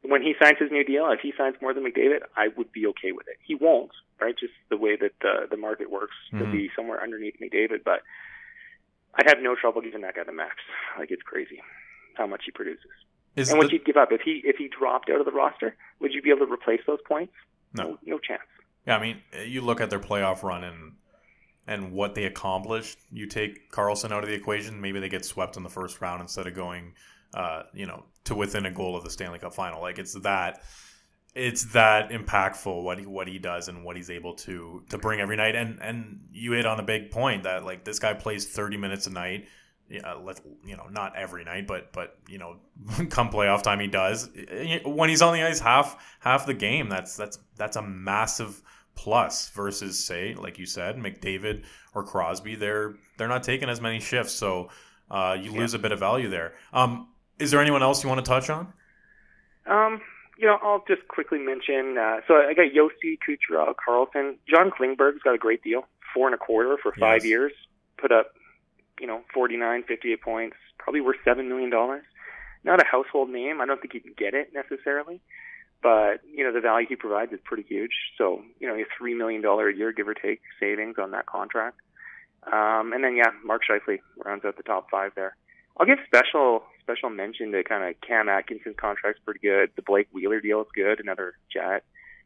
when 0.03 0.21
he 0.21 0.33
signs 0.41 0.57
his 0.59 0.71
new 0.71 0.83
deal, 0.83 1.09
if 1.11 1.19
he 1.21 1.33
signs 1.37 1.55
more 1.61 1.73
than 1.73 1.83
McDavid, 1.83 2.21
I 2.35 2.47
would 2.57 2.71
be 2.71 2.87
okay 2.87 3.11
with 3.11 3.27
it. 3.27 3.37
He 3.45 3.55
won't, 3.55 3.91
right? 4.19 4.35
Just 4.37 4.53
the 4.69 4.77
way 4.77 4.95
that 4.95 5.11
the 5.21 5.47
the 5.49 5.57
market 5.57 5.91
works, 5.91 6.15
mm-hmm. 6.33 6.45
to 6.45 6.51
be 6.51 6.69
somewhere 6.75 7.01
underneath 7.01 7.35
McDavid, 7.41 7.83
but 7.83 8.01
I'd 9.15 9.29
have 9.29 9.39
no 9.41 9.55
trouble 9.55 9.81
giving 9.81 10.01
that 10.01 10.15
guy 10.15 10.23
the 10.23 10.33
max. 10.33 10.55
Like 10.97 11.11
it's 11.11 11.21
crazy 11.21 11.61
how 12.15 12.27
much 12.27 12.41
he 12.45 12.51
produces. 12.51 12.91
Is 13.35 13.49
and 13.49 13.57
what 13.57 13.67
the... 13.67 13.73
you'd 13.73 13.85
give 13.85 13.97
up 13.97 14.11
if 14.11 14.21
he 14.21 14.41
if 14.43 14.57
he 14.57 14.67
dropped 14.67 15.09
out 15.09 15.19
of 15.19 15.25
the 15.25 15.31
roster, 15.31 15.75
would 15.99 16.13
you 16.13 16.21
be 16.21 16.29
able 16.31 16.45
to 16.45 16.51
replace 16.51 16.81
those 16.87 16.99
points? 17.07 17.33
No, 17.73 17.83
no, 17.83 17.97
no 18.05 18.19
chance. 18.19 18.41
Yeah, 18.85 18.97
I 18.97 19.01
mean, 19.01 19.21
you 19.45 19.61
look 19.61 19.81
at 19.81 19.89
their 19.89 19.99
playoff 19.99 20.43
run 20.43 20.63
and 20.63 20.93
and 21.67 21.91
what 21.91 22.15
they 22.15 22.25
accomplished. 22.25 22.99
You 23.11 23.27
take 23.27 23.71
Karlsson 23.71 24.11
out 24.11 24.23
of 24.23 24.29
the 24.29 24.35
equation, 24.35 24.81
maybe 24.81 24.99
they 24.99 25.09
get 25.09 25.23
swept 25.23 25.57
in 25.57 25.63
the 25.63 25.69
first 25.69 26.01
round 26.01 26.21
instead 26.21 26.47
of 26.47 26.55
going, 26.55 26.93
uh, 27.33 27.63
you 27.73 27.85
know, 27.85 28.05
to 28.25 28.35
within 28.35 28.65
a 28.65 28.71
goal 28.71 28.95
of 28.95 29.03
the 29.03 29.09
Stanley 29.09 29.39
Cup 29.39 29.53
final. 29.53 29.81
Like 29.81 29.99
it's 29.99 30.13
that 30.21 30.63
it's 31.33 31.71
that 31.73 32.09
impactful 32.09 32.83
what 32.83 32.99
he 32.99 33.05
what 33.05 33.27
he 33.27 33.39
does 33.39 33.67
and 33.67 33.85
what 33.85 33.95
he's 33.95 34.09
able 34.09 34.33
to 34.35 34.83
to 34.89 34.97
bring 34.97 35.21
every 35.21 35.37
night. 35.37 35.55
And 35.55 35.79
and 35.81 36.21
you 36.31 36.53
hit 36.53 36.65
on 36.65 36.79
a 36.79 36.83
big 36.83 37.11
point 37.11 37.43
that 37.43 37.63
like 37.63 37.85
this 37.85 37.99
guy 37.99 38.13
plays 38.13 38.47
thirty 38.47 38.77
minutes 38.77 39.07
a 39.07 39.11
night. 39.11 39.45
Yeah, 39.91 40.13
let 40.13 40.39
you 40.65 40.77
know, 40.77 40.87
not 40.89 41.15
every 41.15 41.43
night, 41.43 41.67
but 41.67 41.91
but 41.91 42.17
you 42.29 42.37
know, 42.37 42.55
come 43.09 43.29
playoff 43.29 43.61
time, 43.61 43.79
he 43.79 43.87
does. 43.87 44.29
When 44.85 45.09
he's 45.09 45.21
on 45.21 45.33
the 45.33 45.43
ice, 45.43 45.59
half 45.59 46.01
half 46.19 46.45
the 46.45 46.53
game. 46.53 46.87
That's 46.87 47.17
that's 47.17 47.39
that's 47.57 47.75
a 47.75 47.81
massive 47.81 48.61
plus 48.95 49.49
versus 49.49 50.03
say, 50.03 50.33
like 50.35 50.57
you 50.59 50.65
said, 50.65 50.97
McDavid 50.97 51.63
or 51.93 52.03
Crosby. 52.03 52.55
They're 52.55 52.95
they're 53.17 53.27
not 53.27 53.43
taking 53.43 53.69
as 53.69 53.81
many 53.81 53.99
shifts, 53.99 54.33
so 54.33 54.69
uh, 55.09 55.37
you 55.39 55.51
lose 55.51 55.73
a 55.73 55.79
bit 55.79 55.91
of 55.91 55.99
value 55.99 56.29
there. 56.29 56.53
Um, 56.71 57.09
is 57.39 57.51
there 57.51 57.59
anyone 57.59 57.83
else 57.83 58.03
you 58.03 58.09
want 58.09 58.23
to 58.23 58.29
touch 58.29 58.49
on? 58.49 58.71
Um, 59.65 60.01
you 60.37 60.47
know, 60.47 60.57
I'll 60.61 60.83
just 60.87 61.07
quickly 61.07 61.39
mention. 61.39 61.97
Uh, 61.97 62.17
so 62.27 62.35
I 62.35 62.53
got 62.53 62.67
Josi, 62.75 63.17
Kucherov, 63.27 63.75
Karlsson, 63.75 64.37
John 64.49 64.71
Klingberg's 64.71 65.21
got 65.23 65.35
a 65.35 65.37
great 65.37 65.63
deal, 65.63 65.83
four 66.13 66.27
and 66.27 66.35
a 66.35 66.37
quarter 66.37 66.77
for 66.81 66.93
five 66.93 67.23
yes. 67.23 67.29
years. 67.29 67.51
Put 67.97 68.11
up, 68.11 68.33
you 69.01 69.07
know, 69.07 69.21
49, 69.33 69.83
58 69.87 70.21
points, 70.21 70.55
probably 70.77 71.01
worth 71.01 71.17
seven 71.25 71.49
million 71.49 71.71
dollars. 71.71 72.03
Not 72.63 72.79
a 72.79 72.85
household 72.85 73.29
name. 73.29 73.59
I 73.59 73.65
don't 73.65 73.81
think 73.81 73.95
you 73.95 74.01
can 74.01 74.13
get 74.15 74.35
it 74.35 74.53
necessarily, 74.53 75.19
but 75.81 76.21
you 76.31 76.43
know 76.43 76.53
the 76.53 76.61
value 76.61 76.85
he 76.87 76.95
provides 76.95 77.33
is 77.33 77.39
pretty 77.43 77.63
huge. 77.67 77.91
So 78.17 78.43
you 78.59 78.67
know, 78.67 78.75
a 78.75 78.85
three 78.97 79.15
million 79.15 79.41
dollar 79.41 79.67
a 79.67 79.75
year, 79.75 79.91
give 79.91 80.07
or 80.07 80.13
take, 80.13 80.41
savings 80.59 80.97
on 81.01 81.11
that 81.11 81.25
contract. 81.25 81.79
Um, 82.45 82.93
and 82.93 83.03
then 83.03 83.15
yeah, 83.15 83.31
Mark 83.43 83.63
Scheifele 83.67 83.99
rounds 84.23 84.45
out 84.45 84.57
the 84.57 84.63
top 84.63 84.87
five 84.91 85.11
there. 85.15 85.35
I'll 85.77 85.87
give 85.87 85.97
special 86.05 86.63
special 86.81 87.09
mention 87.09 87.51
to 87.53 87.63
kind 87.63 87.83
of 87.83 87.99
Cam 88.01 88.29
Atkinson's 88.29 88.75
contract's 88.79 89.21
pretty 89.25 89.39
good. 89.39 89.71
The 89.75 89.81
Blake 89.81 90.07
Wheeler 90.11 90.41
deal 90.41 90.61
is 90.61 90.67
good, 90.75 90.99
another 90.99 91.33
jet. 91.51 91.83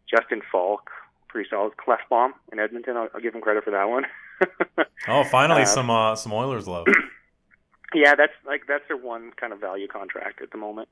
Justin 0.10 0.42
Faulk, 0.52 0.90
pretty 1.30 1.50
solid. 1.50 1.74
Klefbom 1.78 2.32
in 2.52 2.60
Edmonton, 2.60 2.98
I'll, 2.98 3.08
I'll 3.16 3.22
give 3.22 3.34
him 3.34 3.42
credit 3.42 3.64
for 3.64 3.72
that 3.72 3.90
one. 3.90 4.04
oh, 5.08 5.24
finally 5.26 5.64
uh, 5.64 5.66
some 5.66 5.90
uh, 5.90 6.16
some 6.16 6.34
Oilers 6.34 6.68
love. 6.68 6.86
yeah, 7.94 8.16
that's 8.16 8.34
like 8.46 8.64
that's 8.68 8.84
their 8.88 8.98
one 8.98 9.32
kind 9.40 9.54
of 9.54 9.60
value 9.60 9.88
contract 9.88 10.42
at 10.42 10.52
the 10.52 10.58
moment. 10.58 10.90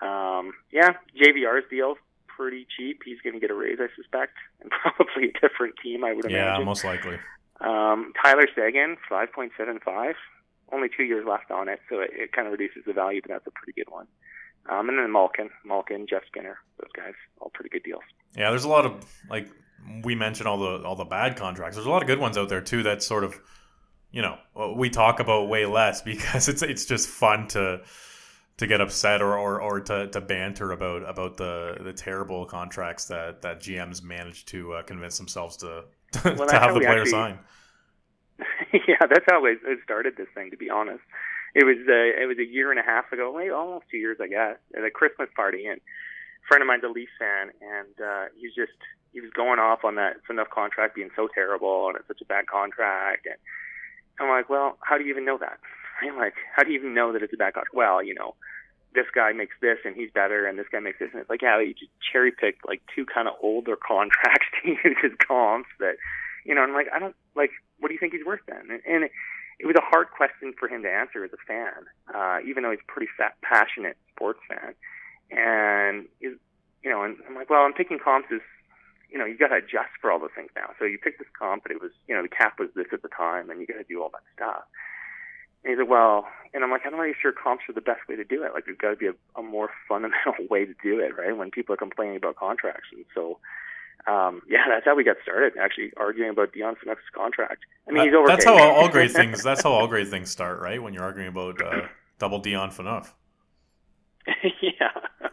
Um, 0.00 0.52
yeah, 0.72 0.94
JVR's 1.20 1.68
deal 1.70 1.96
pretty 2.36 2.66
cheap. 2.76 3.02
He's 3.04 3.20
going 3.20 3.34
to 3.34 3.40
get 3.40 3.50
a 3.50 3.54
raise, 3.54 3.78
I 3.80 3.88
suspect, 3.94 4.32
and 4.60 4.70
probably 4.82 5.30
a 5.30 5.32
different 5.40 5.74
team. 5.82 6.04
I 6.04 6.12
would 6.12 6.24
imagine. 6.24 6.60
Yeah, 6.60 6.64
most 6.64 6.84
likely. 6.84 7.18
Um, 7.60 8.12
Tyler 8.22 8.48
Seguin, 8.54 8.96
five 9.08 9.32
point 9.32 9.52
seven 9.56 9.78
five 9.84 10.16
only 10.72 10.88
two 10.88 11.04
years 11.04 11.26
left 11.28 11.50
on 11.50 11.68
it, 11.68 11.80
so 11.88 12.00
it, 12.00 12.10
it 12.14 12.32
kind 12.32 12.46
of 12.46 12.52
reduces 12.52 12.82
the 12.86 12.92
value, 12.92 13.20
but 13.20 13.30
that's 13.30 13.46
a 13.46 13.50
pretty 13.50 13.72
good 13.72 13.92
one. 13.92 14.06
Um, 14.70 14.88
and 14.88 14.98
then 14.98 15.12
Malkin, 15.12 15.50
Malkin, 15.64 16.06
Jeff 16.08 16.22
Skinner, 16.26 16.58
those 16.80 16.90
guys, 16.96 17.14
all 17.40 17.50
pretty 17.52 17.68
good 17.68 17.82
deals. 17.82 18.02
Yeah, 18.36 18.50
there's 18.50 18.64
a 18.64 18.68
lot 18.68 18.86
of 18.86 19.04
like 19.28 19.48
we 20.02 20.14
mentioned 20.14 20.48
all 20.48 20.58
the 20.58 20.84
all 20.86 20.96
the 20.96 21.04
bad 21.04 21.36
contracts. 21.36 21.76
There's 21.76 21.86
a 21.86 21.90
lot 21.90 22.02
of 22.02 22.08
good 22.08 22.18
ones 22.18 22.36
out 22.38 22.48
there 22.48 22.60
too. 22.60 22.82
That 22.82 23.02
sort 23.02 23.24
of 23.24 23.38
you 24.10 24.22
know 24.22 24.38
we 24.76 24.90
talk 24.90 25.20
about 25.20 25.48
way 25.48 25.66
less 25.66 26.02
because 26.12 26.48
it's 26.48 26.62
it's 26.62 26.86
just 26.86 27.08
fun 27.08 27.48
to 27.48 27.82
to 28.58 28.66
get 28.66 28.80
upset 28.80 29.22
or, 29.22 29.36
or, 29.36 29.60
or 29.60 29.80
to, 29.80 30.08
to 30.08 30.20
banter 30.20 30.72
about 30.72 31.08
about 31.08 31.36
the, 31.36 31.76
the 31.80 31.92
terrible 31.92 32.44
contracts 32.44 33.06
that, 33.06 33.42
that 33.42 33.60
GMs 33.60 34.02
manage 34.02 34.44
to 34.46 34.74
uh, 34.74 34.82
convince 34.82 35.18
themselves 35.18 35.56
to 35.58 35.84
to, 36.12 36.34
well, 36.38 36.48
to 36.48 36.58
have 36.58 36.74
the 36.74 36.80
player 36.80 37.00
actually, 37.00 37.10
sign. 37.10 37.38
yeah, 38.88 39.00
that's 39.00 39.24
how 39.30 39.44
it, 39.46 39.58
started. 39.84 40.14
This 40.16 40.28
thing, 40.34 40.50
to 40.50 40.56
be 40.56 40.68
honest, 40.68 41.02
it 41.54 41.64
was 41.64 41.78
uh, 41.88 42.22
it 42.22 42.26
was 42.26 42.38
a 42.38 42.46
year 42.46 42.70
and 42.70 42.78
a 42.78 42.82
half 42.82 43.10
ago, 43.12 43.34
maybe 43.36 43.50
almost 43.50 43.86
two 43.90 43.96
years, 43.96 44.18
I 44.20 44.28
guess, 44.28 44.56
at 44.76 44.84
a 44.84 44.90
Christmas 44.90 45.28
party, 45.34 45.66
and 45.66 45.78
a 45.78 46.46
friend 46.48 46.62
of 46.62 46.66
mine's 46.66 46.84
a 46.84 46.88
Leafs 46.88 47.12
fan, 47.18 47.50
and 47.60 47.94
uh, 48.00 48.24
he's 48.38 48.54
just 48.54 48.78
he 49.12 49.20
was 49.20 49.30
going 49.30 49.58
off 49.58 49.84
on 49.84 49.96
that 49.96 50.16
Phaneuf 50.28 50.48
contract 50.48 50.94
being 50.94 51.10
so 51.14 51.28
terrible 51.32 51.88
and 51.88 51.96
it's 51.96 52.08
such 52.08 52.20
a 52.20 52.24
bad 52.24 52.46
contract, 52.46 53.26
and 53.26 53.36
I'm 54.20 54.28
like, 54.28 54.48
well, 54.48 54.78
how 54.80 54.98
do 54.98 55.04
you 55.04 55.10
even 55.10 55.24
know 55.24 55.38
that? 55.38 55.58
I'm 56.02 56.16
like, 56.16 56.34
how 56.54 56.62
do 56.62 56.70
you 56.70 56.78
even 56.78 56.94
know 56.94 57.12
that 57.12 57.22
it's 57.22 57.32
a 57.32 57.36
bad 57.36 57.54
contract? 57.54 57.74
Well, 57.74 58.02
you 58.02 58.14
know, 58.14 58.34
this 58.94 59.06
guy 59.14 59.32
makes 59.32 59.56
this 59.60 59.78
and 59.84 59.96
he's 59.96 60.10
better, 60.10 60.46
and 60.46 60.58
this 60.58 60.66
guy 60.70 60.80
makes 60.80 60.98
this, 60.98 61.10
and 61.12 61.20
it's 61.20 61.30
like, 61.30 61.42
yeah, 61.42 61.60
you 61.60 61.74
just 61.74 61.92
cherry 62.12 62.32
picked 62.32 62.66
like 62.66 62.82
two 62.94 63.06
kind 63.06 63.28
of 63.28 63.34
older 63.42 63.76
contracts 63.88 64.46
to 64.62 64.70
use 64.70 64.96
as 65.04 65.12
comps 65.26 65.68
that, 65.80 65.96
you 66.44 66.54
know, 66.54 66.62
I'm 66.62 66.74
like, 66.74 66.88
I 66.94 66.98
don't 66.98 67.16
like 67.34 67.50
what 67.82 67.88
do 67.88 67.94
you 67.94 68.00
think 68.00 68.12
he's 68.12 68.24
worth 68.24 68.40
then? 68.46 68.70
And, 68.70 68.80
and 68.86 69.04
it, 69.04 69.12
it 69.58 69.66
was 69.66 69.76
a 69.76 69.84
hard 69.84 70.10
question 70.10 70.54
for 70.58 70.68
him 70.68 70.82
to 70.82 70.90
answer 70.90 71.24
as 71.24 71.30
a 71.32 71.42
fan, 71.46 71.82
uh, 72.14 72.38
even 72.46 72.62
though 72.62 72.70
he's 72.70 72.82
a 72.82 72.92
pretty 72.92 73.10
fat, 73.18 73.34
passionate 73.42 73.96
sports 74.14 74.38
fan. 74.48 74.74
And 75.30 76.06
you 76.20 76.38
know, 76.90 77.02
and 77.02 77.16
I'm 77.28 77.34
like, 77.34 77.50
well, 77.50 77.62
I'm 77.62 77.72
picking 77.72 77.98
comps 77.98 78.28
as 78.32 78.40
you 79.12 79.18
know, 79.18 79.26
you 79.26 79.36
got 79.36 79.48
to 79.48 79.56
adjust 79.56 79.92
for 80.00 80.10
all 80.10 80.18
those 80.18 80.34
things 80.34 80.50
now. 80.56 80.70
So 80.78 80.86
you 80.86 80.98
pick 80.98 81.18
this 81.18 81.28
comp, 81.38 81.64
but 81.64 81.72
it 81.72 81.80
was, 81.80 81.90
you 82.08 82.14
know, 82.14 82.22
the 82.22 82.28
cap 82.28 82.58
was 82.58 82.70
this 82.74 82.86
at 82.92 83.02
the 83.02 83.08
time, 83.08 83.50
and 83.50 83.60
you 83.60 83.66
got 83.66 83.76
to 83.76 83.84
do 83.84 84.02
all 84.02 84.10
that 84.10 84.24
stuff. 84.34 84.64
And 85.62 85.70
he 85.70 85.76
said, 85.76 85.88
well, 85.88 86.26
and 86.54 86.64
I'm 86.64 86.70
like, 86.70 86.82
I'm 86.84 86.92
not 86.92 87.00
really 87.00 87.14
sure 87.20 87.30
comps 87.30 87.64
are 87.68 87.74
the 87.74 87.82
best 87.82 88.08
way 88.08 88.16
to 88.16 88.24
do 88.24 88.42
it. 88.42 88.52
Like, 88.54 88.64
there's 88.64 88.78
got 88.78 88.90
to 88.90 88.96
be 88.96 89.06
a, 89.06 89.14
a 89.36 89.42
more 89.42 89.70
fundamental 89.88 90.34
way 90.48 90.64
to 90.64 90.74
do 90.82 90.98
it, 90.98 91.16
right? 91.16 91.36
When 91.36 91.50
people 91.50 91.74
are 91.74 91.76
complaining 91.78 92.16
about 92.16 92.36
contracts. 92.36 92.88
And 92.90 93.04
so, 93.14 93.38
um, 94.06 94.42
yeah, 94.48 94.64
that's 94.68 94.84
how 94.84 94.96
we 94.96 95.04
got 95.04 95.16
started. 95.22 95.52
Actually, 95.60 95.92
arguing 95.96 96.30
about 96.30 96.52
Dion 96.52 96.74
Phaneuf's 96.74 97.00
contract. 97.14 97.64
I 97.86 97.92
mean, 97.92 98.04
he's 98.04 98.14
over. 98.14 98.26
That's 98.26 98.44
how 98.44 98.58
all, 98.58 98.82
all, 98.82 98.88
great 98.88 99.10
things. 99.20 99.42
That's 99.42 99.62
how 99.62 99.72
all 99.72 99.86
great 99.86 100.08
things 100.08 100.30
start, 100.30 100.58
right? 100.60 100.82
When 100.82 100.94
you're 100.94 101.04
arguing 101.04 101.28
about 101.28 101.62
uh, 101.62 101.86
double 102.18 102.40
Dion 102.40 102.70
Phaneuf. 102.70 103.12
yeah. 104.62 104.91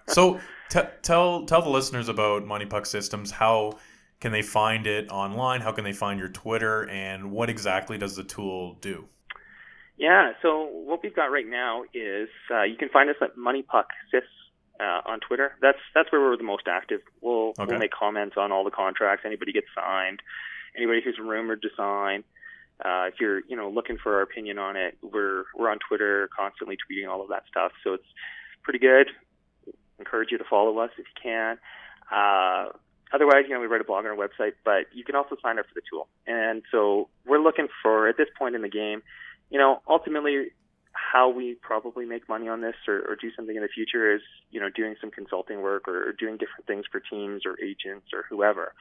So 0.09 0.39
t- 0.69 0.79
tell 1.01 1.45
tell 1.45 1.61
the 1.61 1.69
listeners 1.69 2.09
about 2.09 2.45
Money 2.45 2.65
Puck 2.65 2.85
Systems. 2.85 3.31
How 3.31 3.79
can 4.19 4.31
they 4.31 4.41
find 4.41 4.85
it 4.87 5.09
online? 5.09 5.61
How 5.61 5.71
can 5.71 5.83
they 5.83 5.93
find 5.93 6.19
your 6.19 6.29
Twitter? 6.29 6.87
And 6.89 7.31
what 7.31 7.49
exactly 7.49 7.97
does 7.97 8.15
the 8.15 8.23
tool 8.23 8.75
do? 8.81 9.07
Yeah, 9.97 10.31
so 10.41 10.69
what 10.71 11.03
we've 11.03 11.15
got 11.15 11.25
right 11.25 11.47
now 11.47 11.83
is 11.93 12.29
uh, 12.49 12.63
you 12.63 12.77
can 12.77 12.87
find 12.89 13.09
us 13.09 13.17
at 13.21 13.37
Money 13.37 13.63
Puck 13.63 13.87
Sys 14.13 14.21
uh, 14.79 15.01
on 15.05 15.19
Twitter. 15.19 15.53
That's 15.61 15.79
that's 15.93 16.11
where 16.11 16.21
we're 16.21 16.37
the 16.37 16.43
most 16.43 16.67
active. 16.67 17.01
We'll 17.21 17.49
okay. 17.49 17.65
we'll 17.65 17.79
make 17.79 17.91
comments 17.91 18.35
on 18.37 18.51
all 18.51 18.63
the 18.63 18.71
contracts. 18.71 19.23
Anybody 19.25 19.51
gets 19.51 19.67
signed, 19.75 20.21
anybody 20.75 21.01
who's 21.03 21.17
rumored 21.21 21.61
to 21.63 21.69
sign. 21.75 22.23
Uh, 22.83 23.07
if 23.11 23.15
you're, 23.19 23.41
you 23.49 23.57
know, 23.57 23.69
looking 23.69 23.97
for 24.01 24.15
our 24.15 24.21
opinion 24.21 24.57
on 24.57 24.77
it, 24.77 24.97
we're 25.01 25.43
we're 25.53 25.69
on 25.69 25.79
Twitter, 25.85 26.29
constantly 26.33 26.77
tweeting 26.77 27.09
all 27.09 27.21
of 27.21 27.27
that 27.27 27.43
stuff. 27.49 27.73
So 27.83 27.93
it's 27.93 28.07
pretty 28.63 28.79
good. 28.79 29.07
Encourage 29.99 30.31
you 30.31 30.37
to 30.37 30.45
follow 30.49 30.77
us 30.79 30.91
if 30.97 31.05
you 31.05 31.21
can. 31.21 31.57
Uh, 32.11 32.71
otherwise, 33.13 33.43
you 33.47 33.53
know, 33.53 33.59
we 33.59 33.67
write 33.67 33.81
a 33.81 33.83
blog 33.83 34.05
on 34.05 34.11
our 34.11 34.15
website, 34.15 34.53
but 34.63 34.85
you 34.93 35.03
can 35.03 35.15
also 35.15 35.35
sign 35.41 35.59
up 35.59 35.65
for 35.65 35.75
the 35.75 35.81
tool. 35.89 36.07
And 36.25 36.63
so 36.71 37.09
we're 37.25 37.41
looking 37.41 37.67
for 37.83 38.07
at 38.07 38.17
this 38.17 38.27
point 38.37 38.55
in 38.55 38.61
the 38.61 38.69
game, 38.69 39.03
you 39.49 39.59
know, 39.59 39.81
ultimately 39.87 40.51
how 40.91 41.29
we 41.29 41.55
probably 41.61 42.05
make 42.05 42.27
money 42.27 42.47
on 42.47 42.61
this 42.61 42.75
or, 42.87 42.99
or 42.99 43.15
do 43.15 43.29
something 43.35 43.55
in 43.55 43.61
the 43.61 43.69
future 43.69 44.13
is, 44.15 44.21
you 44.51 44.59
know, 44.59 44.69
doing 44.69 44.95
some 44.99 45.11
consulting 45.11 45.61
work 45.61 45.87
or, 45.87 46.09
or 46.09 46.13
doing 46.13 46.37
different 46.37 46.65
things 46.67 46.85
for 46.91 46.99
teams 46.99 47.43
or 47.45 47.55
agents 47.61 48.07
or 48.13 48.25
whoever. 48.29 48.73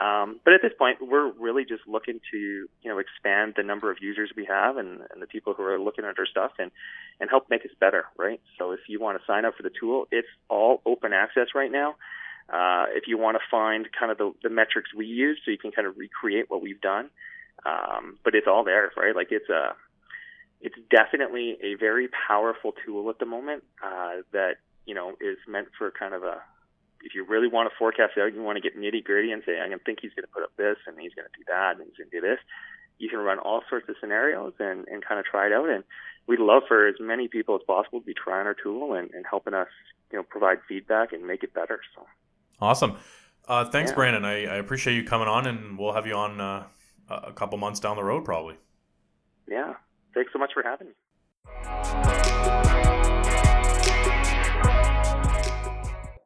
Um, 0.00 0.40
but 0.44 0.54
at 0.54 0.62
this 0.62 0.72
point, 0.78 0.98
we're 1.00 1.32
really 1.32 1.64
just 1.64 1.82
looking 1.86 2.20
to, 2.30 2.38
you 2.38 2.68
know, 2.84 2.98
expand 2.98 3.54
the 3.56 3.62
number 3.62 3.90
of 3.90 3.98
users 4.00 4.30
we 4.36 4.44
have 4.44 4.76
and, 4.76 5.00
and 5.12 5.20
the 5.20 5.26
people 5.26 5.54
who 5.54 5.64
are 5.64 5.78
looking 5.78 6.04
at 6.04 6.18
our 6.18 6.26
stuff 6.26 6.52
and, 6.58 6.70
and 7.20 7.28
help 7.28 7.50
make 7.50 7.64
us 7.64 7.72
better, 7.80 8.04
right? 8.16 8.40
So 8.58 8.72
if 8.72 8.80
you 8.88 9.00
want 9.00 9.18
to 9.18 9.24
sign 9.26 9.44
up 9.44 9.56
for 9.56 9.64
the 9.64 9.72
tool, 9.80 10.06
it's 10.12 10.28
all 10.48 10.82
open 10.86 11.12
access 11.12 11.48
right 11.54 11.70
now. 11.70 11.96
Uh, 12.48 12.86
if 12.94 13.04
you 13.08 13.18
want 13.18 13.36
to 13.36 13.42
find 13.50 13.88
kind 13.98 14.10
of 14.12 14.18
the, 14.18 14.32
the 14.42 14.50
metrics 14.50 14.94
we 14.94 15.06
use, 15.06 15.38
so 15.44 15.50
you 15.50 15.58
can 15.58 15.72
kind 15.72 15.86
of 15.86 15.98
recreate 15.98 16.46
what 16.48 16.62
we've 16.62 16.80
done, 16.80 17.10
um, 17.66 18.16
but 18.24 18.34
it's 18.34 18.46
all 18.46 18.64
there, 18.64 18.92
right? 18.96 19.14
Like 19.14 19.28
it's 19.30 19.50
a, 19.50 19.74
it's 20.60 20.76
definitely 20.90 21.58
a 21.62 21.74
very 21.74 22.08
powerful 22.08 22.72
tool 22.84 23.10
at 23.10 23.18
the 23.18 23.26
moment 23.26 23.64
uh, 23.84 24.22
that 24.32 24.56
you 24.86 24.94
know 24.94 25.10
is 25.20 25.36
meant 25.46 25.68
for 25.76 25.90
kind 25.90 26.14
of 26.14 26.22
a 26.22 26.40
if 27.02 27.14
you 27.14 27.24
really 27.24 27.48
want 27.48 27.70
to 27.70 27.76
forecast 27.78 28.18
out, 28.18 28.34
you 28.34 28.42
want 28.42 28.56
to 28.56 28.62
get 28.62 28.78
nitty 28.78 29.04
gritty 29.04 29.32
and 29.32 29.42
say, 29.44 29.60
I 29.60 29.68
can 29.68 29.78
think 29.80 29.98
he's 30.02 30.12
going 30.14 30.24
to 30.24 30.32
put 30.32 30.42
up 30.42 30.56
this 30.56 30.76
and 30.86 30.98
he's 30.98 31.14
going 31.14 31.26
to 31.26 31.38
do 31.38 31.44
that 31.48 31.76
and 31.76 31.86
he's 31.86 31.96
going 31.96 32.10
to 32.10 32.20
do 32.20 32.26
this. 32.26 32.38
You 32.98 33.08
can 33.08 33.20
run 33.20 33.38
all 33.38 33.62
sorts 33.68 33.88
of 33.88 33.96
scenarios 34.00 34.54
and, 34.58 34.86
and 34.88 35.04
kind 35.04 35.20
of 35.20 35.26
try 35.26 35.46
it 35.46 35.52
out. 35.52 35.68
And 35.68 35.84
we'd 36.26 36.40
love 36.40 36.62
for 36.66 36.86
as 36.86 36.96
many 37.00 37.28
people 37.28 37.54
as 37.54 37.62
possible 37.66 38.00
to 38.00 38.06
be 38.06 38.14
trying 38.14 38.46
our 38.46 38.54
tool 38.54 38.94
and, 38.94 39.10
and 39.12 39.24
helping 39.28 39.54
us, 39.54 39.68
you 40.10 40.18
know, 40.18 40.24
provide 40.24 40.58
feedback 40.68 41.12
and 41.12 41.26
make 41.26 41.42
it 41.42 41.54
better. 41.54 41.80
So 41.94 42.06
awesome. 42.60 42.96
Uh, 43.46 43.64
thanks, 43.64 43.90
yeah. 43.90 43.94
Brandon. 43.94 44.24
I, 44.24 44.44
I, 44.44 44.56
appreciate 44.56 44.94
you 44.94 45.04
coming 45.04 45.26
on, 45.26 45.46
and 45.46 45.78
we'll 45.78 45.94
have 45.94 46.06
you 46.06 46.14
on 46.14 46.38
uh, 46.38 46.64
a 47.08 47.32
couple 47.32 47.56
months 47.56 47.80
down 47.80 47.96
the 47.96 48.04
road, 48.04 48.26
probably. 48.26 48.56
Yeah. 49.48 49.74
Thanks 50.12 50.32
so 50.32 50.38
much 50.38 50.50
for 50.52 50.62
having 50.62 50.88
me. 50.88 50.94